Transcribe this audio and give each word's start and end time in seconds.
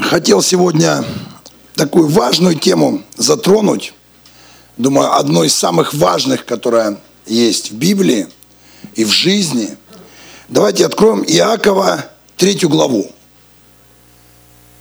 хотел 0.00 0.42
сегодня 0.42 1.04
такую 1.74 2.08
важную 2.08 2.54
тему 2.54 3.02
затронуть. 3.16 3.92
Думаю, 4.76 5.14
одной 5.16 5.48
из 5.48 5.54
самых 5.54 5.94
важных, 5.94 6.44
которая 6.44 6.98
есть 7.26 7.72
в 7.72 7.74
Библии 7.74 8.26
и 8.94 9.04
в 9.04 9.10
жизни. 9.10 9.76
Давайте 10.48 10.86
откроем 10.86 11.22
Иакова 11.22 12.06
третью 12.36 12.68
главу. 12.68 13.10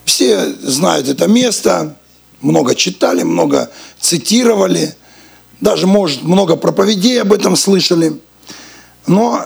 Все 0.06 0.54
знают 0.62 1.08
это 1.08 1.28
место, 1.28 1.96
много 2.42 2.76
читали, 2.76 3.24
много 3.24 3.70
цитировали, 4.00 4.96
даже, 5.60 5.86
может, 5.86 6.24
много 6.24 6.56
проповедей 6.56 7.22
об 7.22 7.32
этом 7.34 7.56
слышали. 7.56 8.20
Но 9.06 9.46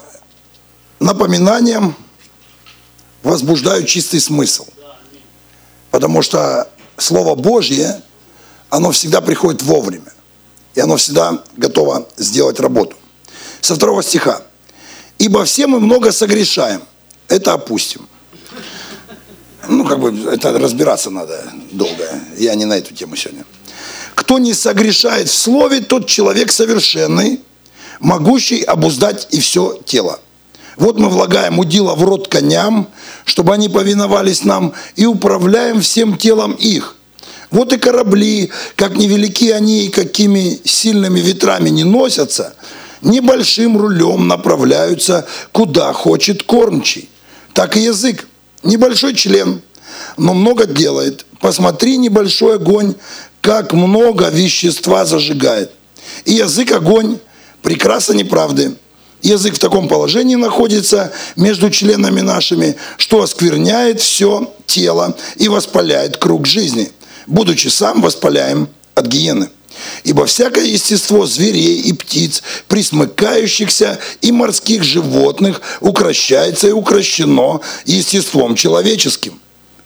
напоминанием 1.00 1.96
возбуждаю 3.22 3.84
чистый 3.84 4.22
смысл. 4.22 4.66
Потому 5.96 6.22
что 6.22 6.68
Слово 6.98 7.36
Божье, 7.36 8.02
оно 8.70 8.92
всегда 8.92 9.22
приходит 9.22 9.62
вовремя. 9.62 10.12
И 10.74 10.82
оно 10.82 10.98
всегда 10.98 11.42
готово 11.56 12.06
сделать 12.18 12.60
работу. 12.60 12.98
Со 13.62 13.76
второго 13.76 14.04
стиха. 14.04 14.42
«Ибо 15.20 15.46
все 15.46 15.68
мы 15.68 15.80
много 15.80 16.12
согрешаем». 16.12 16.82
Это 17.30 17.54
опустим. 17.54 18.10
Ну, 19.70 19.86
как 19.86 20.02
бы, 20.02 20.30
это 20.30 20.52
разбираться 20.60 21.12
надо 21.12 21.42
долго. 21.72 22.04
Я 22.36 22.56
не 22.56 22.66
на 22.66 22.74
эту 22.74 22.94
тему 22.94 23.16
сегодня. 23.16 23.46
«Кто 24.16 24.38
не 24.38 24.54
согрешает 24.54 25.30
в 25.30 25.34
слове, 25.34 25.80
тот 25.80 26.08
человек 26.08 26.52
совершенный, 26.52 27.42
могущий 28.02 28.64
обуздать 28.64 29.30
и 29.32 29.40
все 29.40 29.80
тело». 29.86 30.20
Вот 30.78 31.00
мы 31.00 31.08
влагаем 31.08 31.58
удила 31.58 31.96
в 31.96 32.04
рот 32.04 32.28
коням, 32.28 32.90
чтобы 33.26 33.54
они 33.54 33.68
повиновались 33.68 34.46
нам, 34.46 34.74
и 34.96 35.06
управляем 35.06 35.82
всем 35.82 36.18
телом 36.18 36.54
их. 36.54 36.96
Вот 37.52 37.74
и 37.74 37.78
корабли, 37.78 38.52
как 38.76 38.96
невелики 38.96 39.50
они 39.50 39.86
и 39.86 39.90
какими 39.90 40.60
сильными 40.64 41.20
ветрами 41.20 41.70
не 41.70 41.84
носятся, 41.84 42.54
небольшим 43.02 43.78
рулем 43.78 44.28
направляются, 44.28 45.26
куда 45.52 45.94
хочет 45.94 46.44
кормчий. 46.44 47.10
Так 47.54 47.78
и 47.78 47.82
язык. 47.82 48.28
Небольшой 48.64 49.14
член, 49.14 49.62
но 50.18 50.34
много 50.34 50.66
делает. 50.66 51.26
Посмотри, 51.40 51.98
небольшой 51.98 52.56
огонь, 52.56 52.96
как 53.42 53.74
много 53.74 54.30
вещества 54.30 55.06
зажигает. 55.06 55.72
И 56.26 56.34
язык 56.34 56.72
огонь, 56.72 57.20
прекрасно 57.62 58.14
неправды 58.14 58.76
язык 59.26 59.56
в 59.56 59.60
таком 59.60 59.88
положении 59.88 60.36
находится 60.36 61.12
между 61.36 61.70
членами 61.70 62.22
нашими, 62.22 62.76
что 62.98 63.22
оскверняет 63.22 64.00
все 64.00 64.54
тело 64.68 65.18
и 65.38 65.48
воспаляет 65.50 66.18
круг 66.18 66.46
жизни, 66.46 66.92
будучи 67.26 67.68
сам 67.68 68.02
воспаляем 68.02 68.70
от 68.94 69.08
гиены. 69.08 69.50
Ибо 70.04 70.26
всякое 70.26 70.66
естество 70.66 71.26
зверей 71.26 71.82
и 71.82 71.92
птиц, 71.92 72.44
присмыкающихся 72.68 74.00
и 74.22 74.32
морских 74.32 74.84
животных, 74.84 75.62
укращается 75.82 76.68
и 76.68 76.72
укращено 76.72 77.62
естеством 77.86 78.56
человеческим. 78.56 79.40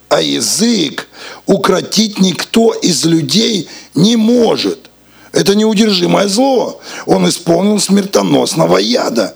А 0.09 0.21
язык 0.21 1.07
укротить 1.45 2.19
никто 2.19 2.73
из 2.73 3.05
людей 3.05 3.67
не 3.95 4.15
может, 4.15 4.88
это 5.31 5.55
неудержимое 5.55 6.27
зло. 6.27 6.81
Он 7.05 7.27
исполнил 7.29 7.79
смертоносного 7.79 8.77
яда. 8.77 9.35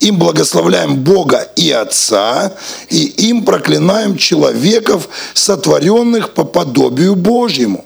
Им 0.00 0.18
благословляем 0.18 0.96
Бога 0.96 1.48
и 1.56 1.70
Отца, 1.70 2.52
и 2.88 3.04
им 3.04 3.44
проклинаем 3.44 4.18
человеков, 4.18 5.08
сотворенных 5.34 6.34
по 6.34 6.44
подобию 6.44 7.14
Божьему. 7.14 7.84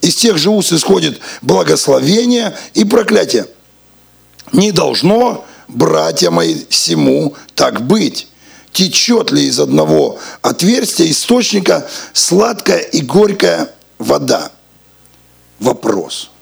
Из 0.00 0.16
тех 0.16 0.36
же 0.36 0.50
уст 0.50 0.72
исходит 0.72 1.20
благословение 1.42 2.56
и 2.74 2.84
проклятие. 2.84 3.46
Не 4.52 4.72
должно, 4.72 5.44
братья 5.68 6.30
мои, 6.30 6.56
всему 6.68 7.34
так 7.54 7.86
быть. 7.86 8.28
Течет 8.72 9.30
ли 9.30 9.46
из 9.46 9.60
одного 9.60 10.18
отверстия 10.42 11.08
источника 11.10 11.88
сладкая 12.12 12.80
и 12.80 13.00
горькая 13.00 13.70
вода? 13.98 14.50
Вопрос– 15.60 16.30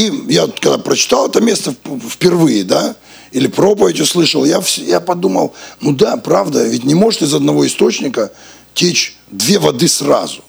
и 0.00 0.32
я 0.32 0.46
когда 0.46 0.78
прочитал 0.78 1.28
это 1.28 1.42
место 1.42 1.74
впервые, 2.08 2.64
да, 2.64 2.96
или 3.32 3.48
проповедь 3.48 4.00
услышал, 4.00 4.46
я, 4.46 4.62
я 4.76 4.98
подумал, 4.98 5.52
ну 5.82 5.92
да, 5.92 6.16
правда, 6.16 6.66
ведь 6.66 6.84
не 6.84 6.94
может 6.94 7.20
из 7.20 7.34
одного 7.34 7.66
источника 7.66 8.32
течь 8.72 9.18
две 9.30 9.58
воды 9.58 9.88
сразу. 9.88 10.42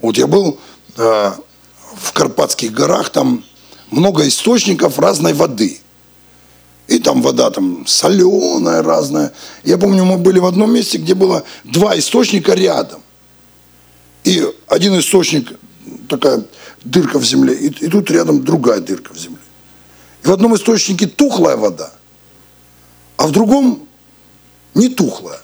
Вот 0.00 0.16
я 0.16 0.28
был 0.28 0.60
э, 0.96 1.32
в 1.96 2.12
Карпатских 2.12 2.70
горах, 2.70 3.10
там 3.10 3.42
много 3.90 4.28
источников 4.28 5.00
разной 5.00 5.32
воды. 5.32 5.80
И 6.86 7.00
там 7.00 7.22
вода 7.22 7.50
там 7.50 7.84
соленая 7.88 8.84
разная. 8.84 9.32
Я 9.64 9.78
помню, 9.78 10.04
мы 10.04 10.16
были 10.16 10.38
в 10.38 10.46
одном 10.46 10.72
месте, 10.72 10.98
где 10.98 11.14
было 11.14 11.42
два 11.64 11.98
источника 11.98 12.54
рядом. 12.54 13.02
И 14.22 14.46
один 14.68 14.96
источник 14.96 15.58
такая 16.08 16.44
дырка 16.84 17.18
в 17.18 17.24
земле, 17.24 17.54
и, 17.54 17.66
и 17.66 17.88
тут 17.88 18.10
рядом 18.10 18.44
другая 18.44 18.80
дырка 18.80 19.12
в 19.12 19.18
земле. 19.18 19.38
И 20.22 20.26
в 20.26 20.32
одном 20.32 20.54
источнике 20.54 21.06
тухлая 21.06 21.56
вода, 21.56 21.92
а 23.16 23.26
в 23.26 23.32
другом 23.32 23.86
не 24.74 24.88
тухлая. 24.88 25.40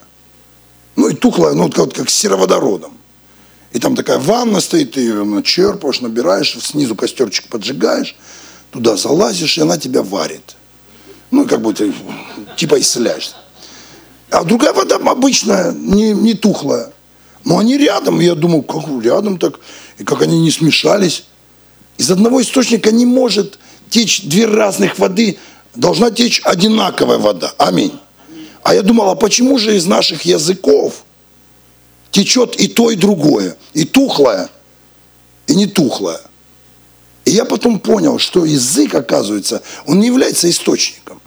Ну 0.96 1.08
и 1.08 1.14
тухлая, 1.14 1.54
ну 1.54 1.64
вот 1.64 1.74
как, 1.74 2.08
с 2.08 2.14
сероводородом. 2.14 2.96
И 3.72 3.78
там 3.78 3.94
такая 3.94 4.18
ванна 4.18 4.60
стоит, 4.60 4.92
ты 4.92 5.00
ее 5.00 5.24
начерпываешь, 5.24 6.00
набираешь, 6.00 6.56
снизу 6.62 6.94
костерчик 6.96 7.48
поджигаешь, 7.48 8.16
туда 8.70 8.96
залазишь, 8.96 9.58
и 9.58 9.60
она 9.60 9.76
тебя 9.76 10.02
варит. 10.02 10.56
Ну, 11.30 11.46
как 11.46 11.60
ты 11.76 11.92
типа 12.56 12.80
исцеляешься. 12.80 13.34
А 14.30 14.44
другая 14.44 14.72
вода 14.72 14.96
обычная, 14.96 15.72
не, 15.72 16.12
не 16.12 16.34
тухлая. 16.34 16.92
Но 17.44 17.58
они 17.58 17.76
рядом. 17.76 18.20
Я 18.20 18.34
думал, 18.34 18.62
как 18.62 18.84
рядом 19.04 19.38
так, 19.38 19.60
и 19.98 20.04
как 20.04 20.22
они 20.22 20.40
не 20.40 20.50
смешались. 20.50 21.24
Из 21.98 22.10
одного 22.10 22.42
источника 22.42 22.90
не 22.92 23.06
может 23.06 23.58
течь 23.90 24.22
две 24.22 24.46
разных 24.46 24.98
воды, 24.98 25.38
должна 25.74 26.10
течь 26.10 26.40
одинаковая 26.44 27.18
вода. 27.18 27.54
Аминь. 27.58 27.92
А 28.62 28.74
я 28.74 28.82
думал, 28.82 29.10
а 29.10 29.14
почему 29.14 29.58
же 29.58 29.76
из 29.76 29.86
наших 29.86 30.22
языков 30.22 31.04
течет 32.10 32.56
и 32.56 32.68
то, 32.68 32.90
и 32.90 32.96
другое, 32.96 33.56
и 33.72 33.84
тухлое, 33.84 34.48
и 35.46 35.54
не 35.54 35.66
тухлое? 35.66 36.20
И 37.24 37.30
я 37.30 37.44
потом 37.44 37.80
понял, 37.80 38.18
что 38.18 38.44
язык, 38.44 38.94
оказывается, 38.94 39.62
он 39.86 40.00
не 40.00 40.06
является 40.06 40.48
источником. 40.50 41.20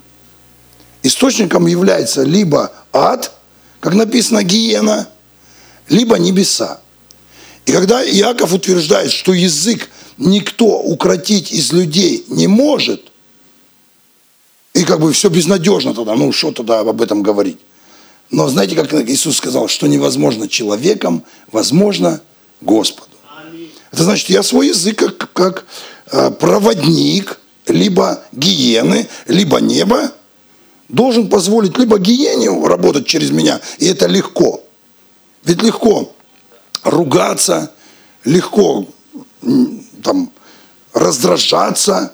Источником 1.01 1.65
является 1.67 2.23
либо 2.23 2.71
ад, 2.91 3.31
как 3.79 3.93
написано 3.95 4.43
гиена– 4.43 5.07
либо 5.89 6.17
небеса. 6.17 6.79
И 7.69 7.71
когда 7.71 8.03
Иаков 8.03 8.51
утверждает, 8.51 9.11
что 9.11 9.31
язык 9.31 9.91
никто 10.17 10.79
укротить 10.79 11.51
из 11.51 11.71
людей 11.71 12.25
не 12.27 12.47
может, 12.47 13.11
и 14.73 14.83
как 14.83 14.99
бы 14.99 15.13
все 15.13 15.29
безнадежно 15.29 15.93
тогда, 15.93 16.15
ну 16.15 16.31
что 16.31 16.51
тогда 16.51 16.79
об 16.79 16.99
этом 16.99 17.21
говорить? 17.21 17.59
Но 18.31 18.47
знаете, 18.47 18.75
как 18.75 18.91
Иисус 19.07 19.37
сказал, 19.37 19.67
что 19.67 19.85
невозможно 19.85 20.47
человеком, 20.47 21.23
возможно 21.51 22.21
Господу. 22.59 23.11
Это 23.91 24.01
значит, 24.01 24.31
я 24.31 24.41
свой 24.41 24.69
язык 24.69 24.97
как, 24.97 25.31
как 25.33 25.65
э, 26.11 26.31
проводник 26.31 27.39
либо 27.67 28.23
гиены, 28.31 29.07
либо 29.27 29.59
неба 29.61 30.11
должен 30.87 31.29
позволить 31.29 31.77
либо 31.77 31.99
гиене 31.99 32.49
работать 32.67 33.05
через 33.05 33.29
меня, 33.29 33.61
и 33.77 33.85
это 33.85 34.07
легко– 34.07 34.63
ведь 35.43 35.61
легко 35.61 36.11
ругаться, 36.83 37.71
легко 38.23 38.87
там, 40.03 40.31
раздражаться, 40.93 42.13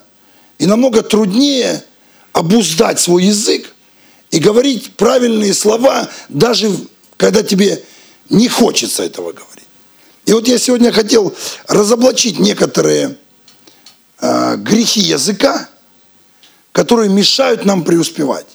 и 0.57 0.65
намного 0.65 1.01
труднее 1.01 1.83
обуздать 2.31 2.99
свой 2.99 3.25
язык 3.25 3.73
и 4.31 4.39
говорить 4.39 4.95
правильные 4.95 5.53
слова, 5.53 6.09
даже 6.29 6.71
когда 7.17 7.43
тебе 7.43 7.83
не 8.29 8.47
хочется 8.47 9.03
этого 9.03 9.31
говорить. 9.31 9.65
И 10.25 10.33
вот 10.33 10.47
я 10.47 10.57
сегодня 10.57 10.91
хотел 10.91 11.35
разоблачить 11.67 12.39
некоторые 12.39 13.17
э, 14.19 14.55
грехи 14.57 15.01
языка, 15.01 15.69
которые 16.71 17.09
мешают 17.09 17.63
нам 17.63 17.83
преуспевать. 17.83 18.47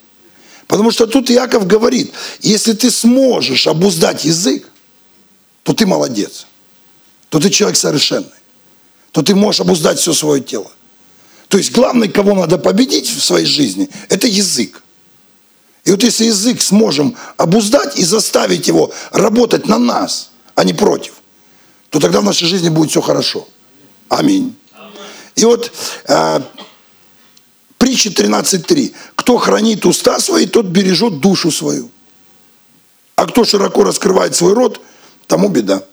Потому 0.67 0.91
что 0.91 1.07
тут 1.07 1.31
Иаков 1.31 1.67
говорит, 1.67 2.13
если 2.41 2.73
ты 2.73 2.91
сможешь 2.91 3.67
обуздать 3.67 4.25
язык, 4.25 4.70
то 5.63 5.73
ты 5.73 5.87
молодец, 5.87 6.47
то 7.29 7.39
ты 7.39 7.51
человек 7.51 7.79
совершенный, 7.79 8.29
то 9.13 9.23
ты 9.23 9.35
можешь 9.35 9.61
обуздать 9.61 9.99
все 9.99 10.13
свое 10.13 10.43
тело. 10.43 10.71
То 11.49 11.59
есть 11.59 11.73
главный, 11.73 12.09
кого 12.09 12.35
надо 12.35 12.59
победить 12.59 13.09
в 13.09 13.23
своей 13.23 13.47
жизни, 13.47 13.89
это 14.09 14.27
язык. 14.27 14.83
И 15.85 15.91
вот 15.91 16.03
если 16.03 16.27
язык 16.27 16.61
сможем 16.61 17.17
обуздать 17.37 17.99
и 17.99 18.05
заставить 18.05 18.69
его 18.69 18.93
работать 19.11 19.67
на 19.67 19.79
нас, 19.79 20.31
а 20.55 20.65
не 20.65 20.75
против, 20.75 21.15
то 21.89 21.99
тогда 21.99 22.21
в 22.21 22.25
нашей 22.25 22.47
жизни 22.47 22.69
будет 22.69 22.91
все 22.91 23.01
хорошо. 23.01 23.49
Аминь. 24.09 24.55
И 25.35 25.45
вот 25.45 25.73
э, 26.07 26.41
притча 27.79 28.11
13.3. 28.11 28.93
Кто 29.17 29.39
хранит 29.39 29.87
уста 29.87 30.21
свои, 30.21 30.47
тот 30.47 30.67
бережет 30.67 31.19
душу 31.21 31.51
свою. 31.51 31.91
А 33.17 33.27
кто 33.27 33.45
широко 33.45 33.85
раскрывает 33.85 34.37
свой 34.37 34.55
рот, 34.55 34.81
тому 35.31 35.49
беда. 35.49 35.85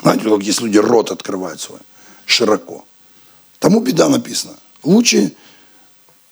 Знаете, 0.00 0.24
как 0.24 0.42
есть 0.42 0.62
люди 0.62 0.78
рот 0.78 1.10
открывают 1.10 1.60
свой 1.60 1.80
широко. 2.24 2.86
Тому 3.58 3.80
беда 3.80 4.08
написано. 4.08 4.54
Лучше 4.82 5.34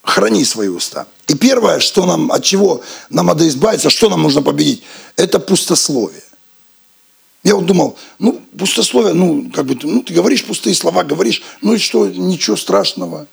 храни 0.03 0.43
свои 0.47 0.69
уста. 0.69 1.07
И 1.27 1.35
первое, 1.35 1.81
что 1.81 2.07
нам, 2.07 2.33
от 2.33 2.43
чего 2.43 2.83
нам 3.11 3.27
надо 3.27 3.47
избавиться, 3.47 3.91
что 3.91 4.09
нам 4.09 4.23
нужно 4.23 4.41
победить, 4.41 4.83
это 5.17 5.39
пустословие. 5.39 6.23
Я 7.45 7.57
вот 7.57 7.67
думал, 7.67 7.99
ну, 8.19 8.41
пустословие, 8.59 9.13
ну, 9.13 9.51
как 9.55 9.67
бы, 9.67 9.79
ну, 9.83 10.03
ты 10.03 10.15
говоришь 10.15 10.47
пустые 10.47 10.75
слова, 10.75 11.05
говоришь, 11.05 11.43
ну 11.61 11.75
и 11.75 11.79
что, 11.79 12.09
ничего 12.09 12.57
страшного. 12.57 13.27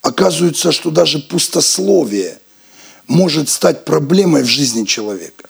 Оказывается, 0.00 0.72
что 0.72 0.90
даже 0.90 1.18
пустословие 1.18 2.40
может 3.06 3.50
стать 3.50 3.84
проблемой 3.84 4.42
в 4.42 4.46
жизни 4.46 4.86
человека. 4.86 5.49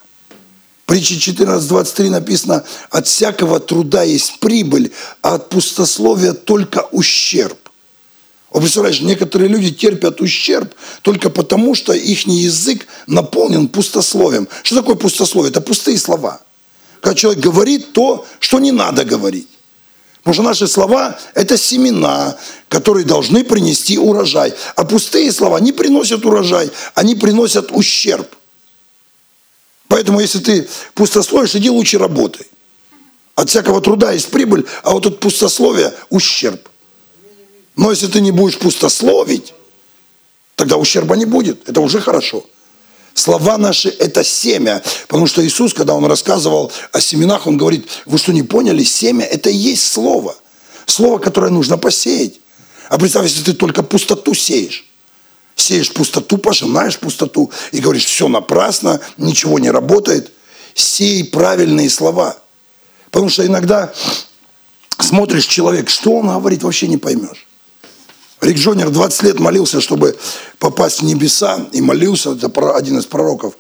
Притче 0.90 1.14
14.23 1.14 2.10
написано, 2.10 2.64
от 2.90 3.06
всякого 3.06 3.60
труда 3.60 4.02
есть 4.02 4.40
прибыль, 4.40 4.90
а 5.22 5.36
от 5.36 5.48
пустословия 5.48 6.32
только 6.32 6.80
ущерб. 6.90 7.56
Вот 8.50 8.58
представляешь, 8.58 9.00
некоторые 9.00 9.46
люди 9.46 9.70
терпят 9.70 10.20
ущерб 10.20 10.74
только 11.02 11.30
потому, 11.30 11.76
что 11.76 11.92
их 11.92 12.26
язык 12.26 12.88
наполнен 13.06 13.68
пустословием. 13.68 14.48
Что 14.64 14.78
такое 14.78 14.96
пустословие? 14.96 15.50
Это 15.50 15.60
пустые 15.60 15.96
слова. 15.96 16.40
Когда 17.00 17.14
человек 17.14 17.40
говорит 17.40 17.92
то, 17.92 18.26
что 18.40 18.58
не 18.58 18.72
надо 18.72 19.04
говорить. 19.04 19.46
Потому 20.24 20.34
что 20.34 20.42
наши 20.42 20.66
слова– 20.66 21.16
это 21.34 21.56
семена, 21.56 22.36
которые 22.68 23.06
должны 23.06 23.44
принести 23.44 23.96
урожай. 23.96 24.54
А 24.74 24.84
пустые 24.84 25.30
слова 25.30 25.60
не 25.60 25.70
приносят 25.70 26.26
урожай, 26.26 26.68
они 26.96 27.14
приносят 27.14 27.70
ущерб. 27.70 28.26
Поэтому, 29.90 30.20
если 30.20 30.38
ты 30.38 30.68
пустословишь, 30.94 31.56
иди 31.56 31.68
лучше 31.68 31.98
работай. 31.98 32.46
От 33.34 33.50
всякого 33.50 33.80
труда 33.80 34.12
есть 34.12 34.30
прибыль, 34.30 34.64
а 34.84 34.92
вот 34.92 35.04
от 35.04 35.18
пустословия– 35.18 35.92
ущерб. 36.10 36.68
Но 37.74 37.90
если 37.90 38.06
ты 38.06 38.20
не 38.20 38.30
будешь 38.30 38.56
пустословить, 38.56 39.52
тогда 40.54 40.76
ущерба 40.76 41.16
не 41.16 41.24
будет. 41.24 41.68
Это 41.68 41.80
уже 41.80 42.00
хорошо. 42.00 42.46
Слова 43.14 43.58
наши– 43.58 43.88
это 43.98 44.22
семя. 44.22 44.80
Потому 45.08 45.26
что 45.26 45.44
Иисус, 45.44 45.74
когда 45.74 45.94
Он 45.94 46.04
рассказывал 46.04 46.70
о 46.92 47.00
семенах, 47.00 47.48
Он 47.48 47.56
говорит, 47.56 47.88
вы 48.06 48.18
что, 48.18 48.32
не 48.32 48.44
поняли? 48.44 48.84
Семя– 48.84 49.24
это 49.32 49.50
и 49.50 49.56
есть 49.56 49.90
слово. 49.90 50.36
Слово, 50.86 51.18
которое 51.18 51.50
нужно 51.50 51.78
посеять. 51.78 52.34
А 52.88 52.96
представь, 52.96 53.24
если 53.24 53.42
ты 53.42 53.54
только 53.54 53.82
пустоту 53.82 54.34
сеешь. 54.34 54.88
Сеешь 55.56 55.92
пустоту, 55.92 56.38
пожинаешь 56.38 56.98
пустоту 56.98 57.50
и 57.72 57.80
говоришь, 57.80 58.04
все 58.04 58.28
напрасно, 58.28 59.00
ничего 59.16 59.58
не 59.58 59.70
работает. 59.70 60.32
Сей 60.74 61.24
правильные 61.24 61.90
слова. 61.90 62.36
Потому 63.10 63.28
что 63.28 63.44
иногда 63.44 63.92
смотришь 64.98 65.46
человек, 65.46 65.90
что 65.90 66.12
он 66.12 66.28
говорит, 66.28 66.62
вообще 66.62 66.86
не 66.88 66.96
поймешь. 66.96 67.46
Рик 68.40 68.56
Джонер 68.56 68.90
20 68.90 69.22
лет 69.24 69.40
молился, 69.40 69.80
чтобы 69.80 70.16
попасть 70.58 71.00
в 71.00 71.04
небеса, 71.04 71.66
и 71.72 71.80
молился, 71.82 72.32
это 72.32 72.74
один 72.74 72.98
из 72.98 73.04
пророков, 73.04 73.54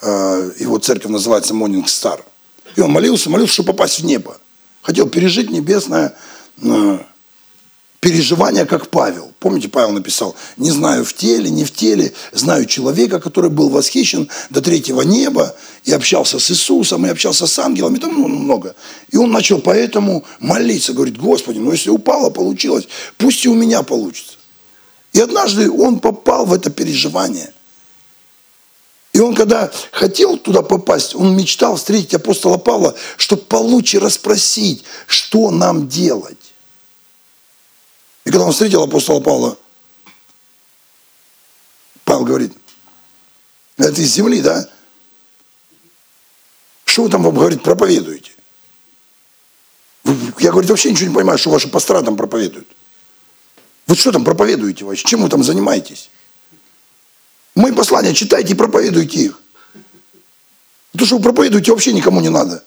э, 0.00 0.52
его 0.60 0.78
церковь 0.78 1.10
называется 1.10 1.54
Morning 1.54 1.84
Star. 1.84 2.20
И 2.76 2.80
он 2.80 2.92
молился, 2.92 3.30
молился, 3.30 3.54
чтобы 3.54 3.72
попасть 3.72 4.00
в 4.00 4.04
небо. 4.04 4.36
Хотел 4.82 5.08
пережить 5.08 5.50
небесное 5.50 6.14
переживание, 8.02 8.66
как 8.66 8.88
Павел. 8.88 9.30
Помните, 9.38 9.68
Павел 9.68 9.92
написал, 9.92 10.34
не 10.56 10.72
знаю 10.72 11.04
в 11.04 11.14
теле, 11.14 11.48
не 11.50 11.64
в 11.64 11.70
теле, 11.72 12.12
знаю 12.32 12.66
человека, 12.66 13.20
который 13.20 13.48
был 13.48 13.68
восхищен 13.68 14.28
до 14.50 14.60
третьего 14.60 15.02
неба, 15.02 15.54
и 15.84 15.92
общался 15.92 16.40
с 16.40 16.50
Иисусом, 16.50 17.06
и 17.06 17.10
общался 17.10 17.46
с 17.46 17.58
ангелами, 17.60 17.98
там 17.98 18.20
ну, 18.20 18.26
много. 18.26 18.74
И 19.12 19.16
он 19.16 19.30
начал 19.30 19.60
поэтому 19.60 20.24
молиться, 20.40 20.94
говорит, 20.94 21.16
Господи, 21.16 21.58
ну 21.58 21.70
если 21.70 21.90
упало, 21.90 22.30
получилось, 22.30 22.88
пусть 23.18 23.44
и 23.44 23.48
у 23.48 23.54
меня 23.54 23.84
получится. 23.84 24.32
И 25.12 25.20
однажды 25.20 25.70
он 25.70 26.00
попал 26.00 26.44
в 26.44 26.52
это 26.52 26.70
переживание. 26.70 27.52
И 29.12 29.20
он, 29.20 29.36
когда 29.36 29.70
хотел 29.92 30.38
туда 30.38 30.62
попасть, 30.62 31.14
он 31.14 31.36
мечтал 31.36 31.76
встретить 31.76 32.14
апостола 32.14 32.56
Павла, 32.56 32.96
чтобы 33.16 33.42
получше 33.42 34.00
расспросить, 34.00 34.82
что 35.06 35.52
нам 35.52 35.86
делать. 35.86 36.41
Он 38.52 38.54
встретил 38.54 38.82
апостола 38.82 39.20
Павла, 39.20 39.56
Павел 42.04 42.26
говорит, 42.26 42.52
это 43.78 43.98
из 43.98 44.12
земли, 44.12 44.42
да? 44.42 44.68
Что 46.84 47.04
вы 47.04 47.08
там 47.08 47.22
вам, 47.22 47.34
говорит, 47.34 47.62
проповедуете? 47.62 48.32
Я, 50.38 50.50
говорит, 50.50 50.68
вообще 50.68 50.90
ничего 50.90 51.08
не 51.08 51.14
понимаю, 51.14 51.38
что 51.38 51.48
ваши 51.48 51.66
пастора 51.68 52.02
там 52.02 52.14
проповедуют. 52.14 52.68
Вы 53.86 53.96
что 53.96 54.12
там 54.12 54.22
проповедуете 54.22 54.84
вообще? 54.84 55.08
Чем 55.08 55.22
вы 55.22 55.30
там 55.30 55.42
занимаетесь? 55.42 56.10
Мои 57.54 57.72
послания 57.72 58.12
читайте 58.12 58.52
и 58.52 58.54
проповедуйте 58.54 59.18
их. 59.18 59.40
То, 60.98 61.06
что 61.06 61.16
вы 61.16 61.22
проповедуете, 61.22 61.72
вообще 61.72 61.94
никому 61.94 62.20
не 62.20 62.28
надо. 62.28 62.62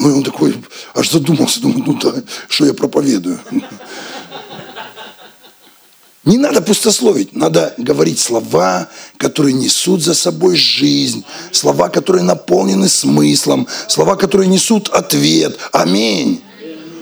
Ну 0.00 0.10
и 0.10 0.12
он 0.14 0.24
такой 0.24 0.60
аж 0.94 1.08
задумался, 1.08 1.60
думает, 1.60 1.86
ну 1.86 1.94
да, 1.94 2.24
что 2.48 2.66
я 2.66 2.74
проповедую. 2.74 3.38
Не 6.24 6.38
надо 6.38 6.62
пустословить, 6.62 7.34
надо 7.34 7.74
говорить 7.78 8.20
слова, 8.20 8.88
которые 9.16 9.54
несут 9.54 10.02
за 10.04 10.14
собой 10.14 10.56
жизнь, 10.56 11.24
слова, 11.50 11.88
которые 11.88 12.22
наполнены 12.22 12.88
смыслом, 12.88 13.66
слова, 13.88 14.14
которые 14.14 14.48
несут 14.48 14.88
ответ. 14.90 15.58
Аминь. 15.72 16.40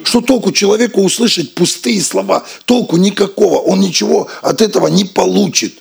Что 0.04 0.22
толку 0.22 0.52
человеку 0.52 1.02
услышать 1.02 1.54
пустые 1.54 2.00
слова? 2.00 2.44
Толку 2.64 2.96
никакого, 2.96 3.58
он 3.58 3.80
ничего 3.80 4.28
от 4.40 4.62
этого 4.62 4.86
не 4.86 5.04
получит. 5.04 5.74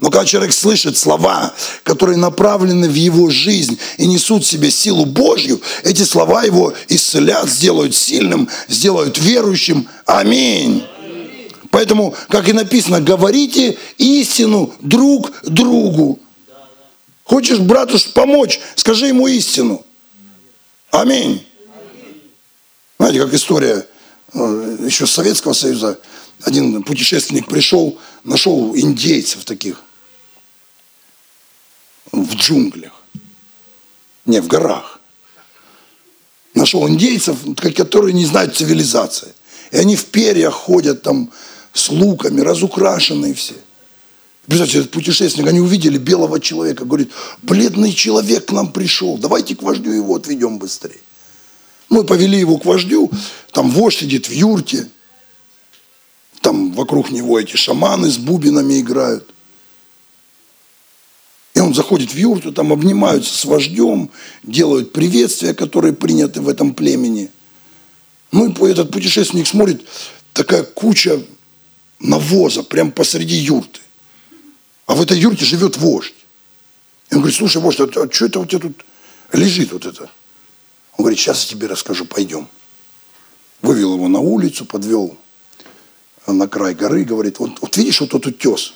Но 0.00 0.10
когда 0.10 0.26
человек 0.26 0.52
слышит 0.52 0.98
слова, 0.98 1.54
которые 1.84 2.18
направлены 2.18 2.90
в 2.90 2.94
его 2.94 3.30
жизнь 3.30 3.78
и 3.96 4.06
несут 4.06 4.44
в 4.44 4.46
себе 4.46 4.70
силу 4.70 5.06
Божью, 5.06 5.58
эти 5.84 6.02
слова 6.02 6.42
его 6.42 6.74
исцелят, 6.88 7.48
сделают 7.48 7.96
сильным, 7.96 8.48
сделают 8.68 9.16
верующим. 9.16 9.88
Аминь. 10.04 10.84
Поэтому, 11.74 12.14
как 12.28 12.48
и 12.48 12.52
написано, 12.52 13.00
говорите 13.00 13.76
истину 13.98 14.72
друг 14.78 15.32
другу. 15.42 16.20
Хочешь 17.24 17.58
брату 17.58 17.98
помочь, 18.12 18.60
скажи 18.76 19.08
ему 19.08 19.26
истину. 19.26 19.84
Аминь. 20.92 21.44
Знаете, 22.96 23.24
как 23.24 23.34
история 23.34 23.88
э, 24.34 24.76
еще 24.86 25.04
Советского 25.04 25.52
Союза. 25.52 25.98
Один 26.44 26.80
путешественник 26.84 27.48
пришел, 27.48 27.98
нашел 28.22 28.76
индейцев 28.76 29.44
таких– 29.44 29.82
в 32.12 32.36
джунглях. 32.36 32.92
Не, 34.26 34.38
в 34.38 34.46
горах. 34.46 35.00
Нашел 36.54 36.88
индейцев, 36.88 37.36
которые 37.74 38.12
не 38.12 38.26
знают 38.26 38.56
цивилизации. 38.56 39.34
И 39.72 39.76
они 39.76 39.96
в 39.96 40.04
перьях 40.04 40.54
ходят 40.54 41.02
там 41.02 41.32
с 41.74 41.90
луками, 41.90 42.40
разукрашенные 42.40 43.34
все. 43.34 43.54
Представьте, 44.46 44.78
этот 44.78 44.90
путешественник, 44.90 45.48
они 45.48 45.60
увидели 45.60 45.98
белого 45.98 46.40
человека, 46.40 46.84
говорит, 46.84 47.10
бледный 47.42 47.92
человек 47.92 48.46
к 48.46 48.52
нам 48.52 48.72
пришел, 48.72 49.18
давайте 49.18 49.56
к 49.56 49.62
вождю 49.62 49.90
его 49.90 50.14
отведем 50.14 50.58
быстрее. 50.58 51.00
Мы 51.88 52.04
повели 52.04 52.38
его 52.38 52.58
к 52.58 52.64
вождю, 52.64 53.10
там 53.52 53.70
вождь 53.70 54.00
сидит 54.00 54.28
в 54.28 54.32
юрте, 54.32 54.88
там 56.40 56.72
вокруг 56.72 57.10
него 57.10 57.40
эти 57.40 57.56
шаманы 57.56 58.10
с 58.10 58.18
бубинами 58.18 58.80
играют. 58.80 59.30
И 61.54 61.60
он 61.60 61.72
заходит 61.72 62.12
в 62.12 62.16
юрту, 62.16 62.52
там 62.52 62.72
обнимаются 62.72 63.32
с 63.34 63.44
вождем, 63.44 64.10
делают 64.42 64.92
приветствия, 64.92 65.54
которые 65.54 65.94
приняты 65.94 66.40
в 66.40 66.48
этом 66.48 66.74
племени. 66.74 67.30
Ну 68.32 68.48
и 68.48 68.70
этот 68.70 68.90
путешественник 68.90 69.46
смотрит, 69.46 69.82
такая 70.32 70.64
куча 70.64 71.22
навоза 72.04 72.62
прямо 72.62 72.90
посреди 72.90 73.36
юрты. 73.36 73.80
А 74.86 74.94
в 74.94 75.02
этой 75.02 75.18
юрте 75.18 75.44
живет 75.44 75.76
вождь. 75.76 76.14
И 77.10 77.14
он 77.14 77.20
говорит, 77.20 77.36
слушай, 77.36 77.60
вождь, 77.60 77.80
а, 77.80 77.84
а 77.84 78.12
что 78.12 78.26
это 78.26 78.40
у 78.40 78.46
тебя 78.46 78.60
тут 78.60 78.84
лежит 79.32 79.72
вот 79.72 79.86
это? 79.86 80.02
Он 80.96 81.04
говорит, 81.04 81.18
сейчас 81.18 81.44
я 81.44 81.50
тебе 81.50 81.66
расскажу, 81.66 82.04
пойдем. 82.04 82.46
Вывел 83.62 83.94
его 83.94 84.08
на 84.08 84.20
улицу, 84.20 84.66
подвел 84.66 85.16
на 86.26 86.46
край 86.46 86.74
горы, 86.74 87.04
говорит, 87.04 87.38
вот, 87.38 87.60
вот 87.60 87.76
видишь 87.76 88.00
вот 88.00 88.10
тот 88.10 88.26
утес 88.26 88.74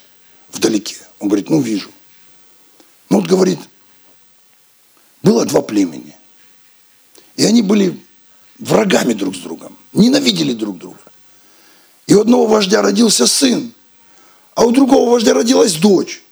вдалеке? 0.50 0.96
Он 1.18 1.28
говорит, 1.28 1.50
ну 1.50 1.60
вижу. 1.60 1.90
Ну 3.10 3.20
вот 3.20 3.28
говорит, 3.28 3.58
было 5.22 5.44
два 5.44 5.60
племени. 5.60 6.16
И 7.36 7.44
они 7.44 7.62
были 7.62 8.00
врагами 8.58 9.12
друг 9.12 9.36
с 9.36 9.40
другом, 9.40 9.76
ненавидели 9.92 10.54
друг 10.54 10.78
друга. 10.78 10.98
И 12.08 12.14
у 12.14 12.20
одного 12.22 12.46
вождя 12.46 12.82
родился 12.82 13.26
сын, 13.26 13.72
а 14.54 14.64
у 14.64 14.72
другого 14.72 15.10
вождя 15.10 15.34
родилась 15.34 15.74
дочь. 15.74 16.22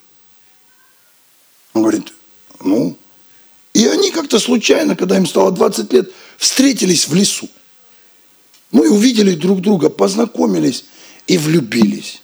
Он 1.74 1.82
говорит, 1.82 2.12
ну, 2.64 2.96
и 3.74 3.86
они 3.86 4.10
как-то 4.10 4.38
случайно, 4.38 4.96
когда 4.96 5.18
им 5.18 5.26
стало 5.26 5.52
20 5.52 5.92
лет, 5.92 6.10
встретились 6.38 7.06
в 7.06 7.14
лесу. 7.14 7.48
Ну 8.72 8.84
и 8.84 8.88
увидели 8.88 9.34
друг 9.34 9.60
друга, 9.60 9.90
познакомились 9.90 10.86
и 11.26 11.36
влюбились. 11.36 12.22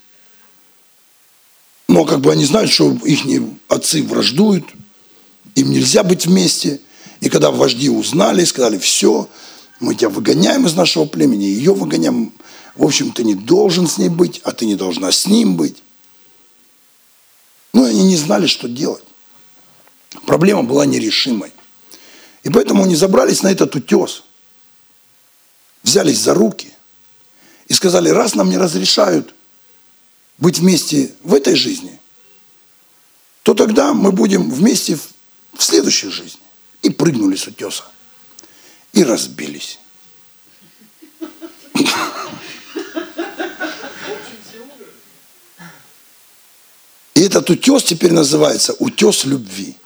Но 1.88 2.06
как 2.06 2.20
бы 2.20 2.32
они 2.32 2.46
знают, 2.46 2.70
что 2.70 2.96
их 3.04 3.20
отцы 3.68 4.02
враждуют, 4.02 4.64
им 5.54 5.72
нельзя 5.72 6.02
быть 6.02 6.24
вместе. 6.24 6.80
И 7.20 7.28
когда 7.28 7.50
вожди 7.50 7.90
узнали, 7.90 8.44
сказали, 8.44 8.78
все, 8.78 9.28
мы 9.78 9.94
тебя 9.94 10.08
выгоняем 10.08 10.64
из 10.64 10.74
нашего 10.74 11.04
племени, 11.04 11.44
ее 11.44 11.74
выгоняем. 11.74 12.32
В 12.74 12.84
общем, 12.84 13.12
ты 13.12 13.24
не 13.24 13.34
должен 13.34 13.86
с 13.86 13.98
ней 13.98 14.08
быть, 14.08 14.40
а 14.44 14.52
ты 14.52 14.64
не 14.64 14.76
должна 14.76 15.12
с 15.12 15.26
ним 15.26 15.56
быть. 15.56 15.82
Ну, 17.72 17.84
они 17.84 18.04
не 18.04 18.16
знали, 18.16 18.46
что 18.46 18.68
делать. 18.68 19.04
Проблема 20.26 20.62
была 20.62 20.86
нерешимой. 20.86 21.52
И 22.42 22.50
поэтому 22.50 22.84
они 22.84 22.96
забрались 22.96 23.42
на 23.42 23.50
этот 23.50 23.74
утес, 23.74 24.24
взялись 25.82 26.18
за 26.18 26.34
руки 26.34 26.72
и 27.68 27.72
сказали, 27.72 28.08
раз 28.08 28.34
нам 28.34 28.50
не 28.50 28.58
разрешают 28.58 29.34
быть 30.38 30.58
вместе 30.58 31.14
в 31.22 31.34
этой 31.34 31.54
жизни, 31.54 32.00
то 33.42 33.54
тогда 33.54 33.92
мы 33.94 34.12
будем 34.12 34.50
вместе 34.50 34.96
в 34.96 35.62
следующей 35.62 36.10
жизни. 36.10 36.40
И 36.82 36.90
прыгнули 36.90 37.36
с 37.36 37.46
утеса. 37.46 37.84
И 38.92 39.04
разбились. 39.04 39.78
И 47.22 47.24
этот 47.24 47.48
утес 47.50 47.84
теперь 47.84 48.12
называется 48.12 48.74
утес 48.80 49.24
любви. 49.26 49.76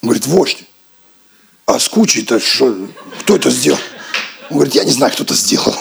Он 0.00 0.10
говорит, 0.10 0.24
вождь, 0.26 0.58
а 1.66 1.80
с 1.80 1.88
кучей-то 1.88 2.38
что, 2.38 2.88
кто 3.18 3.34
это 3.34 3.50
сделал? 3.50 3.80
Он 4.50 4.58
говорит, 4.58 4.76
я 4.76 4.84
не 4.84 4.92
знаю, 4.92 5.12
кто 5.12 5.24
это 5.24 5.34
сделал. 5.34 5.74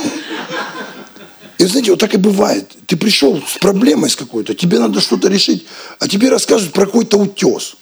И 1.59 1.65
знаете, 1.65 1.91
вот 1.91 1.99
так 1.99 2.15
и 2.15 2.17
бывает. 2.17 2.71
Ты 2.87 2.97
пришел 2.97 3.39
с 3.47 3.59
проблемой 3.59 4.09
с 4.09 4.15
какой-то, 4.15 4.55
тебе 4.55 4.79
надо 4.79 4.99
что-то 4.99 5.27
решить, 5.27 5.67
а 5.99 6.07
тебе 6.07 6.29
рассказывают 6.29 6.73
про 6.73 6.87
какой-то 6.87 7.19
утес. 7.19 7.75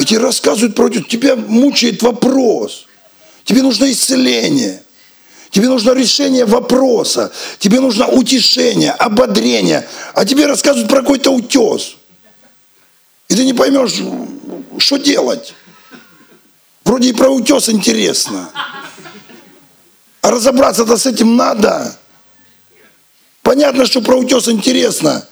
И 0.00 0.04
тебе 0.04 0.18
рассказывают 0.18 0.74
про 0.74 0.86
утес, 0.86 1.06
тебя 1.06 1.36
мучает 1.36 2.02
вопрос. 2.02 2.86
Тебе 3.44 3.62
нужно 3.62 3.88
исцеление. 3.92 4.82
Тебе 5.54 5.68
нужно 5.68 5.92
решение 5.92 6.46
вопроса. 6.46 7.30
Тебе 7.60 7.78
нужно 7.78 8.08
утешение, 8.08 8.90
ободрение. 8.90 9.88
А 10.12 10.24
тебе 10.24 10.46
рассказывают 10.46 10.90
про 10.90 11.00
какой-то 11.00 11.30
утес. 11.30 11.94
И 13.28 13.36
ты 13.36 13.44
не 13.44 13.54
поймешь, 13.54 14.02
что 14.78 14.96
делать. 14.96 15.54
Вроде 16.84 17.10
и 17.10 17.12
про 17.12 17.28
утес 17.28 17.68
интересно. 17.68 18.50
А 20.22 20.30
разобраться-то 20.32 20.96
с 20.96 21.06
этим 21.06 21.36
надо. 21.36 21.96
Понятно, 23.42 23.86
что 23.86 24.00
про 24.00 24.16
утес 24.16 24.48
интересно. 24.48 25.24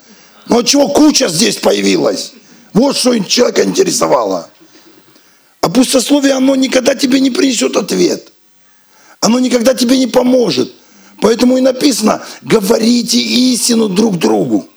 Но 0.47 0.59
от 0.59 0.69
чего 0.69 0.87
куча 0.87 1.27
здесь 1.27 1.57
появилась? 1.57 2.33
Вот 2.73 2.97
что 2.97 3.19
человека 3.25 3.65
интересовало. 3.65 4.49
А 5.63 5.69
пустословие, 5.69 6.35
оно 6.35 6.55
никогда 6.55 6.95
тебе 6.95 7.19
не 7.19 7.33
принесет 7.33 7.77
ответ. 7.77 8.32
Оно 9.23 9.39
никогда 9.39 9.73
тебе 9.73 9.99
не 9.99 10.09
поможет. 10.09 10.73
Поэтому 11.21 11.57
и 11.57 11.61
написано, 11.61 12.23
говорите 12.43 13.21
истину 13.21 13.89
друг 13.89 14.19
другу. 14.19 14.69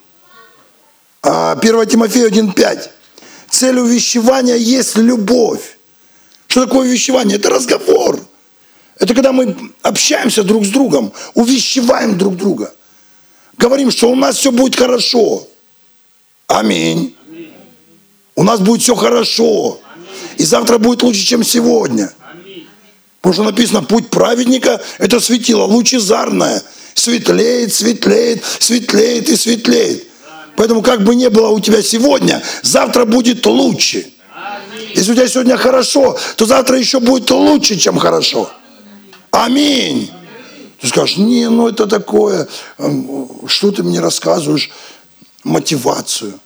1 1.23 1.31
а, 1.33 1.85
Тимофею 1.85 2.29
1.5. 2.29 2.89
Цель 3.49 3.79
увещевания 3.79 4.55
есть 4.55 4.97
любовь. 4.97 5.77
Что 6.47 6.65
такое 6.65 6.87
увещевание? 6.87 7.37
Это 7.37 7.49
разговор. 7.49 8.19
Это 8.99 9.15
когда 9.15 9.31
мы 9.31 9.57
общаемся 9.81 10.43
друг 10.43 10.63
с 10.65 10.69
другом, 10.69 11.11
увещеваем 11.33 12.15
друг 12.15 12.37
друга. 12.37 12.71
Говорим, 13.57 13.89
что 13.89 14.11
у 14.11 14.15
нас 14.15 14.37
все 14.37 14.51
будет 14.51 14.75
хорошо. 14.75 15.47
Аминь. 16.45 17.15
У 18.35 18.43
нас 18.43 18.59
будет 18.59 18.83
все 18.83 18.93
хорошо. 18.93 19.79
И 20.37 20.43
завтра 20.43 20.77
будет 20.77 21.01
лучше, 21.01 21.25
чем 21.25 21.43
сегодня. 21.43 22.13
Потому 23.25 23.33
что 23.33 23.43
написано, 23.43 23.81
путь 23.81 24.11
праведника– 24.11 24.79
это 24.99 25.19
светило 25.19 25.63
лучезарное. 25.63 26.61
Светлеет, 26.93 27.73
светлеет, 27.73 28.43
светлеет 28.59 29.29
и 29.29 29.35
светлеет. 29.35 30.03
Поэтому 30.55 30.83
как 30.83 31.03
бы 31.03 31.15
не 31.15 31.31
было 31.31 31.47
у 31.47 31.59
тебя 31.59 31.81
сегодня, 31.81 32.43
завтра 32.61 33.05
будет 33.05 33.43
лучше. 33.47 34.05
Если 34.93 35.11
у 35.11 35.15
тебя 35.15 35.27
сегодня 35.27 35.57
хорошо, 35.57 36.15
то 36.35 36.45
завтра 36.45 36.77
еще 36.77 36.99
будет 36.99 37.31
лучше, 37.31 37.79
чем 37.79 37.97
хорошо. 37.97 38.47
Аминь. 39.31 40.11
Ты 40.79 40.87
скажешь, 40.87 41.17
не, 41.17 41.49
ну 41.49 41.67
это 41.67 41.87
такое, 41.87 42.47
эм, 42.77 43.47
что 43.47 43.71
ты 43.71 43.81
мне 43.81 44.01
рассказываешь, 44.01 44.69
мотивацию. 45.43 46.39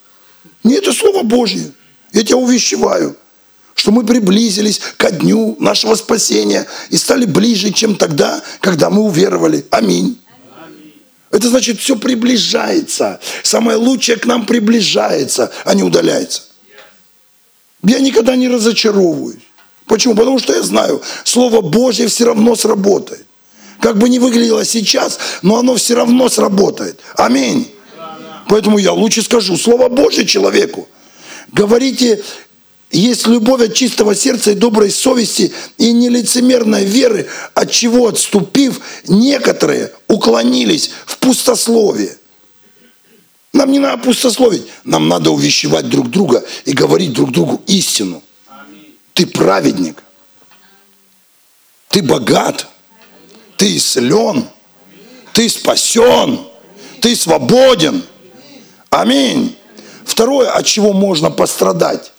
Не, 0.64 0.76
это 0.76 0.94
Слово 0.94 1.24
Божье. 1.24 1.74
Я 2.14 2.24
тебя 2.24 2.38
увещеваю, 2.38 3.18
что 3.80 3.92
мы 3.92 4.06
приблизились 4.06 4.82
ко 4.98 5.10
дню 5.10 5.56
нашего 5.58 5.96
спасения 5.96 6.68
и 6.90 6.98
стали 6.98 7.26
ближе, 7.26 7.72
чем 7.72 7.96
тогда, 7.96 8.42
когда 8.60 8.90
мы 8.90 9.04
уверовали. 9.04 9.66
Аминь. 9.70 10.20
Это 11.32 11.48
значит, 11.48 11.80
все 11.80 11.96
приближается. 11.96 13.22
Самое 13.42 13.78
лучшее 13.78 14.18
к 14.18 14.26
нам 14.26 14.46
приближается, 14.46 15.52
а 15.64 15.74
не 15.76 15.84
удаляется. 15.84 16.42
Я 17.82 18.00
никогда 18.00 18.36
не 18.36 18.50
разочаровываюсь. 18.50 19.44
Почему? 19.86 20.14
Потому 20.14 20.40
что 20.40 20.54
я 20.54 20.62
знаю, 20.62 21.02
Слово 21.24 21.62
Божье 21.62 22.08
все 22.10 22.26
равно 22.26 22.58
сработает. 22.58 23.26
Как 23.80 23.98
бы 23.98 24.10
не 24.10 24.20
выглядело 24.20 24.66
сейчас, 24.66 25.20
но 25.42 25.58
оно 25.58 25.76
все 25.76 25.96
равно 25.96 26.28
сработает. 26.28 27.00
Аминь. 27.16 27.72
Поэтому 28.50 28.78
я 28.78 28.92
лучше 28.92 29.22
скажу 29.22 29.56
Слово 29.56 29.88
Божье 29.88 30.26
человеку. 30.26 30.90
Говорите 31.54 32.22
есть 32.92 33.28
любовь 33.28 33.62
от 33.62 33.76
чистого 33.76 34.16
сердца 34.16 34.52
и 34.52 34.56
доброй 34.56 34.90
совести 34.90 35.54
и 35.78 35.92
нелицемерной 35.92 36.86
веры, 36.86 37.28
от 37.54 37.70
чего 37.72 38.08
отступив, 38.08 38.82
некоторые 39.08 39.92
уклонились 40.08 40.92
в 41.06 41.18
пустословие. 41.20 42.18
Нам 43.54 43.72
не 43.72 43.80
надо 43.80 44.02
пустословить, 44.04 44.66
нам 44.84 45.08
надо 45.08 45.32
увещевать 45.32 45.88
друг 45.90 46.10
друга 46.10 46.44
и 46.66 46.74
говорить 46.74 47.14
друг 47.14 47.32
другу 47.32 47.62
истину. 47.68 48.24
Ты 49.14 49.28
праведник, 49.28 50.04
ты 51.90 52.02
богат, 52.02 52.68
ты 53.58 53.78
исцелен, 53.78 54.46
ты 55.34 55.48
спасен, 55.50 56.40
ты 57.02 57.16
свободен. 57.16 58.04
Аминь. 58.90 59.56
Второе, 60.06 60.50
от 60.50 60.66
чего 60.66 60.94
можно 60.94 61.30
пострадать 61.30 62.12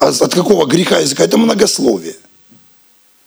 от 0.00 0.34
какого 0.34 0.66
греха 0.66 0.98
языка? 0.98 1.24
Это 1.24 1.36
многословие. 1.36 2.16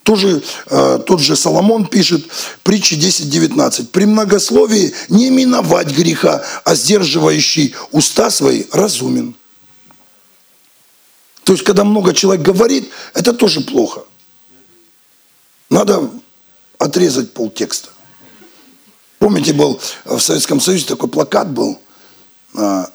Тоже, 0.01 0.41
э, 0.69 0.99
тот 1.05 1.21
же 1.21 1.35
Соломон 1.35 1.85
пишет, 1.85 2.25
притчи 2.63 2.95
10.19. 2.95 3.87
При 3.87 4.05
многословии 4.05 4.93
не 5.07 5.29
миновать 5.29 5.91
греха, 5.95 6.43
а 6.65 6.75
сдерживающий 6.75 7.73
уста 7.91 8.29
свои 8.29 8.65
разумен. 8.71 9.35
То 11.45 11.53
есть, 11.53 11.63
когда 11.63 11.83
много 11.83 12.13
человек 12.13 12.43
говорит, 12.43 12.89
это 13.13 13.33
тоже 13.33 13.61
плохо. 13.61 14.03
Надо 15.69 16.09
отрезать 16.79 17.33
полтекста. 17.33 17.89
Помните, 19.19 19.53
был 19.53 19.79
в 20.03 20.19
Советском 20.19 20.59
Союзе 20.59 20.85
такой 20.85 21.07
плакат 21.07 21.49
был, 21.49 21.79
а, 22.55 22.89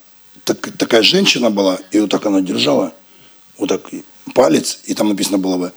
так, 0.45 0.69
такая 0.77 1.03
женщина 1.03 1.49
была, 1.51 1.79
и 1.91 2.01
вот 2.01 2.11
так 2.11 2.27
она 2.27 2.41
держала– 2.43 2.93
вот 3.59 3.69
так 3.69 3.83
палец, 4.35 4.79
и 4.85 4.95
там 4.95 5.09
написано 5.09 5.39
было 5.39 5.57
бы 5.57 5.73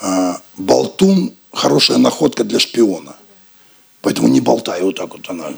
а, 0.00 0.40
«Болтун– 0.56 1.34
хорошая 1.52 1.98
находка 1.98 2.44
для 2.44 2.58
шпиона». 2.58 3.16
Поэтому 4.02 4.28
не 4.28 4.40
болтай, 4.40 4.82
вот 4.82 4.96
так 4.96 5.10
вот 5.12 5.30
она. 5.30 5.54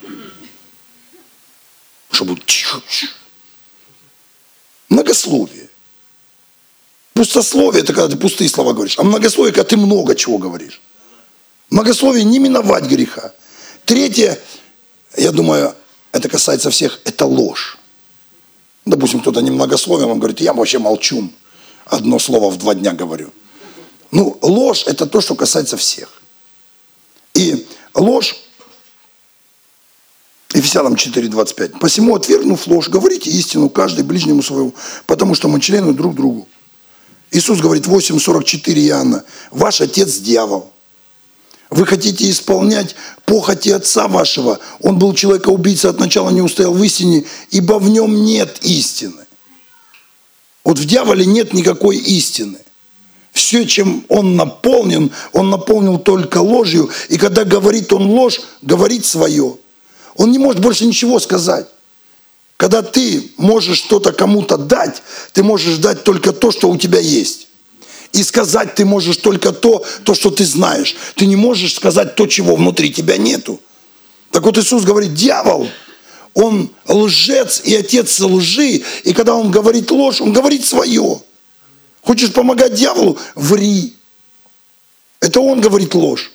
Чтобы. 2.13 2.39
Многословие. 4.89 5.69
Пустословие– 7.13 7.83
это 7.83 7.93
когда 7.93 8.09
ты 8.09 8.17
пустые 8.17 8.49
слова 8.49 8.73
говоришь. 8.73 8.99
А 8.99 9.03
многословие– 9.03 9.53
когда 9.55 9.69
ты 9.69 9.77
много 9.77 10.15
чего 10.15 10.39
говоришь. 10.39 10.81
Многословие– 11.71 12.25
не 12.25 12.39
миновать 12.39 12.85
греха. 12.85 13.33
Третье, 13.85 14.39
я 15.17 15.33
думаю, 15.33 15.75
это 16.13 16.29
касается 16.29 16.71
всех, 16.71 17.01
это 17.05 17.27
ложь. 17.27 17.79
Допустим, 18.85 19.21
кто-то 19.21 19.41
немногословен, 19.41 20.11
он 20.11 20.19
говорит, 20.19 20.41
я 20.41 20.53
вообще 20.53 20.79
молчу 20.79 21.31
одно 21.87 22.19
слово 22.19 22.51
в 22.51 22.59
два 22.59 22.75
дня 22.75 22.93
говорю. 22.93 23.33
Ну, 24.11 24.39
ложь– 24.43 24.85
это 24.87 25.07
то, 25.07 25.21
что 25.21 25.35
касается 25.35 25.77
всех. 25.77 26.23
И 27.35 27.67
ложь, 27.95 28.37
Ефесянам 30.55 30.95
4,25. 30.95 31.79
«Посему, 31.79 32.15
отвергнув 32.15 32.67
ложь, 32.67 32.89
говорите 32.89 33.31
истину 33.31 33.69
каждый 33.69 34.05
ближнему 34.05 34.43
своему, 34.43 34.75
потому 35.07 35.35
что 35.35 35.49
мы 35.49 35.61
члены 35.61 35.93
друг 35.93 36.15
другу». 36.15 36.49
Иисус 37.31 37.61
говорит 37.61 37.87
8,44 37.87 38.87
Иоанна. 38.87 39.25
«Ваш 39.51 39.81
отец– 39.81 40.17
дьявол, 40.19 40.73
вы 41.69 41.85
хотите 41.85 42.31
исполнять 42.31 42.95
похоти 43.25 43.71
отца 43.71 44.07
вашего. 44.07 44.61
Он 44.81 44.99
был 44.99 45.15
человека-убийца, 45.15 45.91
от 45.91 45.99
начала 45.99 46.31
не 46.31 46.41
устоял 46.41 46.73
в 46.73 46.83
истине, 46.83 47.25
ибо 47.51 47.79
в 47.79 47.89
нем 47.91 48.25
нет 48.25 48.59
истины. 48.63 49.26
Вот 50.67 50.81
в 50.81 50.85
дьяволе 50.85 51.25
нет 51.25 51.53
никакой 51.53 51.97
истины. 51.97 52.59
Все, 53.31 53.67
чем 53.67 54.05
он 54.09 54.35
наполнен, 54.35 55.13
он 55.33 55.49
наполнил 55.49 55.97
только 55.97 56.39
ложью. 56.39 56.91
И 57.09 57.19
когда 57.19 57.45
говорит 57.45 57.93
он 57.93 58.11
ложь, 58.11 58.41
говорит 58.63 59.07
свое. 59.07 59.59
Он 60.17 60.33
не 60.33 60.39
может 60.39 60.61
больше 60.61 60.85
ничего 60.85 61.21
сказать. 61.21 61.69
Когда 62.57 62.83
ты 62.83 63.31
можешь 63.37 63.79
что-то 63.79 64.13
кому-то 64.13 64.57
дать, 64.57 65.05
ты 65.33 65.45
можешь 65.45 65.77
дать 65.77 66.03
только 66.03 66.33
то, 66.33 66.51
что 66.51 66.69
у 66.69 66.77
тебя 66.77 66.99
есть. 66.99 67.47
И 68.13 68.25
сказать 68.25 68.75
ты 68.75 68.85
можешь 68.85 69.19
только 69.19 69.53
то, 69.53 69.85
то, 70.03 70.15
что 70.15 70.31
ты 70.31 70.45
знаешь. 70.45 70.97
Ты 71.15 71.27
не 71.27 71.37
можешь 71.37 71.77
сказать 71.77 72.17
то, 72.17 72.27
чего 72.27 72.57
внутри 72.57 72.93
тебя 72.93 73.19
нету. 73.19 73.61
Так 74.33 74.43
вот 74.43 74.59
Иисус 74.59 74.83
говорит, 74.83 75.15
дьявол, 75.15 75.69
он 76.37 76.71
лжец 76.87 77.63
и 77.65 77.75
отец 77.75 78.21
лжи. 78.21 78.83
И 79.05 79.15
когда 79.15 79.35
он 79.35 79.51
говорит 79.51 79.91
ложь, 79.91 80.21
он 80.21 80.35
говорит 80.35 80.67
свое. 80.67 81.23
Хочешь 82.03 82.31
помогать 82.31 82.75
дьяволу? 82.75 83.19
Ври. 83.35 83.95
Это 85.19 85.41
он 85.41 85.63
говорит 85.63 85.95
ложь. 85.95 86.31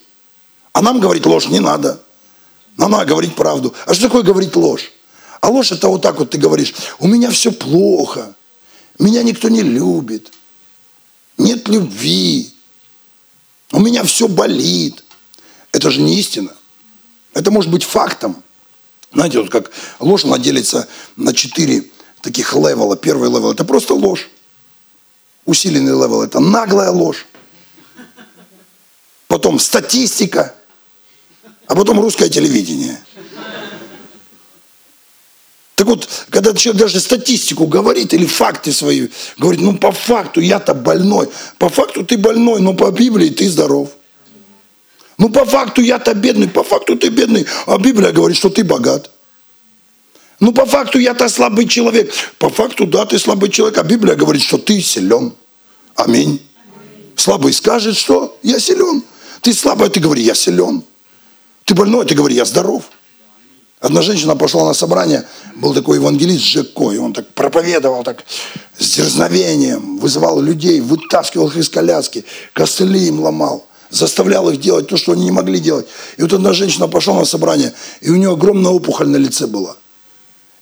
А 0.73 0.81
нам 0.81 0.99
говорить 0.99 1.27
ложь 1.27 1.49
не 1.49 1.59
надо. 1.59 2.01
Нам 2.77 2.89
надо 2.89 3.05
говорить 3.05 3.35
правду. 3.35 3.75
А 3.85 3.93
что 3.93 4.07
такое 4.07 4.23
говорить 4.23 4.55
ложь? 4.55 4.91
А 5.39 5.49
ложь 5.49 5.71
это 5.71 5.87
вот 5.87 6.01
так 6.01 6.17
вот 6.17 6.31
ты 6.31 6.39
говоришь, 6.39 6.73
у 6.97 7.07
меня 7.07 7.29
все 7.29 7.51
плохо, 7.51 8.33
меня 8.97 9.21
никто 9.21 9.49
не 9.49 9.61
любит, 9.61 10.31
нет 11.37 11.67
любви, 11.67 12.51
у 13.71 13.79
меня 13.79 14.03
все 14.03 14.27
болит. 14.27 15.03
Это 15.71 15.91
же 15.91 16.01
не 16.01 16.19
истина. 16.19 16.53
Это 17.33 17.49
может 17.49 17.71
быть 17.71 17.83
фактом. 17.83 18.43
Знаете, 19.13 19.39
вот 19.39 19.49
как 19.49 19.71
ложь, 19.99 20.25
она 20.25 20.37
делится 20.37 20.87
на 21.15 21.33
четыре 21.33 21.85
таких 22.21 22.53
level 22.53 22.83
а. 22.83 22.95
Первый 22.95 23.29
level– 23.29 23.51
это 23.53 23.65
просто 23.65 23.93
ложь. 23.93 24.29
Усиленный 25.45 25.91
level– 25.91 26.21
это 26.23 26.39
наглая 26.39 26.91
ложь. 26.91 27.25
Потом 29.27 29.59
статистика, 29.59 30.55
а 31.67 31.75
потом 31.75 31.99
русское 31.99 32.29
телевидение– 32.29 33.03
так 35.81 35.87
вот, 35.87 36.07
когда 36.29 36.53
человек 36.53 36.83
даже 36.83 36.99
статистику 36.99 37.65
говорит 37.65 38.13
или 38.13 38.27
факты 38.27 38.71
свои, 38.71 39.07
говорит, 39.39 39.61
ну 39.61 39.75
по 39.75 39.91
факту 39.91 40.39
я-то 40.39 40.75
больной. 40.75 41.27
По 41.57 41.69
факту 41.69 42.05
ты 42.05 42.19
больной, 42.19 42.61
но 42.61 42.75
по 42.75 42.91
Библии 42.91 43.29
ты 43.29 43.49
здоров. 43.49 43.89
Ну 45.21 45.29
по 45.29 45.45
факту 45.45 45.83
я-то 45.83 46.15
бедный, 46.15 46.47
по 46.47 46.63
факту 46.63 46.97
ты 46.97 47.09
бедный, 47.09 47.45
а 47.67 47.77
Библия 47.77 48.11
говорит, 48.11 48.35
что 48.35 48.49
ты 48.49 48.63
богат. 48.63 49.11
Ну 50.39 50.51
по 50.51 50.65
факту 50.65 50.97
я-то 50.97 51.29
слабый 51.29 51.67
человек. 51.67 52.11
По 52.39 52.49
факту, 52.49 52.87
да, 52.87 53.05
ты 53.05 53.19
слабый 53.19 53.51
человек, 53.51 53.77
а 53.77 53.83
Библия 53.83 54.15
говорит, 54.15 54.41
что 54.41 54.57
ты 54.57 54.81
силен. 54.81 55.33
Аминь. 55.93 56.41
Слабый 57.15 57.53
скажет, 57.53 57.97
что 57.97 58.35
я 58.41 58.59
силен. 58.59 59.03
Ты 59.41 59.53
слабый, 59.53 59.91
ты 59.91 59.99
говори, 59.99 60.23
я 60.23 60.33
силен. 60.33 60.81
Ты 61.65 61.75
больной, 61.75 62.07
ты 62.07 62.15
говори, 62.15 62.33
я 62.33 62.45
здоров. 62.45 62.85
Одна 63.79 64.01
женщина 64.01 64.35
пошла 64.35 64.65
на 64.65 64.73
собрание, 64.73 65.27
был 65.55 65.75
такой 65.75 65.97
евангелист 65.97 66.45
Жеко, 66.45 66.93
и 66.93 66.97
он 66.97 67.13
так 67.13 67.27
проповедовал 67.35 68.03
так 68.03 68.25
с 68.79 68.95
дерзновением, 68.95 69.99
вызывал 69.99 70.41
людей, 70.41 70.81
вытаскивал 70.81 71.49
их 71.49 71.57
из 71.57 71.69
коляски, 71.69 72.25
костыли 72.53 73.07
им 73.07 73.19
ломал, 73.19 73.67
заставлял 73.91 74.49
их 74.49 74.59
делать 74.59 74.87
то, 74.87 74.97
что 74.97 75.11
они 75.11 75.25
не 75.25 75.31
могли 75.31 75.59
делать. 75.59 75.87
И 76.17 76.21
вот 76.23 76.33
одна 76.33 76.53
женщина 76.53 76.87
пошла 76.87 77.19
на 77.19 77.25
собрание, 77.25 77.73
и 77.99 78.09
у 78.09 78.15
нее 78.15 78.31
огромная 78.31 78.71
опухоль 78.71 79.09
на 79.09 79.17
лице 79.17 79.45
была. 79.45 79.75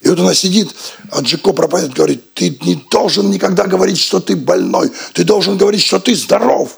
И 0.01 0.09
вот 0.09 0.19
она 0.19 0.33
сидит, 0.33 0.69
а 1.11 1.21
Джеко 1.21 1.53
проповедует, 1.53 1.95
говорит, 1.95 2.33
ты 2.33 2.57
не 2.61 2.75
должен 2.89 3.29
никогда 3.29 3.65
говорить, 3.65 3.99
что 3.99 4.19
ты 4.19 4.35
больной, 4.35 4.91
ты 5.13 5.23
должен 5.23 5.57
говорить, 5.57 5.81
что 5.81 5.99
ты 5.99 6.15
здоров. 6.15 6.77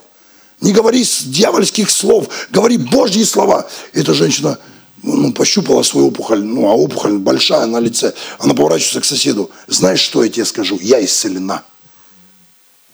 Не 0.60 0.72
говори 0.72 1.04
дьявольских 1.24 1.90
слов, 1.90 2.28
говори 2.50 2.78
Божьи 2.78 3.24
слова. 3.24 3.66
И 3.92 4.00
эта 4.00 4.14
женщина 4.14 4.58
ну, 5.02 5.32
пощупала 5.32 5.82
свою 5.82 6.08
опухоль, 6.08 6.42
ну, 6.42 6.68
а 6.68 6.74
опухоль 6.74 7.18
большая 7.18 7.66
на 7.66 7.80
лице. 7.80 8.14
Она 8.38 8.54
поворачивается 8.54 9.00
к 9.00 9.04
соседу. 9.04 9.50
Знаешь, 9.66 10.00
что 10.00 10.22
я 10.22 10.30
тебе 10.30 10.44
скажу? 10.44 10.78
Я 10.80 11.04
исцелена. 11.04 11.62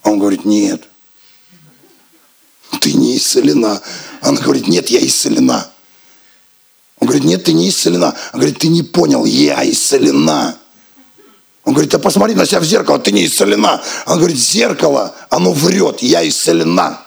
А 0.02 0.10
он 0.10 0.18
говорит, 0.18 0.44
нет. 0.44 0.87
Ты 2.80 2.92
не 2.92 3.16
исцелена. 3.16 3.80
Она 4.20 4.40
говорит, 4.40 4.68
нет, 4.68 4.88
я 4.88 5.04
исцелена. 5.04 5.68
Он 7.00 7.06
говорит, 7.06 7.24
нет, 7.24 7.44
ты 7.44 7.52
не 7.52 7.68
исцелена. 7.68 8.08
Она 8.32 8.40
говорит, 8.40 8.58
ты 8.58 8.68
не 8.68 8.82
понял, 8.82 9.24
я 9.24 9.68
исцелена. 9.68 10.56
Он 11.64 11.74
говорит, 11.74 11.94
а 11.94 11.98
посмотри 11.98 12.34
на 12.34 12.46
себя 12.46 12.60
в 12.60 12.64
зеркало, 12.64 12.98
ты 12.98 13.12
не 13.12 13.26
исцелена. 13.26 13.82
Он 14.06 14.18
говорит, 14.18 14.38
зеркало, 14.38 15.14
оно 15.28 15.52
врет, 15.52 16.00
я 16.00 16.26
исцелена. 16.26 17.00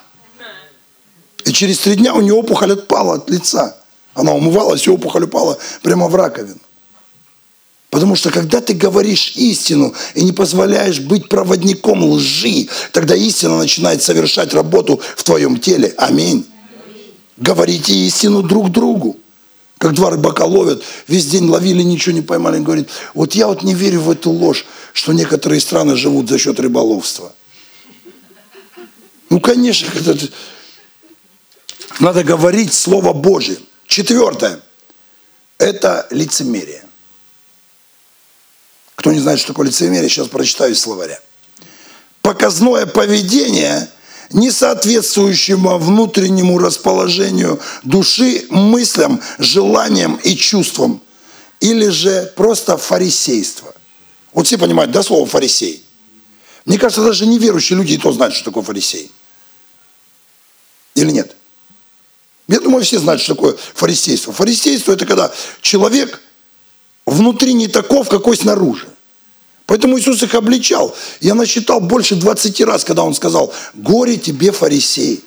И 1.45 1.51
через 1.51 1.79
три 1.79 1.95
дня 1.95 2.13
у 2.13 2.21
нее 2.21 2.33
опухоль 2.33 2.73
отпала 2.73 3.15
от 3.15 3.29
лица. 3.29 3.75
Она 4.13 4.33
умывалась, 4.33 4.85
и 4.85 4.89
опухоль 4.91 5.23
упала 5.23 5.57
прямо 5.81 6.07
в 6.07 6.15
раковину. 6.15 6.59
Потому 7.91 8.15
что 8.15 8.31
когда 8.31 8.61
ты 8.61 8.73
говоришь 8.73 9.33
истину 9.35 9.93
и 10.15 10.23
не 10.23 10.31
позволяешь 10.31 11.01
быть 11.01 11.27
проводником 11.27 12.05
лжи, 12.05 12.69
тогда 12.93 13.15
истина 13.15 13.57
начинает 13.57 14.01
совершать 14.01 14.53
работу 14.53 15.01
в 15.17 15.23
твоем 15.23 15.59
теле. 15.59 15.93
Аминь. 15.97 16.45
Говорите 17.35 17.93
истину 17.93 18.43
друг 18.43 18.71
другу. 18.71 19.17
Как 19.77 19.93
два 19.93 20.09
рыбака 20.09 20.45
ловят, 20.45 20.81
весь 21.09 21.25
день 21.25 21.49
ловили, 21.49 21.81
ничего 21.81 22.15
не 22.15 22.21
поймали. 22.21 22.57
Он 22.57 22.63
говорит, 22.63 22.87
вот 23.13 23.33
я 23.35 23.47
вот 23.47 23.61
не 23.61 23.73
верю 23.73 23.99
в 24.01 24.11
эту 24.11 24.31
ложь, 24.31 24.65
что 24.93 25.11
некоторые 25.11 25.59
страны 25.59 25.97
живут 25.97 26.29
за 26.29 26.37
счет 26.37 26.61
рыболовства. 26.61 27.33
Ну, 29.29 29.41
конечно, 29.41 29.91
это... 29.99 30.17
надо 31.99 32.23
говорить 32.23 32.73
Слово 32.73 33.11
Божье. 33.11 33.57
Четвертое– 33.85 34.61
это 35.57 36.07
лицемерие. 36.09 36.85
Кто 39.01 39.11
не 39.11 39.19
знает, 39.19 39.39
что 39.39 39.47
такое 39.47 39.65
лицемерие, 39.65 40.07
сейчас 40.11 40.27
прочитаю 40.27 40.73
из 40.73 40.79
словаря. 40.79 41.19
Показное 42.21 42.85
поведение, 42.85 43.89
не 44.29 44.51
соответствующего 44.51 45.79
внутреннему 45.79 46.59
расположению 46.59 47.59
души, 47.81 48.45
мыслям, 48.51 49.19
желаниям 49.39 50.17
и 50.17 50.35
чувствам. 50.35 51.01
Или 51.61 51.87
же 51.87 52.31
просто 52.35 52.77
фарисейство. 52.77 53.73
Вот 54.33 54.45
все 54.45 54.59
понимают, 54.59 54.91
да, 54.91 55.01
слово 55.01 55.25
фарисей? 55.25 55.83
Мне 56.65 56.77
кажется, 56.77 57.03
даже 57.03 57.25
неверующие 57.25 57.77
люди 57.77 57.93
и 57.93 57.97
то 57.97 58.11
знают, 58.11 58.35
что 58.35 58.45
такое 58.45 58.61
фарисей. 58.61 59.11
Или 60.93 61.09
нет? 61.09 61.35
Я 62.47 62.59
думаю, 62.59 62.85
все 62.85 62.99
знают, 62.99 63.19
что 63.19 63.33
такое 63.33 63.57
фарисейство. 63.73 64.31
Фарисейство– 64.31 64.91
это 64.93 65.07
когда 65.07 65.31
человек 65.61 66.21
внутри 67.05 67.53
не 67.53 67.67
таков, 67.67 68.09
какой 68.09 68.37
снаружи. 68.37 68.87
Поэтому 69.65 69.97
Иисус 69.97 70.21
их 70.21 70.35
обличал. 70.35 70.93
Я 71.21 71.33
насчитал 71.33 71.79
больше 71.79 72.15
20 72.15 72.61
раз, 72.61 72.83
когда 72.83 73.03
Он 73.03 73.13
сказал, 73.13 73.53
горе 73.73 74.17
тебе, 74.17 74.51
фарисей, 74.51 75.23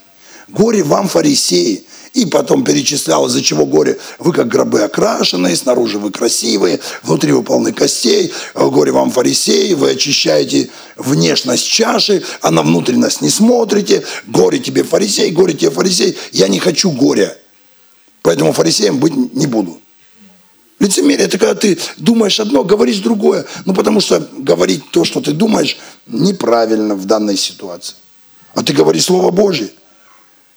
горе 0.48 0.82
вам, 0.82 1.08
фарисеи. 1.08 1.84
И 2.12 2.26
потом 2.26 2.62
перечислял, 2.62 3.26
из-за 3.26 3.42
чего 3.42 3.66
горе. 3.66 3.98
Вы 4.20 4.32
как 4.32 4.46
гробы 4.46 4.82
окрашенные, 4.82 5.56
снаружи 5.56 5.98
вы 5.98 6.12
красивые, 6.12 6.78
внутри 7.02 7.32
вы 7.32 7.42
полны 7.42 7.72
костей. 7.72 8.32
Горе 8.54 8.92
вам, 8.92 9.10
фарисеи, 9.10 9.72
вы 9.72 9.90
очищаете 9.90 10.70
внешность 10.96 11.66
чаши, 11.66 12.22
а 12.40 12.52
на 12.52 12.62
внутренность 12.62 13.20
не 13.20 13.30
смотрите. 13.30 14.04
Горе 14.28 14.60
тебе, 14.60 14.84
фарисей, 14.84 15.32
горе 15.32 15.54
тебе, 15.54 15.70
фарисей. 15.70 16.16
Я 16.30 16.46
не 16.46 16.60
хочу 16.60 16.92
горя. 16.92 17.36
Поэтому 18.22 18.52
фарисеем 18.52 18.98
быть 18.98 19.16
не 19.34 19.48
буду. 19.48 19.80
Лицемерие– 20.84 21.26
это 21.28 21.38
когда 21.38 21.54
ты 21.54 21.78
думаешь 21.96 22.38
одно, 22.38 22.62
говоришь 22.62 22.98
другое. 22.98 23.46
Ну, 23.64 23.72
потому 23.72 24.00
что 24.00 24.28
говорить 24.36 24.90
то, 24.90 25.04
что 25.04 25.22
ты 25.22 25.32
думаешь, 25.32 25.78
неправильно 26.06 26.94
в 26.94 27.06
данной 27.06 27.38
ситуации. 27.38 27.94
А 28.54 28.62
ты 28.62 28.74
говоришь 28.74 29.04
Слово 29.04 29.30
Божье– 29.30 29.70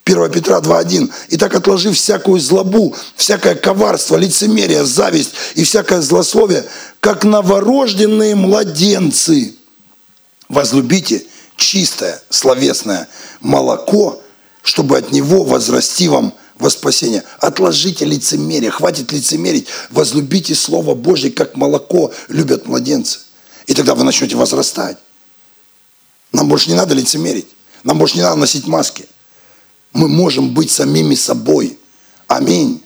1 0.04 0.32
Петра 0.32 0.60
2.1. 0.60 1.10
«Итак, 1.30 1.56
отложив 1.56 1.96
всякую 1.96 2.42
злобу, 2.42 2.94
всякое 3.16 3.56
коварство, 3.56 4.18
лицемерие, 4.18 4.84
зависть 4.84 5.32
и 5.56 5.64
всякое 5.64 6.02
злословие, 6.02 6.66
как 7.00 7.24
новорожденные 7.24 8.36
младенцы, 8.36 9.56
возлюбите 10.50 11.26
чистое 11.56 12.22
словесное 12.30 13.08
молоко, 13.40 14.22
чтобы 14.62 14.98
от 14.98 15.14
него 15.14 15.44
возрасти 15.44 16.10
вам 16.10 16.34
во 16.60 16.70
спасение. 16.70 17.24
Отложите 17.40 18.06
лицемерие, 18.06 18.72
хватит 18.72 19.12
лицемерить, 19.12 19.68
возлюбите 19.90 20.56
Слово 20.56 20.96
Божье, 20.96 21.32
как 21.32 21.56
молоко 21.56 22.12
любят 22.28 22.68
младенцы. 22.68 23.20
И 23.68 23.74
тогда 23.74 23.96
вы 23.96 24.04
начнете 24.04 24.36
возрастать. 24.36 24.98
Нам 26.32 26.48
больше 26.48 26.70
не 26.70 26.76
надо 26.76 26.94
лицемерить, 26.94 27.48
нам 27.84 27.98
больше 27.98 28.16
не 28.16 28.24
надо 28.24 28.36
носить 28.36 28.68
маски. 28.68 29.06
Мы 29.94 30.08
можем 30.08 30.54
быть 30.54 30.72
самими 30.72 31.16
собой. 31.16 31.78
Аминь. 32.28 32.82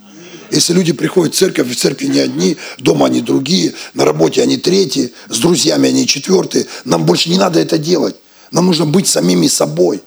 Если 0.51 0.73
люди 0.73 0.91
приходят 0.91 1.33
в 1.33 1.37
церковь, 1.37 1.67
в 1.67 1.75
церкви 1.75 2.07
не 2.07 2.19
одни, 2.19 2.57
дома 2.77 3.07
они 3.07 3.21
другие, 3.21 3.73
на 3.93 4.03
работе 4.05 4.41
они 4.41 4.57
третьи, 4.57 5.13
с 5.29 5.37
друзьями 5.39 5.89
они 5.89 6.05
четвертые, 6.05 6.67
нам 6.83 7.05
больше 7.05 7.29
не 7.29 7.37
надо 7.37 7.59
это 7.59 7.77
делать. 7.77 8.15
Нам 8.51 8.65
нужно 8.65 8.85
быть 8.85 9.07
самими 9.07 9.47
собой. 9.47 10.03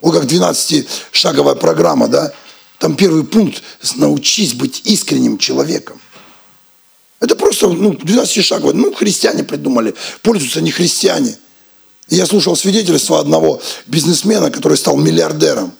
Вот 0.00 0.14
как 0.14 0.24
12-шаговая 0.24 1.56
программа, 1.56 2.08
да? 2.08 2.32
Там 2.80 2.96
первый 2.96 3.24
пункт– 3.24 3.62
научись 3.96 4.54
быть 4.54 4.80
искренним 4.86 5.36
человеком. 5.36 6.00
Это 7.20 7.36
просто 7.36 7.68
ну, 7.68 7.92
12 7.92 8.42
шагов. 8.42 8.72
Ну, 8.72 8.94
христиане 8.94 9.44
придумали, 9.44 9.94
пользуются 10.22 10.62
не 10.62 10.70
христиане. 10.70 11.36
я 12.08 12.24
слушал 12.24 12.56
свидетельство 12.56 13.20
одного 13.20 13.60
бизнесмена, 13.86 14.50
который 14.50 14.78
стал 14.78 14.96
миллиардером, 14.96 15.72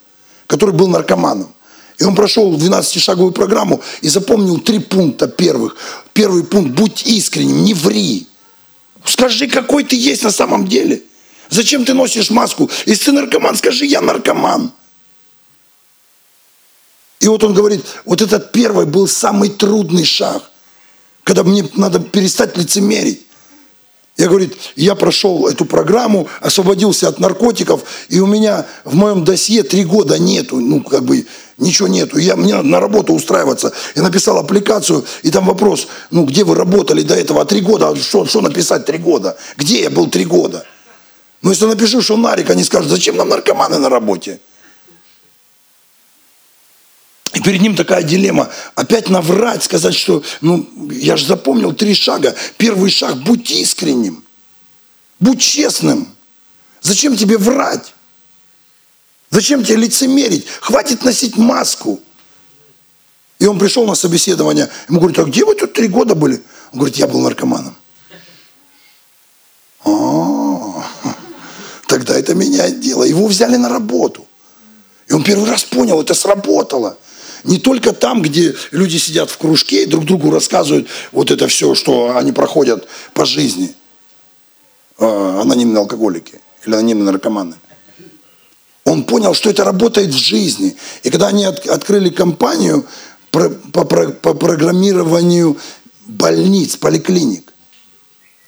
который 0.46 0.74
был 0.74 0.88
наркоманом. 0.88 1.50
И 1.96 2.04
он 2.04 2.14
прошел 2.14 2.54
12-шаговую 2.54 3.32
программу 3.32 3.80
и 4.02 4.08
запомнил 4.08 4.58
три 4.58 4.78
пункта 4.78 5.26
первых. 5.26 5.76
Первый 6.12 6.44
пункт– 6.44 6.70
будь 6.76 7.06
искренним, 7.06 7.64
не 7.64 7.72
ври. 7.72 8.26
Скажи, 9.06 9.46
какой 9.48 9.84
ты 9.84 9.96
есть 9.96 10.22
на 10.22 10.30
самом 10.30 10.68
деле. 10.68 11.02
Зачем 11.48 11.86
ты 11.86 11.94
носишь 11.94 12.28
маску? 12.28 12.70
Если 12.84 13.06
ты 13.06 13.12
наркоман, 13.12 13.56
скажи, 13.56 13.86
я 13.86 14.02
наркоман. 14.02 14.72
И 17.20 17.28
вот 17.28 17.44
он 17.44 17.52
говорит, 17.52 17.84
вот 18.06 18.22
этот 18.22 18.50
первый 18.50 18.86
был 18.86 19.06
самый 19.06 19.50
трудный 19.50 20.04
шаг, 20.04 20.42
когда 21.22 21.44
мне 21.44 21.68
надо 21.74 22.00
перестать 22.00 22.56
лицемерить. 22.56 23.26
Я 24.16 24.28
говорит, 24.28 24.54
я 24.76 24.94
прошел 24.94 25.46
эту 25.46 25.64
программу, 25.64 26.28
освободился 26.40 27.08
от 27.08 27.20
наркотиков, 27.20 27.82
и 28.08 28.20
у 28.20 28.26
меня 28.26 28.66
в 28.84 28.94
моем 28.94 29.24
досье 29.24 29.62
три 29.62 29.84
года 29.84 30.18
нету, 30.18 30.60
ну, 30.60 30.82
как 30.82 31.04
бы, 31.04 31.26
ничего 31.56 31.88
нету. 31.88 32.18
Я, 32.18 32.36
мне 32.36 32.54
надо 32.54 32.68
на 32.68 32.80
работу 32.80 33.14
устраиваться. 33.14 33.72
Я 33.94 34.02
написал 34.02 34.36
аппликацию, 34.38 35.04
и 35.22 35.30
там 35.30 35.46
вопрос, 35.46 35.88
ну, 36.10 36.24
где 36.24 36.44
вы 36.44 36.54
работали 36.54 37.02
до 37.02 37.14
этого? 37.14 37.42
А 37.42 37.44
три 37.44 37.60
года, 37.60 37.88
а 37.88 37.96
что, 37.96 38.26
что 38.26 38.40
написать 38.40 38.84
три 38.84 38.98
года? 38.98 39.38
Где 39.56 39.82
я 39.82 39.90
был 39.90 40.08
три 40.08 40.24
года? 40.24 40.66
Ну, 41.42 41.50
если 41.50 41.64
напишу, 41.66 42.02
что 42.02 42.16
нарик, 42.16 42.50
они 42.50 42.64
скажут, 42.64 42.90
зачем 42.90 43.16
нам 43.16 43.28
наркоманы 43.28 43.78
на 43.78 43.88
работе? 43.88 44.40
И 47.40 47.42
перед 47.42 47.62
ним 47.62 47.74
такая 47.74 48.02
дилемма. 48.02 48.50
Опять 48.74 49.08
наврать, 49.08 49.64
сказать, 49.64 49.94
что, 49.94 50.22
ну, 50.42 50.68
я 50.90 51.16
же 51.16 51.24
запомнил 51.24 51.72
три 51.72 51.94
шага. 51.94 52.34
Первый 52.58 52.90
шаг, 52.90 53.16
будь 53.16 53.50
искренним. 53.50 54.22
Будь 55.18 55.40
честным. 55.40 56.06
Зачем 56.82 57.16
тебе 57.16 57.38
врать? 57.38 57.94
Зачем 59.30 59.64
тебе 59.64 59.76
лицемерить? 59.76 60.46
Хватит 60.60 61.02
носить 61.02 61.38
маску. 61.38 62.00
И 63.38 63.46
он 63.46 63.58
пришел 63.58 63.86
на 63.86 63.94
собеседование. 63.94 64.68
Ему 64.90 65.00
говорят, 65.00 65.20
а 65.20 65.24
где 65.24 65.42
вы 65.46 65.54
тут 65.54 65.72
три 65.72 65.88
года 65.88 66.14
были? 66.14 66.42
Он 66.72 66.80
говорит, 66.80 66.96
я 66.96 67.06
был 67.06 67.20
наркоманом. 67.22 67.74
А, 69.86 70.84
тогда 71.86 72.18
это 72.18 72.34
меняет 72.34 72.80
дело. 72.80 73.04
Его 73.04 73.26
взяли 73.26 73.56
на 73.56 73.70
работу. 73.70 74.26
И 75.08 75.14
он 75.14 75.24
первый 75.24 75.48
раз 75.48 75.64
понял, 75.64 76.02
это 76.02 76.12
сработало. 76.12 76.98
Не 77.44 77.58
только 77.58 77.92
там, 77.92 78.22
где 78.22 78.54
люди 78.70 78.96
сидят 78.96 79.30
в 79.30 79.38
кружке 79.38 79.84
и 79.84 79.86
друг 79.86 80.04
другу 80.04 80.30
рассказывают 80.30 80.88
вот 81.12 81.30
это 81.30 81.48
все, 81.48 81.74
что 81.74 82.16
они 82.16 82.32
проходят 82.32 82.86
по 83.14 83.24
жизни. 83.24 83.74
А, 84.98 85.40
анонимные 85.40 85.80
алкоголики 85.80 86.40
или 86.66 86.74
анонимные 86.74 87.12
наркоманы. 87.12 87.54
Он 88.84 89.04
понял, 89.04 89.34
что 89.34 89.50
это 89.50 89.64
работает 89.64 90.10
в 90.10 90.18
жизни. 90.18 90.76
И 91.02 91.10
когда 91.10 91.28
они 91.28 91.44
от, 91.44 91.66
открыли 91.66 92.10
компанию 92.10 92.86
по, 93.30 93.48
по, 93.48 93.84
по 93.84 94.34
программированию 94.34 95.56
больниц, 96.06 96.76
поликлиник, 96.76 97.52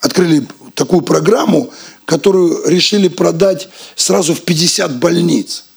открыли 0.01 0.47
такую 0.75 1.03
программу, 1.03 1.73
которую 2.05 2.67
решили 2.69 3.09
продать 3.09 3.69
сразу 3.95 4.35
в 4.35 4.43
50 4.43 4.99
больниц– 4.99 5.65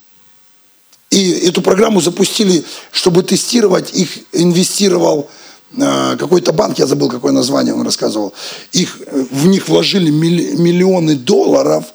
и 1.16 1.48
эту 1.48 1.62
программу 1.62 2.02
запустили, 2.02 2.66
чтобы 2.92 3.24
тестировать, 3.24 3.94
их 3.94 4.10
инвестировал 4.34 5.30
э, 5.78 6.18
какой-то 6.20 6.52
банк, 6.52 6.78
я 6.78 6.88
забыл, 6.88 7.10
какое 7.10 7.32
название 7.32 7.74
он 7.74 7.84
рассказывал, 7.84 8.34
их, 8.74 9.00
в 9.32 9.48
них 9.48 9.70
вложили 9.70 10.10
миллионы 10.10 11.16
долларов, 11.16 11.86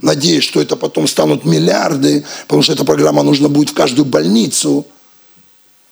надеясь, 0.00 0.44
что 0.44 0.62
это 0.62 0.76
потом 0.76 1.06
станут 1.06 1.44
миллиарды, 1.44 2.24
потому 2.46 2.62
что 2.62 2.72
эта 2.72 2.86
программа 2.86 3.22
нужна 3.22 3.50
будет 3.50 3.68
в 3.68 3.74
каждую 3.74 4.06
больницу. 4.06 4.86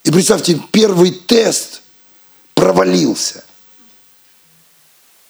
И 0.02 0.10
представьте, 0.10 0.58
первый 0.72 1.10
тест 1.10 1.82
провалился. 2.54 3.44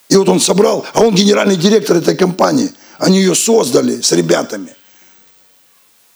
И 0.08 0.14
вот 0.14 0.28
он 0.28 0.38
собрал, 0.38 0.86
а 0.94 1.00
он 1.00 1.16
генеральный 1.16 1.56
директор 1.56 1.96
этой 1.96 2.14
компании. 2.14 2.70
Они 2.98 3.18
ее 3.18 3.34
создали 3.34 4.00
с 4.00 4.12
ребятами. 4.12 4.76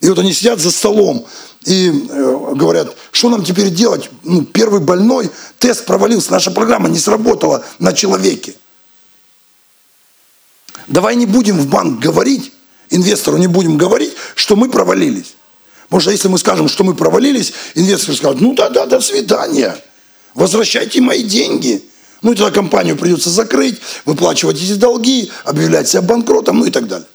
И 0.05 0.09
вот 0.11 0.19
они 0.19 0.35
сидят 0.35 0.61
за 0.61 0.71
столом 0.71 1.27
и 1.65 1.89
э, 1.89 2.55
говорят, 2.55 2.95
что 3.11 3.31
нам 3.31 3.43
теперь 3.43 3.71
делать? 3.71 4.11
Ну, 4.23 4.43
первый 4.45 4.81
больной, 4.81 5.31
тест 5.59 5.87
провалился, 5.87 6.31
наша 6.31 6.51
программа 6.51 6.91
не 6.91 6.99
сработала 6.99 7.65
на 7.79 7.95
человеке. 7.95 8.55
Давай 10.89 11.17
не 11.17 11.25
будем 11.25 11.59
в 11.59 11.69
банк 11.69 12.01
говорить, 12.01 12.53
инвестору 12.91 13.39
не 13.39 13.47
будем 13.47 13.79
говорить, 13.79 14.13
что 14.35 14.57
мы 14.57 14.69
провалились. 14.69 15.37
Потому 15.85 16.03
что 16.03 16.11
если 16.11 16.29
мы 16.29 16.37
скажем, 16.37 16.69
что 16.69 16.85
мы 16.85 16.93
провалились, 16.93 17.55
инвестор 17.75 18.15
скажет, 18.15 18.43
ну 18.43 18.55
да-да, 18.55 18.85
до 18.85 19.01
свидания, 19.01 19.75
возвращайте 20.35 21.01
мои 21.01 21.23
деньги. 21.23 21.83
Ну 22.21 22.33
и 22.33 22.37
тогда 22.37 22.51
компанию 22.51 22.99
придется 22.99 23.31
закрыть, 23.31 23.81
выплачивать 24.05 24.63
эти 24.63 24.75
долги, 24.75 25.31
объявлять 25.45 25.89
себя 25.89 26.03
банкротом, 26.03 26.59
ну 26.59 26.67
и 26.67 26.71
так 26.71 26.89
далее. 26.89 27.09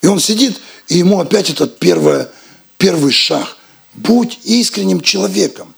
И 0.00 0.06
он 0.06 0.20
сидит, 0.20 0.60
и 0.88 0.98
ему 0.98 1.20
опять 1.20 1.50
этот 1.50 1.78
первое, 1.78 2.28
первый 2.76 3.12
шаг. 3.12 3.56
Будь 3.94 4.38
искренним 4.44 5.00
человеком. 5.00 5.74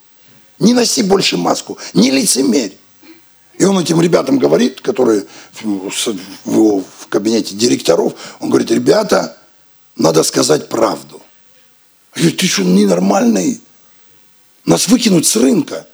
Не 0.59 0.75
носи 0.75 1.03
больше 1.03 1.37
маску, 1.37 1.79
не 1.95 2.11
лицемерь. 2.11 2.77
И 3.59 3.65
он 3.65 3.79
этим 3.79 4.01
ребятам 4.01 4.39
говорит, 4.39 4.81
которые 4.81 5.27
в 5.63 7.07
кабинете 7.09 7.55
директоров, 7.55 8.15
он 8.41 8.51
говорит, 8.51 8.71
ребята, 8.71 9.37
надо 9.97 10.23
сказать 10.23 10.69
правду. 10.69 11.21
Я 12.15 12.23
говорю, 12.23 12.37
ты 12.37 12.47
что, 12.47 12.63
ненормальный? 12.63 13.61
Нас 14.65 14.89
выкинуть 14.89 15.27
с 15.27 15.37
рынка. 15.37 15.87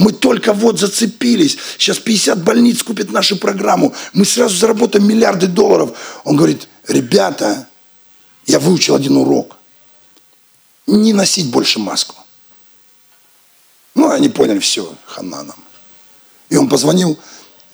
Мы 0.00 0.12
только 0.12 0.54
вот 0.54 0.80
зацепились. 0.80 1.58
Сейчас 1.76 1.98
50 1.98 2.42
больниц 2.42 2.82
купят 2.82 3.12
нашу 3.12 3.36
программу. 3.36 3.94
Мы 4.14 4.24
сразу 4.24 4.56
заработаем 4.56 5.06
миллиарды 5.06 5.46
долларов. 5.46 5.90
Он 6.24 6.36
говорит, 6.36 6.68
ребята, 6.88 7.68
я 8.46 8.58
выучил 8.60 8.94
один 8.94 9.18
урок. 9.18 9.58
Не 10.86 11.12
носить 11.12 11.50
больше 11.50 11.80
маску. 11.80 12.14
Ну, 13.94 14.08
они 14.08 14.30
поняли 14.30 14.58
все, 14.58 14.90
хана 15.04 15.42
нам. 15.42 15.62
И 16.48 16.56
он 16.56 16.70
позвонил 16.70 17.18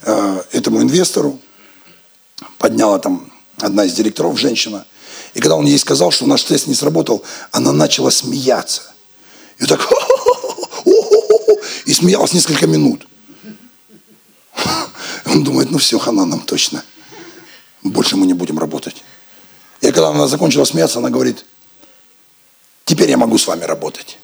э, 0.02 0.42
этому 0.50 0.82
инвестору, 0.82 1.38
подняла 2.58 2.98
там 2.98 3.32
одна 3.60 3.84
из 3.84 3.92
директоров, 3.92 4.36
женщина. 4.36 4.84
И 5.34 5.40
когда 5.40 5.54
он 5.54 5.64
ей 5.64 5.78
сказал, 5.78 6.10
что 6.10 6.26
наш 6.26 6.42
тест 6.42 6.66
не 6.66 6.74
сработал, 6.74 7.22
она 7.52 7.70
начала 7.70 8.10
смеяться. 8.10 8.82
И 9.58 9.66
так, 9.66 9.80
и 11.84 11.92
смеялась 11.92 12.32
несколько 12.32 12.66
минут. 12.66 13.06
Он 15.26 15.44
думает, 15.44 15.70
ну 15.70 15.78
все, 15.78 15.98
хана 15.98 16.24
нам 16.24 16.40
точно 16.40 16.84
больше 17.90 18.16
мы 18.16 18.26
не 18.26 18.34
будем 18.34 18.58
работать. 18.58 19.02
И 19.80 19.86
когда 19.86 20.08
она 20.08 20.26
закончила 20.26 20.64
смеяться, 20.64 20.98
она 20.98 21.10
говорит, 21.10 21.44
теперь 22.84 23.10
я 23.10 23.16
могу 23.16 23.38
с 23.38 23.46
вами 23.46 23.64
работать. 23.64 24.18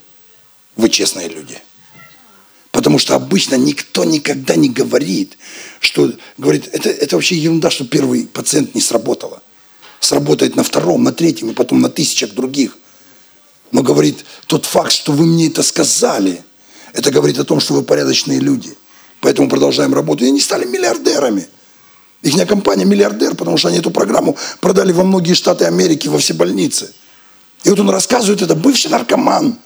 Вы 0.77 0.89
честные 0.89 1.29
люди. 1.29 1.59
Потому 2.71 2.99
что 2.99 3.15
обычно 3.15 3.57
никто 3.57 4.05
никогда 4.05 4.57
не 4.57 4.71
говорит, 4.71 5.37
что, 5.79 6.13
говорит, 6.39 6.69
это, 6.73 6.89
это 6.89 7.17
вообще 7.17 7.37
ерунда, 7.37 7.71
что 7.71 7.85
первый 7.85 8.27
пациент 8.27 8.75
не 8.75 8.81
сработало. 8.81 9.43
Сработает 10.01 10.57
на 10.57 10.65
втором, 10.65 11.05
на 11.05 11.13
третьем 11.13 11.51
и 11.51 11.55
потом 11.55 11.81
на 11.81 11.91
тысячах 11.91 12.33
других. 12.33 12.79
Но 13.73 13.83
говорит, 13.83 14.25
тот 14.47 14.65
факт, 14.65 14.93
что 14.93 15.13
вы 15.13 15.27
мне 15.27 15.49
это 15.49 15.63
сказали, 15.63 16.43
это 16.93 17.11
говорит 17.11 17.39
о 17.39 17.45
том, 17.45 17.61
что 17.61 17.75
вы 17.75 17.83
порядочные 17.83 18.41
люди. 18.41 18.77
Поэтому 19.21 19.49
продолжаем 19.49 19.95
работу. 19.95 20.25
И 20.25 20.29
они 20.29 20.41
стали 20.41 20.65
миллиардерами. 20.65 21.47
Их 22.23 22.47
компания 22.47 22.85
миллиардер, 22.85 23.35
потому 23.35 23.57
что 23.57 23.69
они 23.69 23.79
эту 23.79 23.91
программу 23.91 24.37
продали 24.61 24.93
во 24.93 25.03
многие 25.03 25.35
штаты 25.35 25.65
Америки, 25.65 26.09
во 26.09 26.19
все 26.19 26.35
больницы. 26.35 26.93
И 27.65 27.71
вот 27.71 27.81
он 27.81 27.91
рассказывает, 27.91 28.43
это 28.43 28.55
бывший 28.55 28.91
наркоман. 28.91 29.57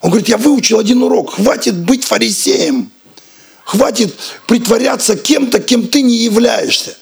Он 0.00 0.10
говорит, 0.10 0.28
я 0.28 0.36
выучил 0.36 0.78
один 0.78 1.02
урок, 1.02 1.34
хватит 1.34 1.76
быть 1.76 2.04
фарисеем. 2.04 2.90
Хватит 3.64 4.14
притворяться 4.46 5.16
кем-то, 5.16 5.60
кем 5.60 5.86
ты 5.86 6.02
не 6.02 6.16
являешься. 6.16 6.96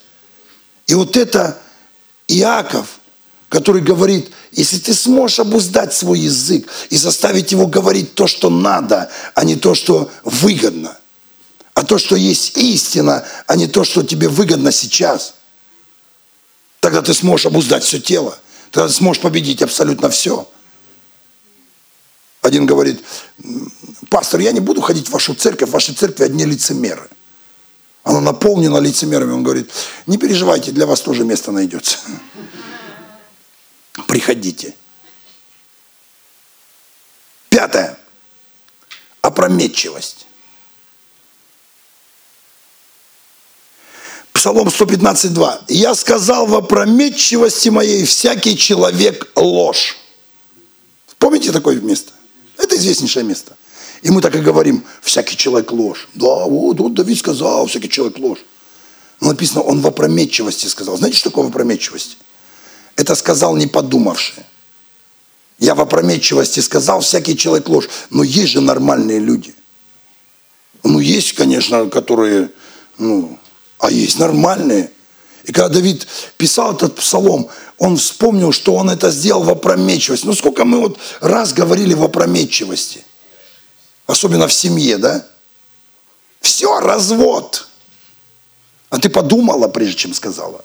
И 0.87 0.95
вот 0.95 1.17
это 1.17 1.59
Иаков, 2.29 3.00
который 3.51 3.83
говорит, 3.83 4.31
если 4.53 4.79
ты 4.79 4.95
сможешь 4.95 5.41
обуздать 5.41 5.93
свой 5.93 6.21
язык 6.21 6.69
и 6.89 6.97
заставить 6.97 7.51
его 7.51 7.67
говорить 7.67 8.15
то, 8.15 8.29
что 8.29 8.49
надо, 8.49 9.11
а 9.35 9.45
не 9.45 9.57
то, 9.57 9.75
что 9.75 10.09
выгодно, 10.23 10.97
а 11.75 11.83
то, 11.83 11.99
что 11.99 12.15
есть 12.15 12.57
истина, 12.57 13.27
а 13.49 13.57
не 13.57 13.67
то, 13.67 13.83
что 13.83 14.05
тебе 14.05 14.29
выгодно 14.29 14.71
сейчас, 14.71 15.35
тогда 16.79 17.03
ты 17.03 17.13
сможешь 17.13 17.47
обуздать 17.47 17.83
все 17.83 17.99
тело, 17.99 18.39
тогда 18.71 18.87
ты 18.87 18.95
сможешь 18.95 19.21
победить 19.21 19.63
абсолютно 19.63 20.11
все. 20.11 20.49
Один 22.43 22.67
говорит, 22.67 23.03
пастор, 24.09 24.41
я 24.41 24.53
не 24.53 24.61
буду 24.61 24.81
ходить 24.81 25.09
в 25.09 25.13
вашу 25.13 25.35
церковь, 25.35 25.71
в 25.71 25.73
вашей 25.73 25.95
церкви 25.95 26.23
одни 26.23 26.45
лицемеры. 26.45 27.11
Она 28.05 28.21
наполнена 28.21 28.79
лицемерами. 28.79 29.33
Он 29.33 29.43
говорит, 29.43 29.71
не 30.07 30.19
переживайте, 30.19 30.71
для 30.71 30.87
вас 30.87 31.01
тоже 31.01 31.25
место 31.25 31.51
найдется. 31.53 31.99
Приходите. 34.11 34.75
Пятое. 37.49 37.97
Опрометчивость. 39.23 40.27
Псалом 44.33 44.67
115.2. 44.67 45.67
«Я 45.69 45.95
сказал 45.95 46.47
в 46.47 46.57
опрометчивости 46.57 47.69
моей 47.69 48.05
всякий 48.05 48.57
человек 48.57 49.31
ложь». 49.37 49.97
Помните 51.19 51.53
такое 51.53 51.81
место? 51.81 52.11
Это 52.59 52.77
известнейшее 52.77 53.23
место. 53.23 53.57
И 54.03 54.11
мы 54.11 54.23
так 54.23 54.35
и 54.35 54.41
говорим, 54.41 54.85
всякий 55.03 55.37
человек 55.37 55.71
ложь. 55.71 56.09
Да, 56.15 56.47
вот, 56.47 56.81
вот 56.81 56.95
Давид 56.95 57.17
сказал, 57.17 57.67
всякий 57.67 57.89
человек 57.89 58.19
ложь. 58.19 58.41
Но 59.21 59.29
написано, 59.29 59.63
он 59.63 59.81
в 59.81 59.87
опрометчивости 59.87 60.67
сказал. 60.67 60.97
Знаете, 60.97 61.19
что 61.19 61.31
такое 61.31 61.45
в 61.45 61.51
опрометчивости? 61.51 62.17
Это 63.01 63.15
сказал 63.15 63.57
не 63.57 63.67
подумавший. 63.67 64.45
Я 65.59 65.75
в 65.75 65.81
опрометчивости 65.81 66.61
сказал, 66.61 67.01
всякий 67.01 67.35
человек 67.35 67.67
ложь. 67.67 67.89
Но 68.11 68.23
есть 68.23 68.53
же 68.53 68.61
нормальные 68.61 69.21
люди. 69.21 69.55
Ну, 70.83 70.99
есть, 70.99 71.33
конечно, 71.33 71.89
которые, 71.89 72.51
ну, 72.99 73.39
а 73.79 73.91
есть 73.91 74.19
нормальные. 74.19 74.91
И 75.45 75.53
когда 75.53 75.71
Давид 75.71 76.07
писал 76.37 76.75
этот 76.75 76.97
псалом, 76.97 77.49
он 77.79 77.97
вспомнил, 77.97 78.53
что 78.53 78.75
он 78.75 78.91
это 78.91 79.11
сделал 79.11 79.45
в 79.45 79.51
опрометчивости. 79.51 80.27
Ну, 80.27 80.35
сколько 80.35 80.67
мы 80.67 80.81
вот 80.81 80.99
раз 81.23 81.55
говорили 81.55 81.95
в 81.95 82.05
опрометчивости. 82.05 83.03
Особенно 84.07 84.47
в 84.47 84.53
семье, 84.53 84.99
да? 84.99 85.27
Все, 86.43 86.81
развод. 86.81 87.67
А 88.91 88.99
ты 88.99 89.09
подумала, 89.09 89.69
прежде 89.69 89.97
чем 89.97 90.13
сказала? 90.13 90.61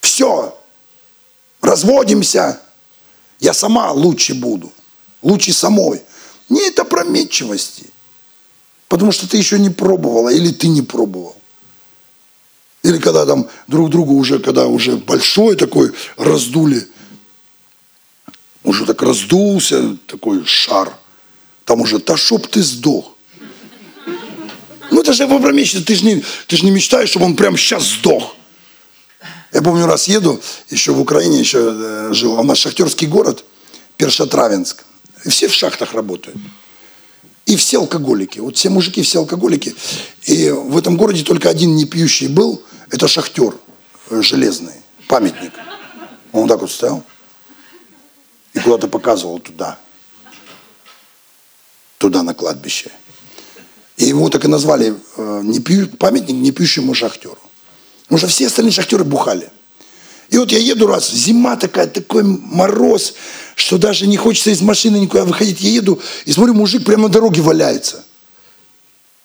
Все, 0.00 0.56
разводимся. 1.60 2.60
Я 3.38 3.54
сама 3.54 3.92
лучше 3.92 4.34
буду. 4.34 4.72
Лучше 5.22 5.52
самой. 5.52 6.02
Не 6.48 6.68
это 6.68 6.82
опрометчивости. 6.82 7.86
Потому 8.88 9.12
что 9.12 9.28
ты 9.28 9.36
еще 9.36 9.58
не 9.58 9.70
пробовала, 9.70 10.30
или 10.30 10.50
ты 10.50 10.68
не 10.68 10.82
пробовал. 10.82 11.36
Или 12.82 12.98
когда 12.98 13.26
там 13.26 13.48
друг 13.68 13.90
другу 13.90 14.14
уже, 14.14 14.38
когда 14.38 14.66
уже 14.66 14.96
большой 14.96 15.54
такой 15.56 15.92
раздули, 16.16 16.88
уже 18.64 18.86
так 18.86 19.02
раздулся 19.02 19.96
такой 20.06 20.44
шар, 20.44 20.92
там 21.64 21.82
уже, 21.82 21.98
да 21.98 22.16
чтоб 22.16 22.46
ты 22.46 22.62
сдох. 22.62 23.16
Ну 24.90 25.00
это 25.00 25.12
же 25.12 25.26
вопросительно, 25.26 25.84
ты 25.84 25.94
же 25.94 26.04
не, 26.04 26.24
ты 26.46 26.56
же 26.56 26.64
не 26.64 26.70
мечтаешь, 26.70 27.10
чтобы 27.10 27.26
он 27.26 27.36
прямо 27.36 27.56
сейчас 27.56 27.84
сдох. 27.84 28.34
Я 29.52 29.62
помню, 29.62 29.86
раз 29.86 30.06
еду, 30.06 30.40
еще 30.68 30.92
в 30.92 31.00
Украине 31.00 31.38
еще 31.38 31.58
э, 31.58 32.12
жил, 32.12 32.36
а 32.36 32.40
у 32.40 32.44
нас 32.44 32.58
шахтерский 32.58 33.08
город, 33.08 33.44
Першотравенск. 33.96 34.84
И 35.24 35.28
все 35.28 35.48
в 35.48 35.54
шахтах 35.54 35.92
работают. 35.92 36.38
И 37.46 37.56
все 37.56 37.78
алкоголики. 37.78 38.38
Вот 38.38 38.56
все 38.56 38.70
мужики, 38.70 39.02
все 39.02 39.18
алкоголики. 39.18 39.74
И 40.22 40.50
в 40.50 40.78
этом 40.78 40.96
городе 40.96 41.24
только 41.24 41.50
один 41.50 41.74
не 41.74 41.84
пьющий 41.84 42.28
был, 42.28 42.62
это 42.90 43.08
шахтер 43.08 43.54
э, 44.10 44.22
железный, 44.22 44.74
памятник. 45.08 45.52
Он 46.32 46.46
так 46.46 46.60
вот 46.60 46.70
стоял 46.70 47.02
и 48.52 48.58
куда-то 48.60 48.88
показывал 48.88 49.40
туда. 49.40 49.78
Туда, 51.98 52.22
на 52.22 52.34
кладбище. 52.34 52.90
И 53.96 54.04
его 54.04 54.28
так 54.30 54.44
и 54.44 54.48
назвали 54.48 54.94
э, 55.16 55.40
не 55.42 55.60
пью, 55.60 55.88
памятник 55.88 56.36
непьющему 56.36 56.94
шахтеру. 56.94 57.39
Потому 58.10 58.18
что 58.18 58.28
все 58.28 58.48
остальные 58.48 58.72
шахтеры 58.72 59.04
бухали. 59.04 59.48
И 60.28 60.36
вот 60.36 60.52
я 60.52 60.58
еду 60.58 60.86
раз, 60.86 61.10
зима 61.10 61.56
такая, 61.56 61.86
такой 61.86 62.22
мороз, 62.22 63.14
что 63.56 63.78
даже 63.78 64.06
не 64.06 64.18
хочется 64.18 64.50
из 64.50 64.60
машины 64.60 64.98
никуда 64.98 65.24
выходить. 65.24 65.62
Я 65.62 65.70
еду 65.70 65.98
и 66.26 66.32
смотрю, 66.32 66.52
мужик 66.52 66.84
прямо 66.84 67.04
на 67.04 67.08
дороге 67.08 67.40
валяется. 67.40 68.04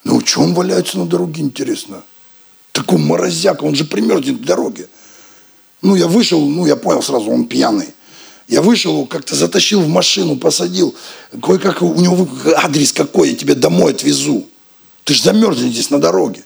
Ну, 0.04 0.24
что 0.24 0.40
он 0.40 0.54
валяется 0.54 0.98
на 0.98 1.04
дороге, 1.04 1.42
интересно? 1.42 2.02
такой 2.76 2.98
морозяк, 2.98 3.62
он 3.62 3.74
же 3.74 3.84
примерзнет 3.84 4.38
к 4.38 4.44
дороге. 4.44 4.88
Ну, 5.80 5.96
я 5.96 6.06
вышел, 6.06 6.46
ну, 6.46 6.66
я 6.66 6.76
понял 6.76 7.02
сразу, 7.02 7.30
он 7.30 7.46
пьяный. 7.46 7.88
Я 8.48 8.60
вышел, 8.60 9.06
как-то 9.06 9.34
затащил 9.34 9.80
в 9.80 9.88
машину, 9.88 10.36
посадил. 10.36 10.94
Кое-как 11.42 11.82
у 11.82 12.00
него 12.00 12.28
адрес 12.56 12.92
какой, 12.92 13.30
я 13.30 13.34
тебе 13.34 13.54
домой 13.54 13.92
отвезу. 13.92 14.46
Ты 15.04 15.14
же 15.14 15.22
замерзнешь 15.22 15.72
здесь 15.72 15.90
на 15.90 15.98
дороге. 15.98 16.44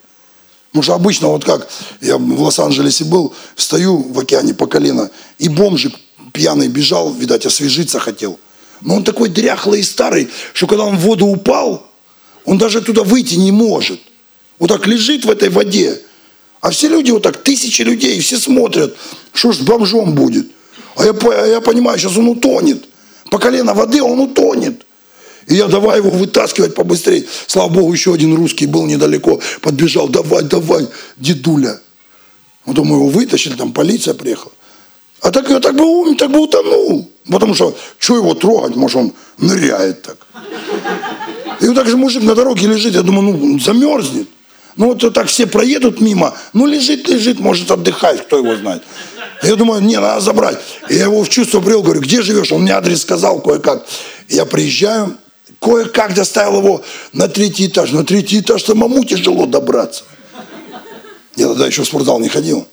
Потому 0.70 0.82
что 0.82 0.94
обычно, 0.94 1.28
вот 1.28 1.44
как 1.44 1.68
я 2.00 2.16
в 2.16 2.42
Лос-Анджелесе 2.42 3.04
был, 3.04 3.34
стою 3.56 4.02
в 4.02 4.18
океане 4.18 4.54
по 4.54 4.66
колено, 4.66 5.10
и 5.38 5.48
бомжик 5.48 5.94
пьяный 6.32 6.68
бежал, 6.68 7.12
видать, 7.12 7.44
освежиться 7.44 7.98
хотел. 7.98 8.38
Но 8.80 8.96
он 8.96 9.04
такой 9.04 9.28
дряхлый 9.28 9.80
и 9.80 9.82
старый, 9.82 10.28
что 10.52 10.68
когда 10.68 10.84
он 10.84 10.96
в 10.96 11.00
воду 11.00 11.26
упал, 11.26 11.86
он 12.44 12.56
даже 12.56 12.80
туда 12.80 13.02
выйти 13.02 13.34
не 13.34 13.50
может. 13.50 14.00
Вот 14.58 14.68
так 14.68 14.86
лежит 14.86 15.24
в 15.24 15.30
этой 15.30 15.48
воде, 15.48 16.00
а 16.60 16.70
все 16.70 16.88
люди 16.88 17.10
вот 17.10 17.22
так, 17.22 17.42
тысячи 17.42 17.82
людей, 17.82 18.20
все 18.20 18.38
смотрят, 18.38 18.94
что 19.32 19.52
ж 19.52 19.56
с 19.56 19.60
бомжом 19.60 20.14
будет. 20.14 20.46
А 20.96 21.04
я, 21.04 21.46
я 21.46 21.60
понимаю, 21.60 21.98
сейчас 21.98 22.16
он 22.16 22.28
утонет. 22.28 22.84
По 23.30 23.38
колено 23.38 23.74
воды 23.74 24.02
он 24.02 24.20
утонет. 24.20 24.84
И 25.46 25.54
я 25.54 25.66
давай 25.66 25.98
его 25.98 26.10
вытаскивать 26.10 26.74
побыстрее. 26.74 27.24
Слава 27.46 27.68
Богу, 27.68 27.92
еще 27.92 28.14
один 28.14 28.34
русский 28.34 28.66
был 28.66 28.86
недалеко. 28.86 29.40
Подбежал, 29.60 30.08
давай, 30.08 30.44
давай, 30.44 30.88
дедуля. 31.16 31.80
Потом 32.64 32.88
мы 32.88 32.96
его 32.96 33.08
вытащили, 33.08 33.54
там 33.54 33.72
полиция 33.72 34.14
приехала. 34.14 34.52
А 35.22 35.30
так, 35.30 35.50
я 35.50 35.60
так 35.60 35.76
бы 35.76 35.84
умер, 35.84 36.16
так 36.16 36.30
бы 36.30 36.40
утонул. 36.40 37.10
Потому 37.30 37.54
что, 37.54 37.76
что 37.98 38.16
его 38.16 38.34
трогать, 38.34 38.76
может 38.76 38.96
он 38.96 39.12
ныряет 39.38 40.02
так. 40.02 40.16
И 41.60 41.66
вот 41.66 41.74
так 41.74 41.86
же 41.86 41.96
мужик 41.96 42.22
на 42.22 42.34
дороге 42.34 42.66
лежит, 42.66 42.94
я 42.94 43.02
думаю, 43.02 43.36
ну 43.36 43.58
замерзнет. 43.58 44.28
Ну 44.76 44.94
вот 44.94 45.12
так 45.12 45.26
все 45.26 45.46
проедут 45.46 46.00
мимо, 46.00 46.34
ну 46.52 46.66
лежит, 46.66 47.08
лежит, 47.08 47.38
может 47.38 47.70
отдыхать, 47.70 48.22
кто 48.22 48.38
его 48.38 48.56
знает. 48.56 48.82
Я 49.42 49.56
думаю, 49.56 49.82
не, 49.82 49.98
надо 49.98 50.20
забрать. 50.20 50.58
И 50.88 50.94
я 50.94 51.04
его 51.04 51.22
в 51.22 51.28
чувство 51.28 51.60
привел, 51.60 51.82
говорю, 51.82 52.00
где 52.00 52.22
живешь? 52.22 52.52
Он 52.52 52.62
мне 52.62 52.72
адрес 52.72 53.02
сказал 53.02 53.40
кое-как. 53.40 53.84
Я 54.28 54.46
приезжаю, 54.46 55.16
кое-как 55.60 56.14
доставил 56.14 56.58
его 56.58 56.82
на 57.12 57.28
третий 57.28 57.66
этаж. 57.66 57.92
На 57.92 58.04
третий 58.04 58.40
этаж 58.40 58.64
самому 58.64 59.04
тяжело 59.04 59.46
добраться. 59.46 60.04
Я 61.36 61.48
тогда 61.48 61.66
еще 61.66 61.82
в 61.82 61.86
спортзал 61.86 62.18
не 62.18 62.28
ходил. 62.28 62.66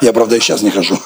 Я, 0.00 0.12
правда, 0.12 0.36
и 0.36 0.40
сейчас 0.40 0.62
не 0.62 0.70
хожу. 0.70 0.98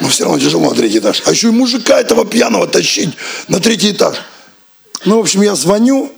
Но 0.00 0.08
все 0.08 0.24
равно 0.24 0.38
тяжело 0.38 0.70
на 0.70 0.76
третий 0.76 0.98
этаж. 0.98 1.22
А 1.26 1.30
еще 1.30 1.48
и 1.48 1.50
мужика 1.50 2.00
этого 2.00 2.26
пьяного 2.26 2.66
тащить 2.66 3.10
на 3.48 3.60
третий 3.60 3.92
этаж. 3.92 4.16
Ну, 5.04 5.18
в 5.18 5.20
общем, 5.20 5.42
я 5.42 5.54
звоню, 5.54 6.12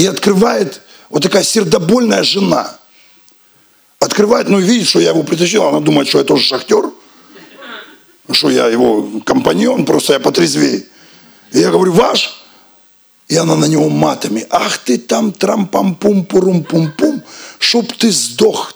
и 0.00 0.06
открывает 0.06 0.80
вот 1.10 1.22
такая 1.22 1.42
сердобольная 1.42 2.22
жена. 2.22 2.78
Открывает, 3.98 4.48
ну 4.48 4.58
видит, 4.58 4.88
что 4.88 4.98
я 4.98 5.10
его 5.10 5.22
притащил. 5.22 5.66
Она 5.66 5.80
думает, 5.80 6.08
что 6.08 6.18
я 6.18 6.24
тоже 6.24 6.42
шахтер. 6.42 6.90
Что 8.30 8.48
я 8.48 8.68
его 8.68 9.20
компаньон, 9.26 9.84
просто 9.84 10.14
я 10.14 10.20
потрезвее. 10.20 10.86
Я 11.52 11.70
говорю, 11.70 11.92
ваш? 11.92 12.42
И 13.28 13.36
она 13.36 13.54
на 13.56 13.66
него 13.66 13.88
матами. 13.88 14.46
Ах 14.50 14.78
ты 14.78 14.98
там 14.98 15.30
трам-пам-пум-пурум-пум-пум, 15.30 17.22
чтоб 17.58 17.92
ты 17.92 18.10
сдох. 18.10 18.74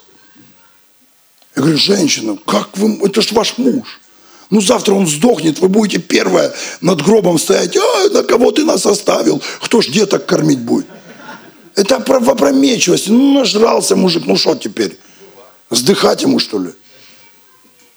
Я 1.55 1.61
говорю, 1.61 1.77
женщина, 1.77 2.37
как 2.45 2.77
вы, 2.77 2.99
это 3.05 3.21
ж 3.21 3.31
ваш 3.31 3.57
муж. 3.57 4.01
Ну, 4.49 4.61
завтра 4.61 4.93
он 4.93 5.07
сдохнет, 5.07 5.59
вы 5.59 5.69
будете 5.69 5.99
первая 5.99 6.53
над 6.81 7.01
гробом 7.01 7.39
стоять. 7.39 7.75
А, 7.75 8.09
на 8.09 8.23
кого 8.23 8.51
ты 8.51 8.63
нас 8.63 8.85
оставил? 8.85 9.41
Кто 9.61 9.81
ж 9.81 9.87
деток 9.87 10.25
кормить 10.25 10.59
будет? 10.59 10.85
Это 11.75 11.99
в 11.99 12.29
опрометчивости. 12.29 13.09
Ну, 13.09 13.33
нажрался 13.33 13.95
мужик, 13.95 14.23
ну 14.25 14.37
что 14.37 14.55
теперь? 14.55 14.97
Сдыхать 15.69 16.21
ему, 16.21 16.39
что 16.39 16.59
ли? 16.59 16.69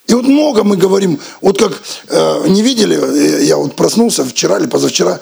И 0.09 0.15
вот 0.15 0.25
много 0.25 0.65
мы 0.65 0.77
говорим, 0.77 1.21
вот 1.43 1.59
как 1.59 1.83
э, 2.09 2.49
не 2.49 2.63
видели, 2.63 2.97
э, 2.97 3.45
я 3.45 3.57
вот 3.57 3.77
проснулся 3.77 4.25
вчера 4.25 4.59
или 4.59 4.67
позавчера, 4.67 5.21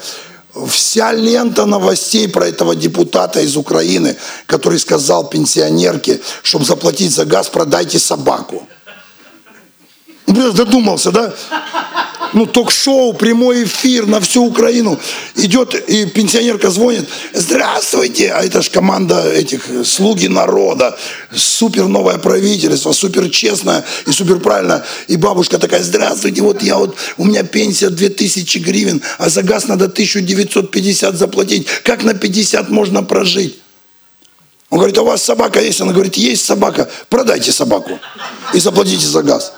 вся 0.68 1.12
лента 1.12 1.66
новостей 1.66 2.29
про 2.29 2.46
этого 2.46 2.77
депутата 2.77 3.40
из 3.40 3.57
Украины, 3.57 4.16
который 4.46 4.79
сказал 4.79 5.29
пенсионерке, 5.29 6.20
чтобы 6.42 6.64
заплатить 6.64 7.11
за 7.11 7.25
газ, 7.25 7.49
продайте 7.49 7.99
собаку. 7.99 8.68
Ну, 10.29 10.53
додумался, 10.53 11.11
да? 11.11 11.35
Ну, 12.37 12.44
ток-шоу, 12.44 13.14
прямой 13.14 13.64
эфир 13.64 14.07
на 14.07 14.20
всю 14.20 14.44
Украину. 14.44 15.01
Идет, 15.37 15.75
и 15.75 16.05
пенсионерка 16.05 16.68
звонит, 16.70 17.09
здравствуйте, 17.33 18.31
а 18.31 18.44
это 18.44 18.61
же 18.61 18.70
команда 18.70 19.33
этих 19.33 19.64
слуги 19.87 20.29
народа, 20.29 20.99
супер 21.35 21.87
новое 21.87 22.18
правительство, 22.18 22.92
супер 22.92 23.31
честное 23.31 23.87
и 24.07 24.12
супер 24.12 24.38
правильно. 24.38 24.85
И 25.09 25.16
бабушка 25.16 25.59
такая, 25.59 25.83
здравствуйте, 25.83 26.42
вот 26.42 26.62
я 26.62 26.77
вот, 26.77 26.94
у 27.16 27.25
меня 27.25 27.42
пенсия 27.42 27.88
2000 27.88 28.59
гривен, 28.59 29.01
а 29.16 29.31
за 29.31 29.42
газ 29.42 29.66
надо 29.66 29.87
1950 29.87 31.16
заплатить. 31.16 31.66
Как 31.85 32.05
на 32.05 32.12
50 32.12 32.68
можно 32.68 33.03
прожить? 33.03 33.57
Он 34.68 34.77
говорит, 34.77 34.99
а 34.99 35.03
у 35.03 35.07
вас 35.07 35.22
собака 35.22 35.62
есть? 35.62 35.81
Она 35.81 35.94
говорит, 35.94 36.18
есть 36.18 36.44
собака, 36.44 36.90
продайте 37.09 37.51
собаку 37.51 37.99
и 38.53 38.61
заплатите 38.61 39.07
за 39.07 39.22
газ 39.22 39.55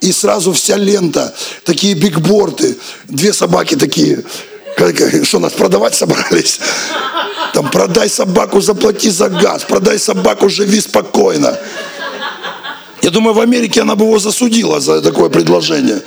и 0.00 0.12
сразу 0.12 0.52
вся 0.52 0.76
лента, 0.76 1.34
такие 1.64 1.94
бигборды, 1.94 2.76
две 3.08 3.32
собаки 3.32 3.76
такие, 3.76 4.24
что 5.22 5.38
нас 5.38 5.52
продавать 5.52 5.94
собрались? 5.94 6.60
Там 7.52 7.70
продай 7.70 8.08
собаку, 8.08 8.60
заплати 8.60 9.10
за 9.10 9.28
газ, 9.28 9.64
продай 9.64 9.98
собаку, 9.98 10.48
живи 10.48 10.80
спокойно. 10.80 11.58
Я 13.02 13.10
думаю, 13.10 13.34
в 13.34 13.40
Америке 13.40 13.82
она 13.82 13.94
бы 13.94 14.04
его 14.04 14.18
засудила 14.18 14.80
за 14.80 15.02
такое 15.02 15.28
предложение. 15.28 16.02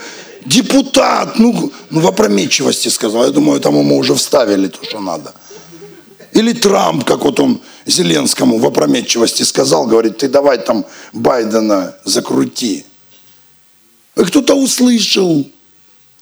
Депутат, 0.46 1.40
ну, 1.40 1.72
ну 1.90 2.02
в 2.02 2.08
опрометчивости 2.08 2.90
сказал. 2.90 3.26
Я 3.26 3.32
думаю, 3.32 3.60
там 3.60 3.80
ему 3.80 3.98
уже 3.98 4.14
вставили 4.14 4.68
то, 4.68 4.84
что 4.84 5.00
надо. 5.00 5.34
Или 6.34 6.54
Трамп, 6.54 7.04
как 7.04 7.24
вот 7.24 7.40
он 7.40 7.62
Зеленскому 7.86 8.58
в 8.58 8.66
опрометчивости 8.66 9.44
сказал, 9.44 9.86
говорит, 9.86 10.18
ты 10.18 10.28
давай 10.28 10.58
там 10.58 10.86
Байдена 11.14 11.96
закрути. 12.06 12.86
Кто-то 14.15 14.56
услышал. 14.56 15.49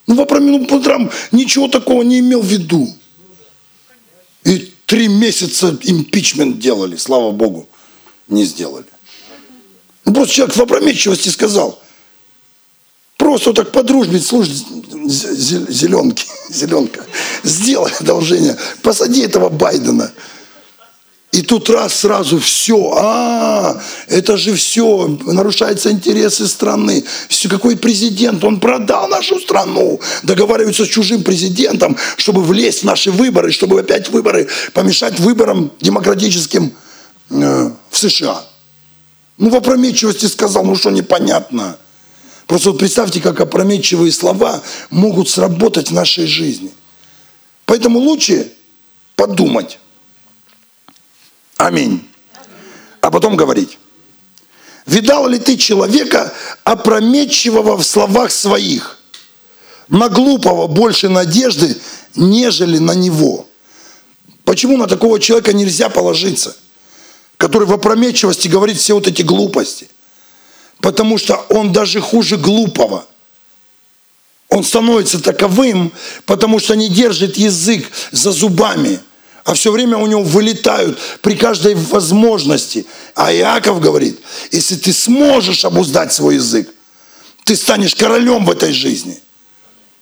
Ну, 0.07 0.15
Вапрамин 0.15 0.65
Путрам 0.65 1.11
ничего 1.31 1.67
такого 1.67 2.03
не 2.03 2.19
имел 2.19 2.41
в 2.41 2.47
виду. 2.47 2.93
И 4.43 4.73
три 4.85 5.07
месяца 5.07 5.77
импичмент 5.83 6.59
делали, 6.59 6.95
слава 6.95 7.31
Богу, 7.31 7.67
не 8.27 8.45
сделали. 8.45 8.85
Ну, 10.05 10.13
просто 10.13 10.33
человек 10.33 10.55
в 10.55 10.61
опрометчивости 10.61 11.29
сказал. 11.29 11.79
Просто 13.17 13.53
так 13.53 13.71
подружбить, 13.71 14.25
слушай, 14.25 14.51
зеленки, 15.05 16.25
зеленка, 16.49 17.05
сделай 17.43 17.91
одолжение, 17.99 18.57
посади 18.81 19.21
этого 19.21 19.49
Байдена. 19.49 20.11
И 21.31 21.43
тут 21.43 21.69
раз 21.69 21.95
сразу 21.95 22.39
все, 22.39 22.93
а, 22.97 23.81
это 24.07 24.35
же 24.35 24.53
все, 24.53 25.07
нарушаются 25.25 25.89
интересы 25.89 26.45
страны. 26.45 27.05
Все, 27.29 27.47
какой 27.47 27.77
президент, 27.77 28.43
он 28.43 28.59
продал 28.59 29.07
нашу 29.07 29.39
страну, 29.39 30.01
договаривается 30.23 30.83
с 30.83 30.89
чужим 30.89 31.23
президентом, 31.23 31.95
чтобы 32.17 32.43
влезть 32.43 32.81
в 32.81 32.83
наши 32.83 33.11
выборы, 33.11 33.53
чтобы 33.53 33.79
опять 33.79 34.09
выборы, 34.09 34.49
помешать 34.73 35.21
выборам 35.21 35.71
демократическим 35.79 36.73
э, 37.29 37.71
в 37.89 37.97
США. 37.97 38.43
Ну, 39.37 39.49
в 39.49 39.55
опрометчивости 39.55 40.25
сказал, 40.25 40.65
ну 40.65 40.75
что 40.75 40.89
непонятно. 40.89 41.77
Просто 42.45 42.71
вот 42.71 42.79
представьте, 42.79 43.21
как 43.21 43.39
опрометчивые 43.39 44.11
слова 44.11 44.61
могут 44.89 45.29
сработать 45.29 45.91
в 45.91 45.93
нашей 45.93 46.25
жизни. 46.27 46.71
Поэтому 47.65 47.99
лучше 47.99 48.51
подумать. 49.15 49.79
Аминь. 51.61 52.09
А 53.01 53.11
потом 53.11 53.35
говорить. 53.35 53.77
Видал 54.87 55.27
ли 55.27 55.37
ты 55.37 55.57
человека, 55.57 56.33
опрометчивого 56.63 57.77
в 57.77 57.83
словах 57.83 58.31
своих, 58.31 58.97
на 59.87 60.09
глупого 60.09 60.65
больше 60.65 61.07
надежды, 61.07 61.77
нежели 62.15 62.79
на 62.79 62.93
него? 62.93 63.47
Почему 64.43 64.75
на 64.75 64.87
такого 64.87 65.19
человека 65.19 65.53
нельзя 65.53 65.89
положиться, 65.89 66.55
который 67.37 67.67
в 67.67 67.73
опрометчивости 67.73 68.47
говорит 68.47 68.77
все 68.77 68.95
вот 68.95 69.05
эти 69.05 69.21
глупости? 69.21 69.87
Потому 70.79 71.19
что 71.19 71.35
он 71.49 71.71
даже 71.71 72.01
хуже 72.01 72.37
глупого. 72.37 73.05
Он 74.49 74.63
становится 74.63 75.21
таковым, 75.21 75.91
потому 76.25 76.57
что 76.57 76.75
не 76.75 76.89
держит 76.89 77.37
язык 77.37 77.87
за 78.11 78.31
зубами– 78.31 78.99
а 79.51 79.53
все 79.53 79.69
время 79.69 79.97
у 79.97 80.07
него 80.07 80.23
вылетают 80.23 80.97
при 81.21 81.35
каждой 81.35 81.75
возможности. 81.75 82.85
А 83.15 83.33
Иаков 83.33 83.81
говорит, 83.81 84.17
если 84.49 84.77
ты 84.77 84.93
сможешь 84.93 85.65
обуздать 85.65 86.13
свой 86.13 86.35
язык, 86.35 86.73
ты 87.43 87.57
станешь 87.57 87.93
королем 87.93 88.45
в 88.45 88.51
этой 88.51 88.71
жизни. 88.71 89.19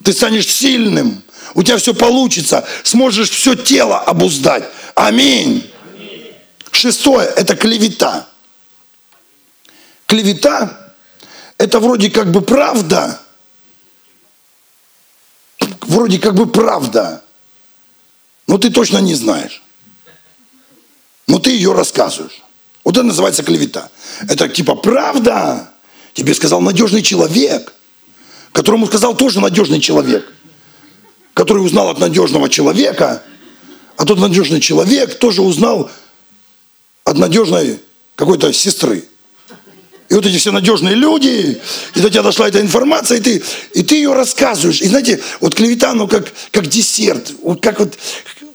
Ты 0.04 0.14
станешь 0.14 0.46
сильным. 0.46 1.24
У 1.56 1.64
тебя 1.64 1.78
все 1.78 1.96
получится. 1.96 2.64
Сможешь 2.84 3.32
все 3.32 3.56
тело 3.56 3.98
обуздать. 3.98 4.66
Аминь. 4.94 5.68
Шестое– 6.70 7.28
это 7.36 7.56
клевета. 7.56 8.28
Клевета– 10.06 10.94
это 11.58 11.80
вроде 11.80 12.12
как 12.12 12.30
бы 12.30 12.42
правда. 12.42 13.20
Вроде 15.82 16.20
как 16.20 16.36
бы 16.36 16.46
правда 16.46 17.24
но 18.50 18.58
ты 18.58 18.72
точно 18.72 18.98
не 18.98 19.14
знаешь. 19.14 19.62
Но 21.28 21.38
ты 21.38 21.52
ее 21.52 21.74
рассказываешь. 21.74 22.42
Вот 22.84 22.98
это 22.98 23.06
называется 23.06 23.44
клевета. 23.44 23.92
Это 24.28 24.50
типа 24.50 24.74
правда. 24.74 25.70
Тебе 26.16 26.34
сказал 26.34 26.60
надежный 26.60 27.04
человек, 27.04 27.72
которому 28.52 28.88
сказал 28.88 29.16
тоже 29.16 29.40
надежный 29.40 29.80
человек, 29.80 30.34
который 31.36 31.64
узнал 31.64 31.90
от 31.90 32.00
надежного 32.00 32.50
человека, 32.50 33.22
а 33.98 34.06
тот 34.06 34.18
надежный 34.18 34.60
человек 34.60 35.20
тоже 35.20 35.44
узнал 35.44 35.92
от 37.04 37.18
надежной 37.20 37.80
какой-то 38.16 38.52
сестры. 38.52 39.06
И 40.10 40.16
вот 40.16 40.26
эти 40.26 40.38
все 40.40 40.52
надежные 40.52 40.96
люди, 40.96 41.62
и 41.94 42.00
до 42.02 42.10
тебя 42.10 42.24
дошла 42.24 42.48
эта 42.48 42.60
информация, 42.62 43.20
и 43.20 43.22
ты, 43.22 43.44
и 43.76 43.84
ты 43.84 43.96
ее 43.96 44.14
рассказываешь. 44.14 44.82
И 44.82 44.88
знаете, 44.88 45.22
вот 45.40 45.54
клевета, 45.54 45.94
ну 45.94 46.08
как, 46.08 46.34
как 46.50 46.66
десерт, 46.66 47.32
вот 47.44 47.62
как 47.62 47.80
вот, 47.80 47.94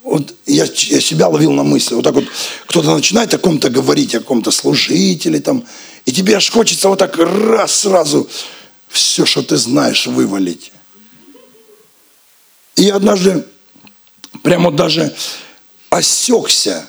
вот 0.04 0.34
я, 0.46 0.64
я 0.64 1.00
себя 1.00 1.28
ловил 1.28 1.52
на 1.52 1.64
мысли, 1.64 1.94
вот 1.94 2.04
так 2.04 2.14
вот 2.14 2.24
кто-то 2.66 2.94
начинает 2.94 3.34
о 3.34 3.38
ком-то 3.38 3.70
говорить, 3.70 4.14
о 4.14 4.20
ком-то 4.20 4.50
служителе 4.50 5.40
там, 5.40 5.64
и 6.04 6.12
тебе 6.12 6.36
аж 6.36 6.50
хочется 6.50 6.88
вот 6.88 6.98
так 6.98 7.16
раз 7.18 7.80
сразу 7.80 8.28
все, 8.88 9.24
что 9.26 9.42
ты 9.42 9.56
знаешь, 9.56 10.06
вывалить. 10.06 10.70
И 12.76 12.84
я 12.84 12.96
однажды 12.96 13.44
прямо 14.42 14.70
даже 14.70 15.14
осекся, 15.90 16.86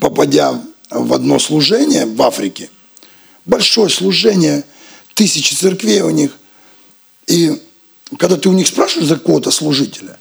попадя 0.00 0.62
в 0.90 1.12
одно 1.12 1.38
служение 1.38 2.06
в 2.06 2.22
Африке– 2.22 2.70
большое 3.50 3.90
служение, 3.90 4.64
тысячи 5.14 5.54
церквей 5.54 6.00
у 6.02 6.10
них. 6.10 6.36
И 7.26 7.60
когда 8.16 8.36
ты 8.36 8.48
у 8.48 8.52
них 8.52 8.68
спрашиваешь 8.68 9.08
за 9.08 9.16
какого-то 9.16 9.50
служителя, 9.50 10.18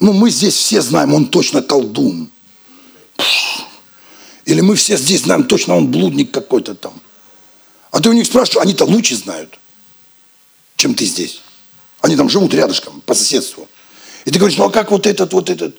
ну, 0.00 0.12
мы 0.12 0.30
здесь 0.30 0.54
все 0.54 0.80
знаем, 0.80 1.12
он 1.14 1.26
точно 1.26 1.62
колдун. 1.62 2.30
Или 4.44 4.60
мы 4.60 4.76
все 4.76 4.96
здесь 4.96 5.22
знаем, 5.22 5.44
точно 5.44 5.76
он 5.76 5.90
блудник 5.90 6.30
какой-то 6.30 6.74
там. 6.74 6.94
А 7.90 8.00
ты 8.00 8.08
у 8.08 8.12
них 8.12 8.26
спрашиваешь, 8.26 8.64
они-то 8.64 8.84
лучше 8.84 9.16
знают, 9.16 9.58
чем 10.76 10.94
ты 10.94 11.04
здесь. 11.04 11.40
Они 12.00 12.16
там 12.16 12.30
живут 12.30 12.54
рядышком, 12.54 13.00
по 13.00 13.14
соседству. 13.14 13.68
И 14.24 14.30
ты 14.30 14.38
говоришь, 14.38 14.56
ну 14.56 14.64
а 14.64 14.70
как 14.70 14.90
вот 14.90 15.06
этот, 15.06 15.32
вот 15.32 15.50
этот? 15.50 15.76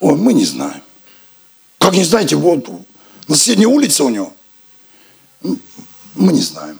Ой, 0.00 0.16
мы 0.16 0.34
не 0.34 0.44
знаем. 0.44 0.82
Как 1.78 1.94
не 1.94 2.04
знаете, 2.04 2.36
вот 2.36 2.68
на 3.26 3.36
соседней 3.36 3.66
улице 3.66 4.04
у 4.04 4.08
него. 4.08 4.32
Мы 5.40 6.32
не 6.32 6.42
знаем. 6.42 6.78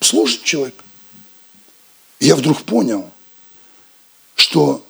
Служит 0.00 0.44
человек. 0.44 0.74
я 2.18 2.36
вдруг 2.36 2.62
понял, 2.62 3.10
что 4.34 4.84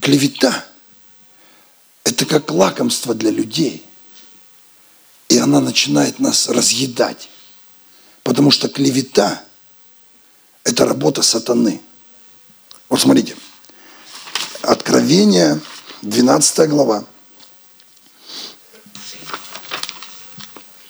клевета– 0.00 0.64
это 2.04 2.24
как 2.24 2.50
лакомство 2.50 3.14
для 3.14 3.30
людей. 3.30 3.84
И 5.28 5.38
она 5.38 5.60
начинает 5.60 6.18
нас 6.20 6.48
разъедать. 6.48 7.28
Потому 8.22 8.50
что 8.50 8.68
клевета– 8.68 9.42
это 10.64 10.84
работа 10.84 11.22
сатаны. 11.22 11.80
Вот 12.88 13.00
смотрите. 13.00 13.36
Откровение, 14.62 15.60
12 16.02 16.68
глава. 16.68 17.04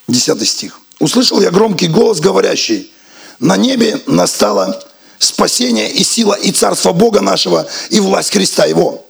10 0.08 0.48
стих. 0.48 0.80
«Услышал 0.98 1.40
я 1.40 1.50
громкий 1.50 1.88
голос, 1.88 2.20
говорящий, 2.20 2.90
на 3.38 3.56
небе 3.56 4.02
настало 4.06 4.82
спасение 5.18 5.90
и 5.90 6.04
сила 6.04 6.34
и 6.34 6.52
царство 6.52 6.92
Бога 6.92 7.20
нашего 7.20 7.66
и 7.90 8.00
власть 8.00 8.30
креста 8.30 8.66
Его, 8.66 9.04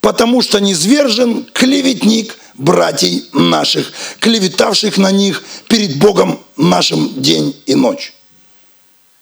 потому 0.00 0.42
что 0.42 0.60
низвержен 0.60 1.44
клеветник 1.52 2.36
братьей 2.54 3.26
наших, 3.32 3.92
клеветавших 4.20 4.98
на 4.98 5.10
них 5.10 5.42
перед 5.68 5.98
Богом 5.98 6.40
нашим 6.56 7.20
день 7.20 7.56
и 7.66 7.74
ночь». 7.74 8.14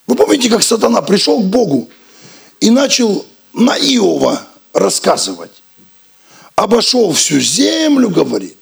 Вы 0.07 0.14
помните, 0.14 0.49
как 0.49 0.62
сатана 0.62 1.03
пришел 1.03 1.41
к 1.41 1.47
Богу 1.47 1.89
и 2.61 2.70
начал 2.70 3.27
на 3.53 3.77
Иова 3.77 4.43
рассказывать. 4.72 5.51
Обошел 6.55 7.12
всю 7.12 7.41
землю, 7.41 8.09
говорит. 8.09 8.57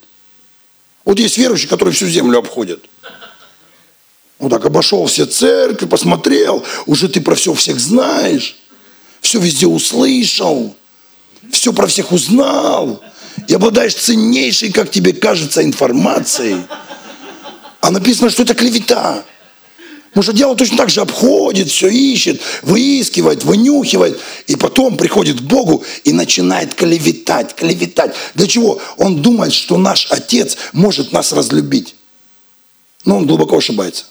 Вот 1.05 1.19
есть 1.19 1.37
верующие, 1.37 1.69
которые 1.69 1.95
всю 1.95 2.07
землю 2.07 2.39
обходят. 2.39 2.85
Вот 4.39 4.51
так 4.51 4.65
обошел 4.67 5.07
все 5.07 5.27
церкви, 5.27 5.87
посмотрел, 5.87 6.65
уже 6.87 7.09
ты 7.09 7.21
про 7.21 7.35
все 7.35 7.55
всех 7.55 7.79
знаешь, 7.79 8.57
все 9.21 9.39
везде 9.39 9.67
услышал, 9.67 10.75
все 11.51 11.73
про 11.73 11.87
всех 11.87 12.13
узнал, 12.13 13.01
и 13.47 13.55
обладаешь 13.55 13.95
ценнейшей, 13.95 14.73
как 14.73 14.91
тебе 14.91 15.13
кажется, 15.13 15.63
информацией. 15.63 16.59
А 17.81 17.91
написано, 17.91 18.31
что 18.31 18.43
это 18.43 18.55
клевета. 18.55 19.25
Потому 20.15 20.23
что 20.23 20.33
дело 20.33 20.57
точно 20.57 20.77
так 20.77 20.91
же 20.91 21.01
обходит, 21.01 21.69
все 21.69 21.89
ищет, 21.89 22.41
выискивает, 22.63 23.43
вынюхивает. 23.43 24.21
И 24.47 24.55
потом 24.55 24.97
приходит 24.97 25.41
к 25.41 25.43
Богу 25.43 25.85
и 26.05 26.13
начинает 26.13 26.75
клеветать, 26.75 27.55
клеветать. 27.55 28.15
Для 28.35 28.47
чего? 28.47 28.81
Он 28.97 29.21
думает, 29.23 29.53
что 29.53 29.77
наш 29.77 30.07
Отец 30.11 30.57
может 30.73 31.11
нас 31.11 31.33
разлюбить. 31.33 31.97
Но 33.05 33.19
он 33.19 33.27
глубоко 33.27 33.59
ошибается. 33.59 34.05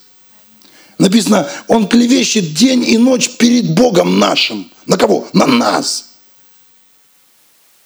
Написано, 1.04 1.49
он 1.68 1.89
клевещет 1.89 2.54
день 2.54 2.86
и 2.88 2.97
ночь 2.97 3.32
перед 3.32 3.76
Богом 3.76 4.20
нашим. 4.20 4.72
На 4.86 4.97
кого? 4.97 5.28
На 5.34 5.45
нас. 5.45 6.12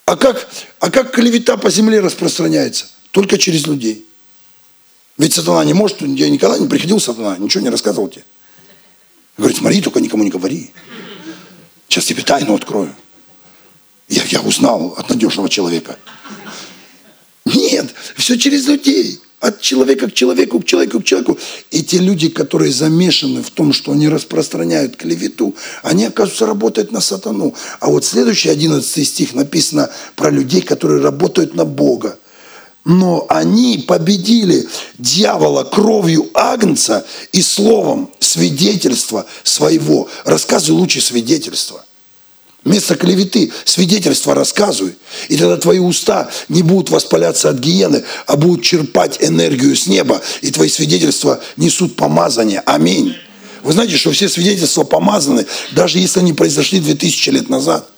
А 0.04 0.16
как, 0.16 0.48
а 0.78 0.88
как 0.88 1.10
клевета 1.10 1.56
по 1.56 1.68
земле 1.68 1.98
распространяется? 1.98 2.86
Только 3.10 3.36
через 3.36 3.66
людей. 3.66 4.06
Ведь 5.16 5.34
сатана 5.34 5.64
не 5.64 5.74
может, 5.74 6.00
я 6.00 6.30
никогда 6.30 6.58
не 6.58 6.68
приходил 6.68 7.00
сатана, 7.00 7.36
ничего 7.38 7.64
не 7.64 7.70
рассказывал 7.70 8.06
тебе. 8.06 8.22
Говорит, 9.36 9.58
смотри, 9.58 9.82
только 9.82 9.98
никому 9.98 10.22
не 10.22 10.30
говори. 10.30 10.70
Сейчас 11.88 12.04
тебе 12.04 12.22
тайну 12.22 12.54
открою. 12.54 12.94
Я, 14.06 14.22
я 14.26 14.42
узнал 14.42 14.94
от 14.96 15.10
надежного 15.10 15.48
человека. 15.48 15.98
Нет, 17.44 17.92
все 18.14 18.38
через 18.38 18.68
людей. 18.68 19.20
От 19.40 19.60
человека 19.60 20.08
к 20.08 20.14
человеку, 20.14 20.60
к 20.60 20.64
человеку, 20.64 21.00
к 21.00 21.04
человеку. 21.04 21.38
И 21.70 21.82
те 21.82 21.98
люди, 21.98 22.28
которые 22.28 22.72
замешаны 22.72 23.42
в 23.42 23.50
том, 23.50 23.72
что 23.72 23.92
они 23.92 24.08
распространяют 24.08 24.96
клевету, 24.96 25.54
они, 25.82 26.06
оказывается, 26.06 26.46
работают 26.46 26.90
на 26.90 27.00
сатану. 27.00 27.54
А 27.78 27.88
вот 27.88 28.04
следующий 28.04 28.48
11 28.48 29.06
стих 29.06 29.34
написано 29.34 29.90
про 30.16 30.30
людей, 30.30 30.62
которые 30.62 31.00
работают 31.00 31.54
на 31.54 31.64
Бога 31.64 32.18
но 32.88 33.26
они 33.28 33.84
победили 33.86 34.66
дьявола 34.96 35.64
кровью 35.64 36.30
Агнца 36.32 37.04
и 37.32 37.42
словом 37.42 38.10
свидетельства 38.18 39.26
своего. 39.42 40.08
Рассказывай 40.24 40.78
лучше 40.78 41.02
свидетельства. 41.02 41.84
Вместо 42.68 42.96
клеветы 42.96 43.50
свидетельства 43.64 44.34
рассказывай. 44.34 44.94
И 45.30 45.38
тогда 45.38 45.56
твои 45.56 45.78
уста 45.78 46.28
не 46.50 46.62
будут 46.62 46.90
воспаляться 46.90 47.48
от 47.48 47.56
гиены, 47.60 48.04
а 48.26 48.36
будут 48.36 48.62
черпать 48.62 49.16
энергию 49.20 49.74
с 49.74 49.86
неба. 49.86 50.20
И 50.42 50.50
твои 50.50 50.68
свидетельства 50.68 51.40
несут 51.56 51.96
помазание. 51.96 52.62
Аминь. 52.66 53.16
Вы 53.62 53.72
знаете, 53.72 53.96
что 53.96 54.12
все 54.12 54.28
свидетельства 54.28 54.84
помазаны, 54.84 55.46
даже 55.72 55.98
если 55.98 56.20
они 56.20 56.34
произошли 56.34 56.80
2000 56.80 57.30
лет 57.30 57.48
назад– 57.48 57.88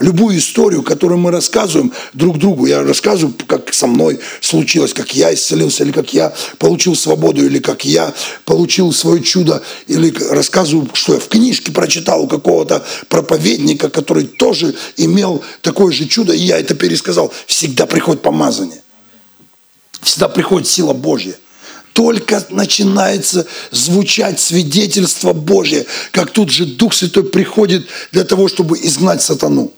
Любую 0.00 0.38
историю, 0.38 0.82
которую 0.82 1.18
мы 1.18 1.30
рассказываем 1.30 1.92
друг 2.14 2.38
другу, 2.38 2.66
я 2.66 2.82
рассказываю, 2.82 3.32
как 3.46 3.72
со 3.72 3.86
мной 3.86 4.18
случилось, 4.40 4.92
как 4.92 5.14
я 5.14 5.32
исцелился, 5.32 5.84
или 5.84 5.92
как 5.92 6.12
я 6.12 6.34
получил 6.58 6.96
свободу, 6.96 7.44
или 7.44 7.60
как 7.60 7.84
я 7.84 8.12
получил 8.44 8.92
свое 8.92 9.22
чудо, 9.22 9.62
или 9.86 10.12
рассказываю, 10.30 10.90
что 10.94 11.14
я 11.14 11.20
в 11.20 11.28
книжке 11.28 11.70
прочитал 11.70 12.24
у 12.24 12.26
какого-то 12.26 12.84
проповедника, 13.08 13.88
который 13.88 14.26
тоже 14.26 14.74
имел 14.96 15.44
такое 15.62 15.92
же 15.92 16.06
чудо, 16.06 16.32
и 16.32 16.40
я 16.40 16.58
это 16.58 16.74
пересказал. 16.74 17.32
Всегда 17.46 17.86
приходит 17.86 18.20
помазание. 18.20 18.82
Всегда 20.02 20.28
приходит 20.28 20.66
сила 20.66 20.92
Божья 20.92 21.36
только 21.92 22.44
начинается 22.50 23.46
звучать 23.70 24.40
свидетельство 24.40 25.32
Божье, 25.32 25.86
как 26.10 26.32
тут 26.32 26.50
же 26.50 26.66
Дух 26.66 26.92
Святой 26.92 27.22
приходит 27.22 27.86
для 28.10 28.24
того, 28.24 28.48
чтобы 28.48 28.76
изгнать 28.78 29.22
сатану. 29.22 29.72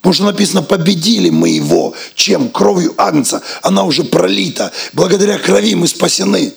Потому 0.00 0.14
что 0.14 0.24
написано, 0.24 0.62
победили 0.62 1.28
мы 1.28 1.50
его. 1.50 1.94
Чем? 2.14 2.48
Кровью 2.48 2.94
Агнца. 2.96 3.42
Она 3.62 3.84
уже 3.84 4.02
пролита. 4.02 4.72
Благодаря 4.94 5.38
крови 5.38 5.74
мы 5.74 5.88
спасены. 5.88 6.54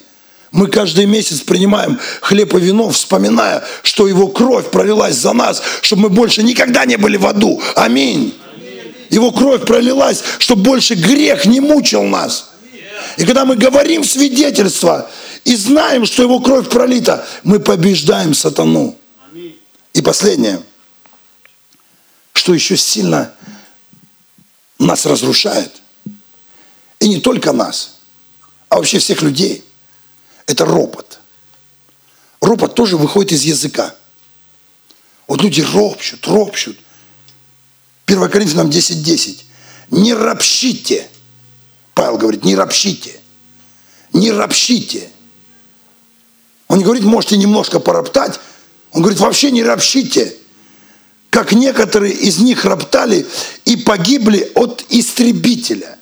Мы 0.50 0.68
каждый 0.68 1.06
месяц 1.06 1.40
принимаем 1.40 1.98
хлеб 2.20 2.54
и 2.54 2.60
вино, 2.60 2.88
вспоминая, 2.90 3.64
что 3.82 4.06
его 4.06 4.28
кровь 4.28 4.70
пролилась 4.70 5.16
за 5.16 5.32
нас, 5.32 5.60
чтобы 5.82 6.02
мы 6.02 6.10
больше 6.10 6.42
никогда 6.42 6.84
не 6.84 6.96
были 6.96 7.16
в 7.16 7.26
аду. 7.26 7.60
Аминь. 7.74 8.34
Его 9.10 9.32
кровь 9.32 9.66
пролилась, 9.66 10.22
чтобы 10.38 10.62
больше 10.62 10.94
грех 10.94 11.44
не 11.44 11.60
мучил 11.60 12.04
нас. 12.04 12.50
И 13.18 13.24
когда 13.24 13.44
мы 13.44 13.56
говорим 13.56 14.04
свидетельство 14.04 15.10
и 15.44 15.56
знаем, 15.56 16.06
что 16.06 16.22
его 16.22 16.40
кровь 16.40 16.68
пролита, 16.68 17.26
мы 17.42 17.58
побеждаем 17.58 18.32
сатану. 18.32 18.96
И 19.92 20.00
последнее– 20.00 20.60
что 22.44 22.52
еще 22.52 22.76
сильно 22.76 23.32
нас 24.78 25.06
разрушает. 25.06 25.80
И 27.00 27.08
не 27.08 27.18
только 27.18 27.52
нас, 27.52 27.94
а 28.68 28.76
вообще 28.76 28.98
всех 28.98 29.22
людей. 29.22 29.64
Это 30.44 30.66
ропот. 30.66 31.20
Ропот 32.42 32.74
тоже 32.74 32.98
выходит 32.98 33.32
из 33.32 33.44
языка. 33.44 33.94
Вот 35.26 35.40
люди 35.40 35.62
ропщут, 35.62 36.26
ропщут. 36.26 36.78
1 38.04 38.28
Коринфянам 38.28 38.68
10.10. 38.68 38.94
10. 38.96 39.44
Не 39.88 40.12
ропщите. 40.12 41.08
Павел 41.94 42.18
говорит, 42.18 42.44
не 42.44 42.54
ропщите. 42.54 43.18
Не 44.12 44.32
ропщите. 44.32 45.10
Он 46.68 46.76
не 46.76 46.84
говорит, 46.84 47.04
можете 47.04 47.38
немножко 47.38 47.80
пороптать. 47.80 48.38
Он 48.92 49.00
говорит, 49.00 49.18
вообще 49.18 49.50
не 49.50 49.64
ропщите 49.64 50.36
как 51.34 51.50
некоторые 51.50 52.12
из 52.14 52.38
них 52.38 52.64
роптали 52.64 53.26
и 53.64 53.74
погибли 53.74 54.52
от 54.54 54.84
истребителя. 54.88 55.98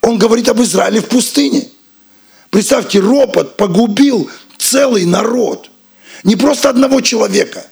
Он 0.00 0.16
говорит 0.16 0.48
об 0.48 0.62
Израиле 0.62 1.02
в 1.02 1.08
пустыне. 1.08 1.68
Представьте, 2.48 3.00
ропот 3.00 3.58
погубил 3.58 4.30
целый 4.56 5.04
народ. 5.04 5.70
Не 6.24 6.36
просто 6.36 6.70
одного 6.70 7.02
человека, 7.02 7.66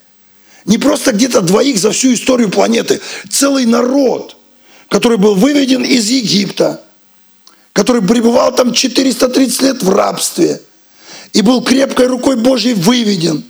не 0.66 0.77
просто 0.77 1.12
где-то 1.12 1.41
двоих 1.41 1.79
за 1.79 1.91
всю 1.91 2.12
историю 2.12 2.51
планеты. 2.51 3.01
Целый 3.31 3.64
народ, 3.64 4.37
который 4.91 5.16
был 5.16 5.37
выведен 5.37 5.85
из 5.85 6.11
Египта, 6.11 6.85
который 7.73 8.03
пребывал 8.03 8.55
там 8.55 8.75
430 8.75 9.62
лет 9.62 9.83
в 9.83 9.89
рабстве 9.89 10.61
и 11.33 11.41
был 11.41 11.62
крепкой 11.62 12.09
рукой 12.09 12.37
Божьей 12.37 12.75
выведен. 12.75 13.43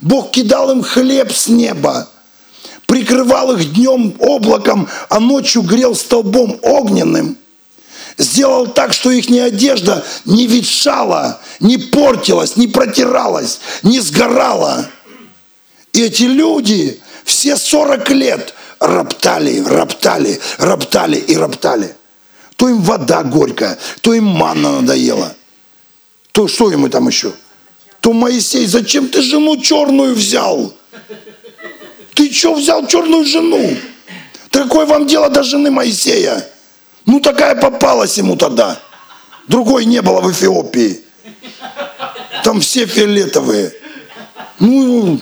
Бог 0.00 0.32
кидал 0.32 0.72
им 0.72 0.82
хлеб 0.82 1.30
с 1.32 1.46
неба– 1.46 2.10
прикрывал 2.86 3.52
их 3.52 3.72
днем 3.74 4.14
облаком, 4.18 4.88
а 5.08 5.20
ночью 5.20 5.62
грел 5.62 5.94
столбом 5.94 6.58
огненным. 6.62 7.36
Сделал 8.18 8.66
так, 8.68 8.92
что 8.92 9.10
их 9.10 9.28
ни 9.28 9.38
одежда 9.38 10.04
не 10.24 10.46
ветшала, 10.46 11.40
не 11.60 11.76
портилась, 11.76 12.56
не 12.56 12.66
протиралась, 12.66 13.60
не 13.82 14.00
сгорала. 14.00 14.88
И 15.92 16.02
эти 16.02 16.22
люди 16.22 17.00
все 17.24 17.56
40 17.56 18.10
лет 18.10 18.54
роптали, 18.80 19.62
роптали, 19.62 20.40
роптали 20.58 21.16
и 21.16 21.36
роптали. 21.36 21.94
То 22.56 22.70
им 22.70 22.80
вода 22.80 23.22
горькая, 23.22 23.78
то 24.00 24.14
им 24.14 24.24
манна 24.24 24.80
надоела. 24.80 25.34
То 26.32 26.48
что 26.48 26.70
ему 26.70 26.88
там 26.88 27.08
еще? 27.08 27.32
То 28.00 28.12
Моисей, 28.12 28.66
зачем 28.66 29.08
ты 29.08 29.20
жену 29.20 29.58
черную 29.58 30.14
взял? 30.14 30.72
Ты 32.16 32.32
что 32.32 32.54
взял 32.54 32.86
черную 32.86 33.26
жену? 33.26 33.76
Какое 34.50 34.86
вам 34.86 35.06
дело 35.06 35.28
до 35.28 35.42
жены 35.42 35.70
Моисея? 35.70 36.48
Ну 37.04 37.20
такая 37.20 37.54
попалась 37.54 38.16
ему 38.16 38.36
тогда. 38.36 38.80
Другой 39.48 39.84
не 39.84 40.00
было 40.00 40.22
в 40.22 40.32
Эфиопии. 40.32 41.04
Там 42.42 42.62
все 42.62 42.86
фиолетовые. 42.86 43.74
Ну, 44.58 45.20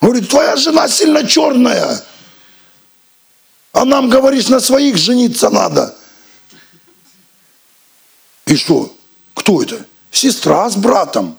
говорит, 0.00 0.28
твоя 0.28 0.54
жена 0.54 0.86
сильно 0.86 1.26
черная. 1.26 2.00
А 3.72 3.84
нам, 3.84 4.08
говоришь, 4.08 4.48
на 4.48 4.60
своих 4.60 4.96
жениться 4.96 5.50
надо. 5.50 5.96
И 8.46 8.54
что? 8.54 8.94
Кто 9.34 9.60
это? 9.60 9.84
Сестра 10.12 10.70
с 10.70 10.76
братом. 10.76 11.36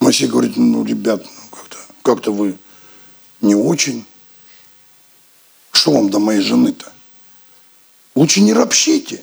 Моисей 0.00 0.28
говорит, 0.28 0.56
ну, 0.56 0.84
ребят, 0.84 1.24
ну, 1.24 1.58
как-то 2.02 2.30
как 2.30 2.34
вы 2.34 2.56
не 3.42 3.54
очень. 3.54 4.06
Что 5.72 5.92
вам 5.92 6.10
до 6.10 6.18
моей 6.18 6.40
жены-то? 6.40 6.90
Лучше 8.14 8.40
не 8.40 8.52
ропщите. 8.52 9.22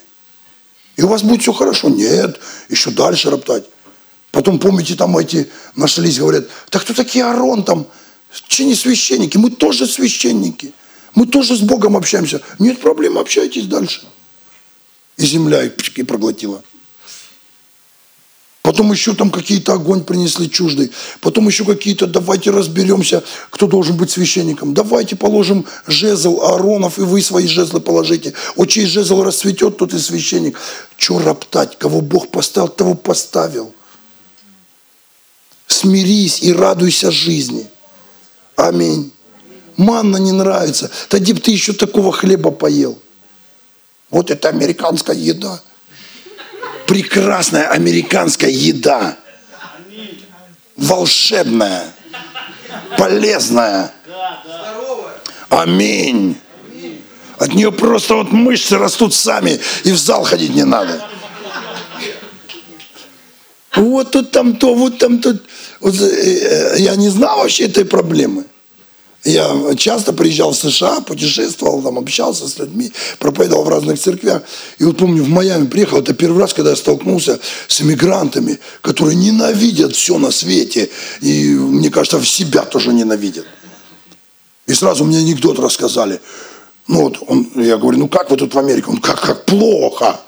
И 0.96 1.02
у 1.02 1.08
вас 1.08 1.24
будет 1.24 1.42
все 1.42 1.52
хорошо. 1.52 1.90
Нет, 1.90 2.40
еще 2.70 2.92
дальше 2.92 3.30
роптать. 3.30 3.66
Потом, 4.32 4.60
помните, 4.60 4.96
там 4.96 5.18
эти 5.18 5.50
нашлись, 5.76 6.20
говорят, 6.20 6.48
так 6.70 6.84
кто 6.84 6.94
такие 6.94 7.26
Арон 7.26 7.64
там? 7.64 7.88
Че 8.48 8.66
не 8.66 8.76
священники? 8.76 9.38
Мы 9.38 9.50
тоже 9.50 9.88
священники. 9.88 10.74
Мы 11.16 11.26
тоже 11.26 11.56
с 11.56 11.62
Богом 11.62 11.98
общаемся. 11.98 12.42
Нет 12.60 12.80
проблем, 12.80 13.18
общайтесь 13.18 13.66
дальше. 13.66 14.02
И 15.18 15.26
земля 15.26 15.64
и 15.64 16.04
проглотила. 16.04 16.64
Потом 18.78 18.92
еще 18.92 19.16
там 19.16 19.32
какие-то 19.32 19.74
огонь 19.74 20.04
принесли 20.04 20.48
чуждый. 20.48 20.92
Потом 21.20 21.48
еще 21.48 21.66
какие-то, 21.66 22.06
давайте 22.06 22.52
разберемся, 22.52 23.24
кто 23.50 23.66
должен 23.66 23.98
быть 23.98 24.12
священником. 24.12 24.76
Давайте 24.76 25.16
положим 25.16 25.66
жезл 25.88 26.42
Ааронов, 26.44 27.00
и 27.00 27.02
вы 27.02 27.24
свои 27.24 27.48
жезлы 27.48 27.80
положите. 27.80 28.36
Вот 28.56 28.68
чей 28.68 28.86
жезл 28.86 29.24
расцветет, 29.24 29.78
тот 29.78 29.96
и 29.96 29.98
священник. 29.98 30.60
Че 30.96 31.18
роптать? 31.18 31.80
Кого 31.80 32.02
Бог 32.02 32.30
поставил, 32.30 32.68
того 32.68 32.94
поставил. 32.94 33.74
Смирись 35.66 36.44
и 36.44 36.54
радуйся 36.54 37.10
жизни. 37.10 37.66
Аминь. 38.56 39.12
Манна 39.76 40.18
не 40.18 40.34
нравится. 40.34 40.92
Тогда 41.10 41.34
бы 41.34 41.40
ты 41.40 41.50
еще 41.50 41.74
такого 41.74 42.12
хлеба 42.12 42.52
поел. 42.52 43.00
Вот 44.12 44.30
это 44.30 44.50
американская 44.50 45.16
еда 45.16 45.64
прекрасная 46.88 47.68
американская 47.68 48.50
еда. 48.50 49.18
Волшебная. 50.76 51.84
Полезная. 52.98 53.92
Аминь. 55.50 56.38
От 57.38 57.54
нее 57.54 57.72
просто 57.72 58.16
вот 58.16 58.32
мышцы 58.32 58.78
растут 58.78 59.14
сами, 59.14 59.60
и 59.84 59.92
в 59.92 59.98
зал 59.98 60.24
ходить 60.24 60.56
не 60.56 60.64
надо. 60.64 61.08
Вот 63.76 64.12
тут 64.12 64.32
там 64.32 64.56
то, 64.56 64.74
вот 64.74 64.98
там 64.98 65.20
тут. 65.20 65.44
Вот, 65.80 65.94
э, 66.02 66.76
э, 66.76 66.80
я 66.80 66.96
не 66.96 67.10
знал 67.10 67.38
вообще 67.38 67.66
этой 67.66 67.86
проблемы. 67.86 68.46
Я 69.28 69.76
часто 69.76 70.14
приезжал 70.14 70.54
в 70.54 70.56
США, 70.56 71.02
путешествовал, 71.02 71.82
там 71.82 71.98
общался 71.98 72.48
с 72.48 72.58
людьми, 72.60 72.94
проповедовал 73.20 73.66
в 73.66 73.68
разных 73.68 74.00
церквях. 74.00 74.44
И 74.78 74.86
вот 74.86 74.96
помню, 74.96 75.22
в 75.22 75.28
Майами 75.28 75.68
приехал, 75.68 75.98
это 75.98 76.14
первый 76.14 76.40
раз, 76.40 76.54
когда 76.54 76.70
я 76.70 76.78
столкнулся 76.78 77.38
с 77.68 77.82
иммигрантами, 77.82 78.58
которые 78.82 79.18
ненавидят 79.18 79.94
все 79.98 80.18
на 80.18 80.32
свете. 80.32 80.90
И, 81.20 81.50
мне 81.50 81.90
кажется, 81.90 82.20
в 82.20 82.26
себя 82.26 82.62
тоже 82.62 82.94
ненавидят. 82.94 83.46
И 84.66 84.74
сразу 84.74 85.04
мне 85.04 85.18
анекдот 85.18 85.60
рассказали. 85.60 86.22
Ну 86.88 87.02
вот, 87.02 87.18
он, 87.28 87.52
я 87.56 87.76
говорю, 87.76 87.98
ну 87.98 88.08
как 88.08 88.32
вы 88.32 88.38
тут 88.38 88.54
в 88.54 88.60
Америке? 88.60 88.88
Он, 88.88 89.02
как, 89.02 89.20
как 89.20 89.44
плохо. 89.44 90.22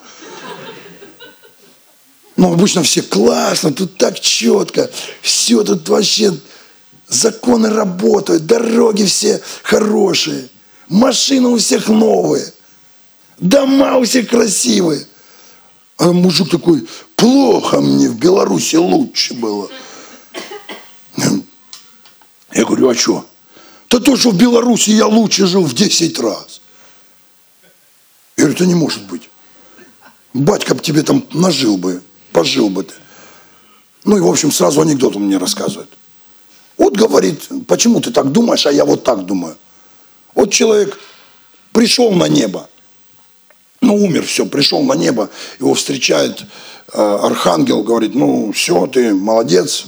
Ну, 2.36 2.52
обычно 2.52 2.84
все 2.84 3.02
классно, 3.02 3.72
тут 3.72 3.96
так 3.96 4.20
четко, 4.20 4.90
все 5.22 5.64
тут 5.64 5.88
вообще 5.88 6.34
Законы 7.10 7.70
работают, 7.70 8.46
дороги 8.46 9.04
все 9.04 9.42
хорошие, 9.64 10.48
машины 10.88 11.50
у 11.50 11.58
всех 11.58 11.88
новые, 11.88 12.54
дома 13.40 13.98
у 13.98 14.04
всех 14.04 14.30
красивые. 14.30 15.08
А 15.98 16.12
мужик 16.12 16.52
такой, 16.52 16.88
плохо 17.16 17.82
мне, 17.82 18.10
в 18.10 18.18
Беларуси 18.18 18.76
лучше 18.76 19.34
было. 19.34 19.70
Я 22.54 22.66
говорю, 22.66 22.90
а 22.90 22.96
что? 22.96 23.26
Да 23.90 24.00
то, 24.00 24.16
что 24.16 24.30
в 24.30 24.38
Беларуси 24.38 24.92
я 24.92 25.08
лучше 25.08 25.48
жил 25.48 25.64
в 25.64 25.74
10 25.74 26.20
раз. 26.20 26.62
Я 28.38 28.44
говорю, 28.44 28.56
это 28.56 28.66
не 28.66 28.76
может 28.76 29.02
быть. 29.04 29.30
Батька 30.34 30.76
бы 30.76 30.82
тебе 30.82 31.02
там 31.02 31.26
нажил 31.34 31.78
бы, 31.78 32.02
пожил 32.32 32.70
бы 32.70 32.84
ты. 32.84 32.94
Ну 34.04 34.18
и, 34.18 34.22
в 34.22 34.28
общем, 34.28 34.52
сразу 34.52 34.82
анекдот 34.82 35.16
он 35.16 35.24
мне 35.24 35.38
рассказывает. 35.38 35.90
Вот 36.80 36.96
говорит, 36.96 37.50
почему 37.68 38.00
ты 38.00 38.10
так 38.10 38.32
думаешь, 38.32 38.66
а 38.66 38.72
я 38.72 38.86
вот 38.86 39.04
так 39.04 39.26
думаю. 39.26 39.58
Вот 40.34 40.50
человек 40.50 40.98
пришел 41.74 42.12
на 42.12 42.30
небо, 42.30 42.70
ну 43.82 43.96
умер, 43.96 44.26
все, 44.26 44.46
пришел 44.46 44.82
на 44.84 44.94
небо, 44.94 45.30
его 45.60 45.74
встречает 45.74 46.42
э, 46.94 47.18
архангел, 47.22 47.84
говорит, 47.84 48.16
ну 48.16 48.54
все, 48.54 48.88
ты 48.88 49.14
молодец, 49.14 49.88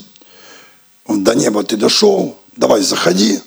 до 1.08 1.34
неба 1.34 1.64
ты 1.64 1.78
дошел, 1.78 2.38
давай 2.58 2.82
заходи. 2.82 3.40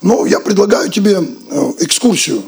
Но 0.00 0.24
я 0.24 0.40
предлагаю 0.40 0.90
тебе 0.90 1.18
э, 1.18 1.72
экскурсию. 1.80 2.42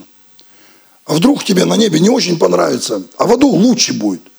А 1.04 1.12
вдруг 1.12 1.44
тебе 1.44 1.66
на 1.66 1.76
небе 1.76 2.00
не 2.00 2.08
очень 2.08 2.38
понравится, 2.38 3.02
а 3.18 3.26
в 3.26 3.32
аду 3.32 3.48
лучше 3.48 3.92
будет– 3.92 4.22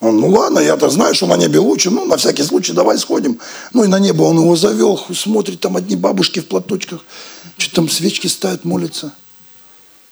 он, 0.00 0.20
ну 0.20 0.28
ладно, 0.28 0.60
я-то 0.60 0.90
знаю, 0.90 1.14
что 1.14 1.26
на 1.26 1.36
небе 1.36 1.58
лучше, 1.58 1.90
ну 1.90 2.04
на 2.04 2.16
всякий 2.16 2.44
случай 2.44 2.72
давай 2.72 2.98
сходим. 2.98 3.40
Ну 3.72 3.82
и 3.82 3.88
на 3.88 3.98
небо 3.98 4.22
он 4.22 4.38
его 4.38 4.54
завел, 4.54 4.98
смотрит, 5.12 5.60
там 5.60 5.76
одни 5.76 5.96
бабушки 5.96 6.38
в 6.40 6.46
платочках, 6.46 7.04
что 7.56 7.74
там 7.74 7.88
свечки 7.88 8.28
ставят, 8.28 8.64
молятся. 8.64 9.12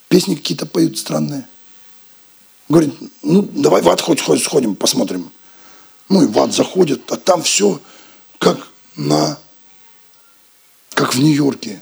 Песни 0.09 0.35
какие-то 0.35 0.67
поют 0.67 0.99
странные. 0.99 1.47
Говорит, 2.69 2.95
ну 3.23 3.43
давай 3.43 3.83
в 3.83 3.89
ад 3.89 4.01
хоть, 4.01 4.21
хоть 4.21 4.43
сходим, 4.43 4.75
посмотрим. 4.75 5.31
Ну 6.09 6.23
и 6.23 6.27
в 6.27 6.37
ад 6.39 6.53
заходит, 6.53 7.11
а 7.13 7.17
там 7.17 7.43
все 7.43 7.81
как 8.39 8.69
на, 8.97 9.39
как 10.95 11.15
в 11.15 11.19
Нью-Йорке. 11.19 11.81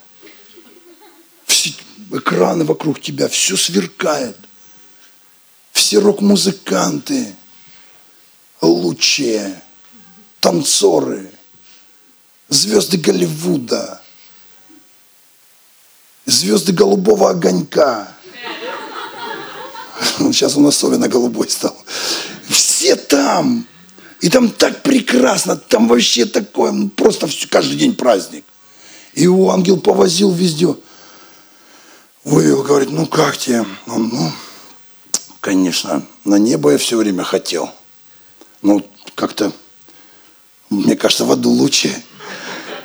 Все 1.47 1.73
экраны 2.13 2.65
вокруг 2.65 3.01
тебя, 3.01 3.29
все 3.29 3.57
сверкает. 3.57 4.37
Все 5.73 5.99
рок-музыканты, 5.99 7.35
лучшие 8.67 9.61
танцоры, 10.41 11.31
звезды 12.49 12.99
Голливуда, 12.99 14.01
звезды 16.27 16.73
голубого 16.73 17.31
огонька. 17.31 18.09
Сейчас 20.19 20.57
он 20.57 20.67
особенно 20.67 21.09
голубой 21.09 21.49
стал. 21.49 21.77
Все 22.49 22.97
там. 22.97 23.67
И 24.21 24.29
там 24.29 24.51
так 24.51 24.83
прекрасно, 24.83 25.57
там 25.57 25.87
вообще 25.89 26.25
такое, 26.25 26.73
ну, 26.73 26.89
просто 26.89 27.27
все, 27.27 27.47
каждый 27.47 27.77
день 27.77 27.95
праздник. 27.95 28.45
И 29.13 29.23
его 29.23 29.51
ангел 29.51 29.79
повозил 29.79 30.31
везде. 30.31 30.75
Вывел, 32.25 32.63
говорит, 32.63 32.91
ну 32.91 33.07
как 33.07 33.37
тебе? 33.37 33.65
Он, 33.87 34.09
ну, 34.09 34.33
конечно, 35.41 36.03
на 36.25 36.39
небо 36.39 36.73
я 36.73 36.79
все 36.79 36.97
время 36.97 37.23
хотел– 37.25 37.71
ну, 38.65 38.83
как-то, 39.15 39.53
мне 40.71 40.97
кажется, 40.97 41.25
в 41.25 41.31
аду 41.31 41.51
лучше. 41.51 41.95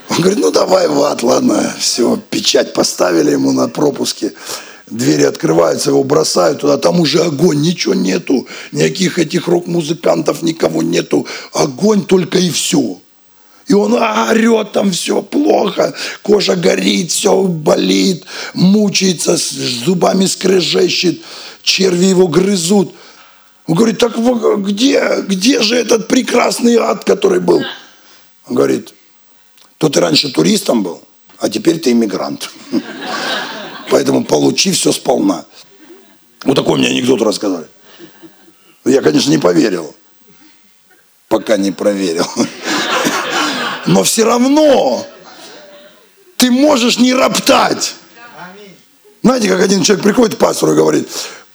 Он 0.10 0.18
говорит, 0.18 0.40
ну 0.40 0.52
давай 0.52 0.88
в 0.88 1.02
ад, 1.02 1.24
ладно, 1.24 1.74
все, 1.80 2.20
печать 2.30 2.74
поставили 2.74 3.32
ему 3.32 3.54
на 3.54 3.70
пропуске, 3.70 4.34
двери 4.88 5.24
открываются, 5.24 5.92
его 5.92 6.04
бросают 6.04 6.60
туда, 6.60 6.78
там 6.78 7.00
уже 7.00 7.24
огонь, 7.24 7.62
ничего 7.62 7.94
нету, 7.94 8.46
никаких 8.72 9.20
этих 9.20 9.48
рок-музыкантов, 9.48 10.42
никого 10.42 10.82
нету, 10.82 11.26
огонь 11.54 12.04
только 12.04 12.40
и 12.40 12.50
все. 12.50 13.00
И 13.68 13.74
он 13.74 13.94
орет 13.94 14.74
там 14.74 14.92
все 14.92 15.22
плохо, 15.22 15.94
кожа 16.24 16.56
горит, 16.56 17.12
все 17.12 17.44
болит, 17.44 18.26
мучается, 18.54 19.38
зубами 19.38 20.26
скрежещет, 20.26 21.22
черви 21.64 22.08
его 22.08 22.28
грызут. 22.28 22.94
Он 23.70 23.76
говорит, 23.76 24.00
так 24.00 24.16
где, 24.64 25.22
где 25.28 25.62
же 25.62 25.76
этот 25.76 26.08
прекрасный 26.08 26.78
ад, 26.78 27.04
который 27.04 27.40
был? 27.40 27.62
Он 28.48 28.56
говорит, 28.56 28.96
то 29.78 29.90
ты 29.90 30.00
раньше 30.00 30.34
туристом 30.34 30.82
был, 30.82 31.04
а 31.38 31.52
теперь 31.52 31.78
ты 31.78 31.92
иммигрант. 31.92 32.50
Поэтому 33.92 34.24
получи 34.24 34.72
все 34.72 34.92
сполна. 34.92 35.46
Вот 36.46 36.56
такой 36.56 36.80
мне 36.80 36.88
анекдот 36.88 37.22
рассказали. 37.22 37.68
Я, 38.86 39.04
конечно, 39.04 39.30
не 39.30 39.38
поверил, 39.38 39.96
пока 41.28 41.56
не 41.56 41.72
проверил. 41.72 42.26
Но 43.86 44.02
все 44.02 44.24
равно 44.24 45.06
ты 46.38 46.50
можешь 46.50 46.98
не 46.98 47.14
роптать. 47.14 47.94
Знаете, 49.22 49.48
как 49.48 49.62
один 49.62 49.84
человек 49.84 50.04
приходит 50.04 50.36
к 50.38 50.40
пастору 50.40 50.72
и 50.72 50.76
говорит, 50.76 51.08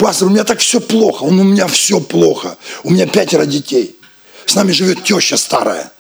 пастор, 0.05 0.29
у 0.29 0.31
меня 0.31 0.45
так 0.45 0.59
все 0.59 0.81
плохо, 0.81 1.23
он, 1.23 1.41
у 1.41 1.45
меня 1.45 1.67
все 1.67 1.99
плохо, 1.99 2.59
у 2.83 2.91
меня 2.91 3.07
пятеро 3.07 3.47
детей, 3.47 3.99
с 4.45 4.55
нами 4.55 4.71
живет 4.71 5.03
теща 5.03 5.39
старая, 5.39 5.91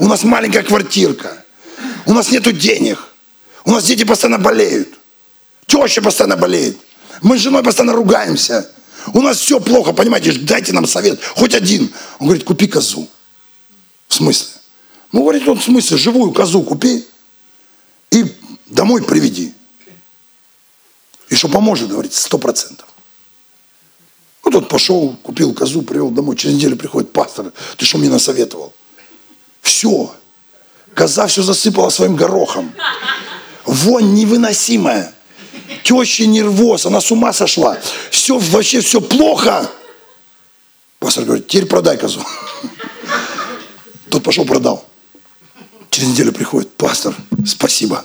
у 0.00 0.08
нас 0.08 0.24
маленькая 0.24 0.64
квартирка, 0.64 1.44
у 2.04 2.14
нас 2.14 2.32
нету 2.32 2.50
денег, 2.50 2.98
у 3.64 3.70
нас 3.70 3.84
дети 3.84 4.02
постоянно 4.02 4.42
болеют, 4.42 4.88
теща 5.68 6.02
постоянно 6.02 6.36
болеет, 6.36 6.76
мы 7.22 7.38
с 7.38 7.42
женой 7.42 7.62
постоянно 7.62 7.92
ругаемся, 7.92 8.68
У 9.12 9.20
нас 9.20 9.38
все 9.38 9.60
плохо, 9.60 9.92
понимаете, 9.92 10.32
дайте 10.32 10.72
нам 10.72 10.86
совет, 10.86 11.22
хоть 11.36 11.54
один. 11.54 11.92
Он 12.18 12.26
говорит, 12.26 12.44
купи 12.44 12.66
козу. 12.66 13.06
В 14.08 14.14
смысле? 14.14 14.48
Ну, 15.12 15.20
говорит 15.20 15.46
он, 15.46 15.58
в 15.58 15.62
смысле, 15.62 15.98
живую 15.98 16.32
козу 16.32 16.62
купи 16.62 17.04
и 18.10 18.24
домой 18.66 19.02
приведи. 19.04 19.52
И 21.28 21.34
что 21.36 21.48
поможет, 21.48 21.90
говорит, 21.90 22.14
сто 22.14 22.38
процентов. 22.38 22.88
Вот 24.44 24.52
тот 24.52 24.68
пошел, 24.68 25.16
купил 25.22 25.54
козу, 25.54 25.82
привел 25.82 26.10
домой. 26.10 26.36
Через 26.36 26.56
неделю 26.56 26.76
приходит 26.76 27.12
пастор. 27.12 27.52
Ты 27.76 27.86
что 27.86 27.98
мне 27.98 28.10
насоветовал? 28.10 28.72
Все. 29.62 30.14
Коза 30.94 31.26
все 31.26 31.42
засыпала 31.42 31.88
своим 31.88 32.14
горохом. 32.14 32.72
Вонь 33.64 34.12
невыносимая. 34.14 35.14
Теща 35.82 36.26
нервоз, 36.26 36.86
она 36.86 37.00
с 37.00 37.10
ума 37.10 37.32
сошла. 37.32 37.78
Все, 38.10 38.38
вообще 38.38 38.80
все 38.80 39.00
плохо. 39.00 39.70
Пастор 40.98 41.24
говорит, 41.24 41.46
теперь 41.46 41.66
продай 41.66 41.96
козу. 41.96 42.20
Тот 44.10 44.22
пошел, 44.22 44.44
продал. 44.44 44.84
Через 45.90 46.08
неделю 46.08 46.32
приходит, 46.32 46.70
пастор, 46.72 47.14
спасибо. 47.46 48.04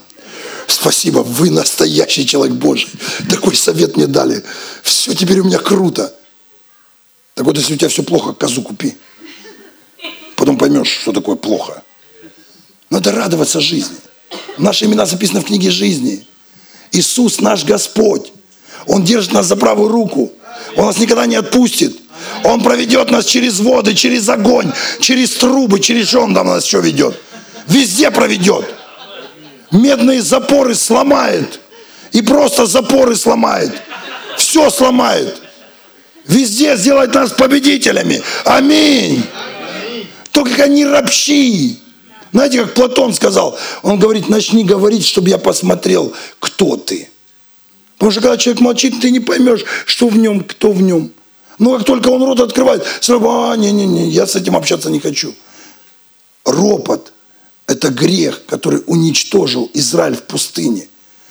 Спасибо, 0.67 1.19
вы 1.19 1.49
настоящий 1.49 2.25
человек 2.25 2.55
Божий. 2.55 2.89
Такой 3.29 3.55
совет 3.55 3.97
мне 3.97 4.07
дали. 4.07 4.43
Все 4.83 5.13
теперь 5.13 5.39
у 5.39 5.45
меня 5.45 5.57
круто. 5.57 6.13
Так 7.39 7.45
вот, 7.45 7.55
если 7.55 7.75
у 7.75 7.77
тебя 7.77 7.87
все 7.87 8.03
плохо, 8.03 8.33
козу 8.33 8.61
купи. 8.61 8.97
Потом 10.35 10.57
поймешь, 10.57 10.89
что 10.89 11.13
такое 11.13 11.37
плохо. 11.37 11.83
Надо 12.89 13.13
радоваться 13.13 13.61
жизни. 13.61 13.95
Наши 14.57 14.83
имена 14.83 15.05
записаны 15.05 15.39
в 15.39 15.45
книге 15.45 15.71
жизни. 15.71 16.27
Иисус 16.91 17.39
наш 17.39 17.63
Господь. 17.63 18.33
Он 18.87 19.05
держит 19.05 19.31
нас 19.31 19.45
за 19.45 19.55
правую 19.55 19.87
руку. 19.87 20.33
Он 20.75 20.87
нас 20.87 20.97
никогда 20.97 21.25
не 21.27 21.37
отпустит. 21.37 21.97
Он 22.43 22.61
проведет 22.61 23.09
нас 23.09 23.23
через 23.23 23.61
воды, 23.61 23.95
через 23.95 24.27
огонь, 24.27 24.73
через 24.99 25.31
трубы, 25.35 25.79
через 25.79 26.09
что 26.09 26.19
он 26.19 26.35
там 26.35 26.47
нас 26.47 26.65
еще 26.65 26.81
ведет. 26.81 27.17
Везде 27.67 28.11
проведет. 28.11 28.65
Медные 29.71 30.21
запоры 30.21 30.75
сломает. 30.75 31.61
И 32.11 32.21
просто 32.21 32.65
запоры 32.65 33.15
сломает. 33.15 33.71
Все 34.35 34.69
сломает. 34.69 35.41
Везде 36.29 36.77
сделать 36.77 37.11
нас 37.15 37.31
победителями. 37.31 38.21
Аминь. 38.45 39.23
Только 40.31 40.67
не 40.67 40.85
ропщи. 40.85 41.79
Знаете, 42.31 42.61
как 42.61 42.75
Платон 42.75 43.15
сказал? 43.15 43.57
Он 43.81 43.97
говорит, 43.97 44.29
начни 44.29 44.63
говорить, 44.63 45.03
чтобы 45.03 45.29
я 45.29 45.39
посмотрел, 45.39 46.13
кто 46.39 46.77
ты. 46.77 47.09
Потому 47.97 48.11
что 48.11 48.21
когда 48.21 48.37
человек 48.37 48.61
молчит, 48.61 49.01
ты 49.01 49.09
не 49.09 49.19
поймешь, 49.19 49.65
что 49.87 50.07
в 50.07 50.17
нем, 50.17 50.43
кто 50.43 50.71
в 50.71 50.83
нем. 50.83 51.11
Но 51.57 51.75
как 51.75 51.87
только 51.87 52.09
он 52.09 52.23
рот 52.23 52.39
открывает, 52.39 52.85
сразу, 53.01 53.27
а, 53.27 53.57
не-не-не, 53.57 54.09
я 54.09 54.27
с 54.27 54.35
этим 54.35 54.55
общаться 54.55 54.91
не 54.91 54.99
хочу. 54.99 55.33
Ропот– 56.45 57.11
это 57.67 57.89
грех, 57.89 58.45
который 58.45 58.83
уничтожил 58.85 59.69
Израиль 59.73 60.15
в 60.15 60.21
пустыне. 60.21 60.87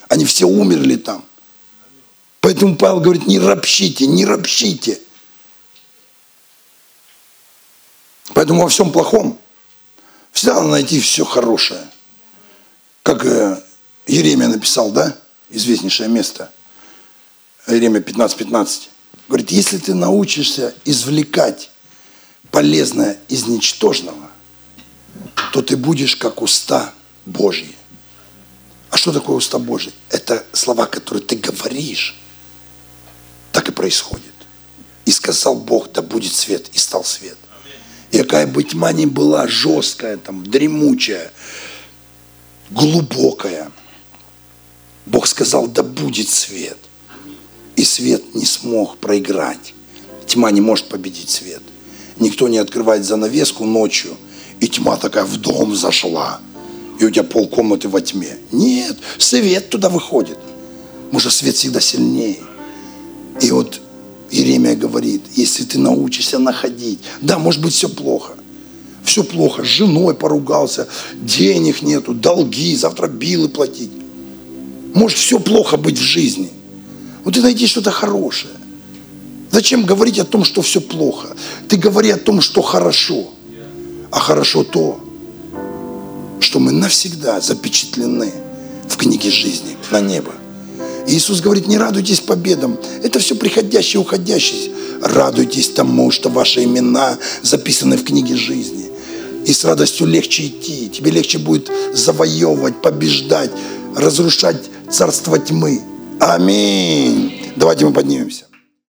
Они 0.08 0.24
все 0.24 0.46
умерли 0.46 0.96
там. 0.96 1.24
Поэтому 2.40 2.76
Павел 2.76 3.00
говорит, 3.00 3.26
не 3.26 3.38
ропщите, 3.38 4.06
не 4.06 4.24
ропщите. 4.24 5.00
Поэтому 8.34 8.62
во 8.62 8.68
всем 8.68 8.92
плохом 8.92 9.38
всегда 10.32 10.54
надо 10.54 10.68
найти 10.68 11.00
все 11.00 11.24
хорошее. 11.24 11.84
Как 13.02 13.24
э, 13.24 13.60
Еремия 14.06 14.48
написал, 14.48 14.92
да? 14.92 15.16
Известнейшее 15.50 16.08
место. 16.08 16.52
Еремия 17.66 18.00
15.15. 18.00 18.36
15. 18.36 18.90
Говорит, 19.28 19.50
если 19.50 19.78
ты 19.78 19.94
научишься 19.94 20.74
извлекать 20.84 21.70
полезное 22.50 23.18
из 23.28 23.46
ничтожного, 23.46 24.30
то 25.52 25.60
ты 25.60 25.76
будешь 25.76 26.16
как 26.16 26.40
уста 26.40 26.94
Божьи. 27.26 27.74
А 28.90 28.96
что 28.96 29.12
такое 29.12 29.36
уста 29.36 29.58
Божьи? 29.58 29.92
Это 30.08 30.46
слова, 30.52 30.86
которые 30.86 31.22
ты 31.22 31.36
говоришь 31.36 32.14
и 33.68 33.72
происходит. 33.72 34.24
И 35.04 35.10
сказал 35.10 35.56
Бог, 35.56 35.92
да 35.92 36.02
будет 36.02 36.32
свет, 36.32 36.68
и 36.72 36.78
стал 36.78 37.04
свет. 37.04 37.36
И 38.10 38.18
какая 38.18 38.46
бы 38.46 38.62
тьма 38.62 38.92
ни 38.92 39.06
была 39.06 39.46
жесткая, 39.46 40.16
там, 40.16 40.44
дремучая, 40.44 41.30
глубокая, 42.70 43.70
Бог 45.06 45.26
сказал, 45.26 45.68
да 45.68 45.82
будет 45.82 46.28
свет. 46.28 46.78
И 47.76 47.84
свет 47.84 48.34
не 48.34 48.44
смог 48.44 48.98
проиграть. 48.98 49.74
Тьма 50.26 50.50
не 50.50 50.60
может 50.60 50.88
победить 50.88 51.30
свет. 51.30 51.62
Никто 52.18 52.48
не 52.48 52.58
открывает 52.58 53.04
занавеску 53.04 53.64
ночью, 53.64 54.16
и 54.60 54.68
тьма 54.68 54.96
такая 54.96 55.24
в 55.24 55.36
дом 55.36 55.74
зашла, 55.74 56.40
и 56.98 57.04
у 57.04 57.10
тебя 57.10 57.22
полкомнаты 57.22 57.88
во 57.88 58.00
тьме. 58.00 58.36
Нет, 58.50 58.96
свет 59.18 59.70
туда 59.70 59.88
выходит. 59.88 60.38
Может, 61.12 61.32
свет 61.32 61.54
всегда 61.54 61.80
сильнее. 61.80 62.40
И 63.40 63.50
вот 63.50 63.80
Иеремия 64.30 64.76
говорит, 64.76 65.22
если 65.34 65.64
ты 65.64 65.78
научишься 65.78 66.38
находить, 66.38 66.98
да, 67.20 67.38
может 67.38 67.62
быть, 67.62 67.74
все 67.74 67.88
плохо. 67.88 68.34
Все 69.04 69.24
плохо, 69.24 69.64
с 69.64 69.66
женой 69.66 70.14
поругался, 70.14 70.86
денег 71.14 71.80
нету, 71.82 72.12
долги, 72.12 72.76
завтра 72.76 73.06
билы 73.06 73.48
платить. 73.48 73.90
Может 74.94 75.18
все 75.18 75.38
плохо 75.38 75.76
быть 75.76 75.98
в 75.98 76.02
жизни. 76.02 76.50
Вот 77.24 77.34
ты 77.34 77.40
найди 77.40 77.66
что-то 77.66 77.90
хорошее. 77.90 78.52
Зачем 79.50 79.86
говорить 79.86 80.18
о 80.18 80.24
том, 80.24 80.44
что 80.44 80.60
все 80.60 80.80
плохо? 80.80 81.28
Ты 81.68 81.76
говори 81.76 82.10
о 82.10 82.18
том, 82.18 82.40
что 82.40 82.60
хорошо. 82.60 83.28
А 84.10 84.18
хорошо 84.18 84.64
то, 84.64 85.00
что 86.40 86.60
мы 86.60 86.72
навсегда 86.72 87.40
запечатлены 87.40 88.32
в 88.88 88.96
книге 88.96 89.30
жизни 89.30 89.76
на 89.90 90.00
небо. 90.00 90.32
Иисус 91.08 91.40
говорит, 91.40 91.66
не 91.66 91.78
радуйтесь 91.78 92.20
победам. 92.20 92.78
Это 93.02 93.18
все 93.18 93.34
приходящее, 93.34 94.00
уходящее. 94.00 94.72
Радуйтесь 95.02 95.70
тому, 95.70 96.10
что 96.10 96.28
ваши 96.28 96.64
имена 96.64 97.16
записаны 97.42 97.96
в 97.96 98.04
книге 98.04 98.36
жизни. 98.36 98.90
И 99.46 99.52
с 99.52 99.64
радостью 99.64 100.06
легче 100.06 100.46
идти. 100.46 100.90
Тебе 100.90 101.10
легче 101.10 101.38
будет 101.38 101.70
завоевывать, 101.94 102.82
побеждать, 102.82 103.50
разрушать 103.96 104.68
царство 104.90 105.38
тьмы. 105.38 105.80
Аминь. 106.20 107.52
Давайте 107.56 107.86
мы 107.86 107.92
поднимемся. 107.92 108.47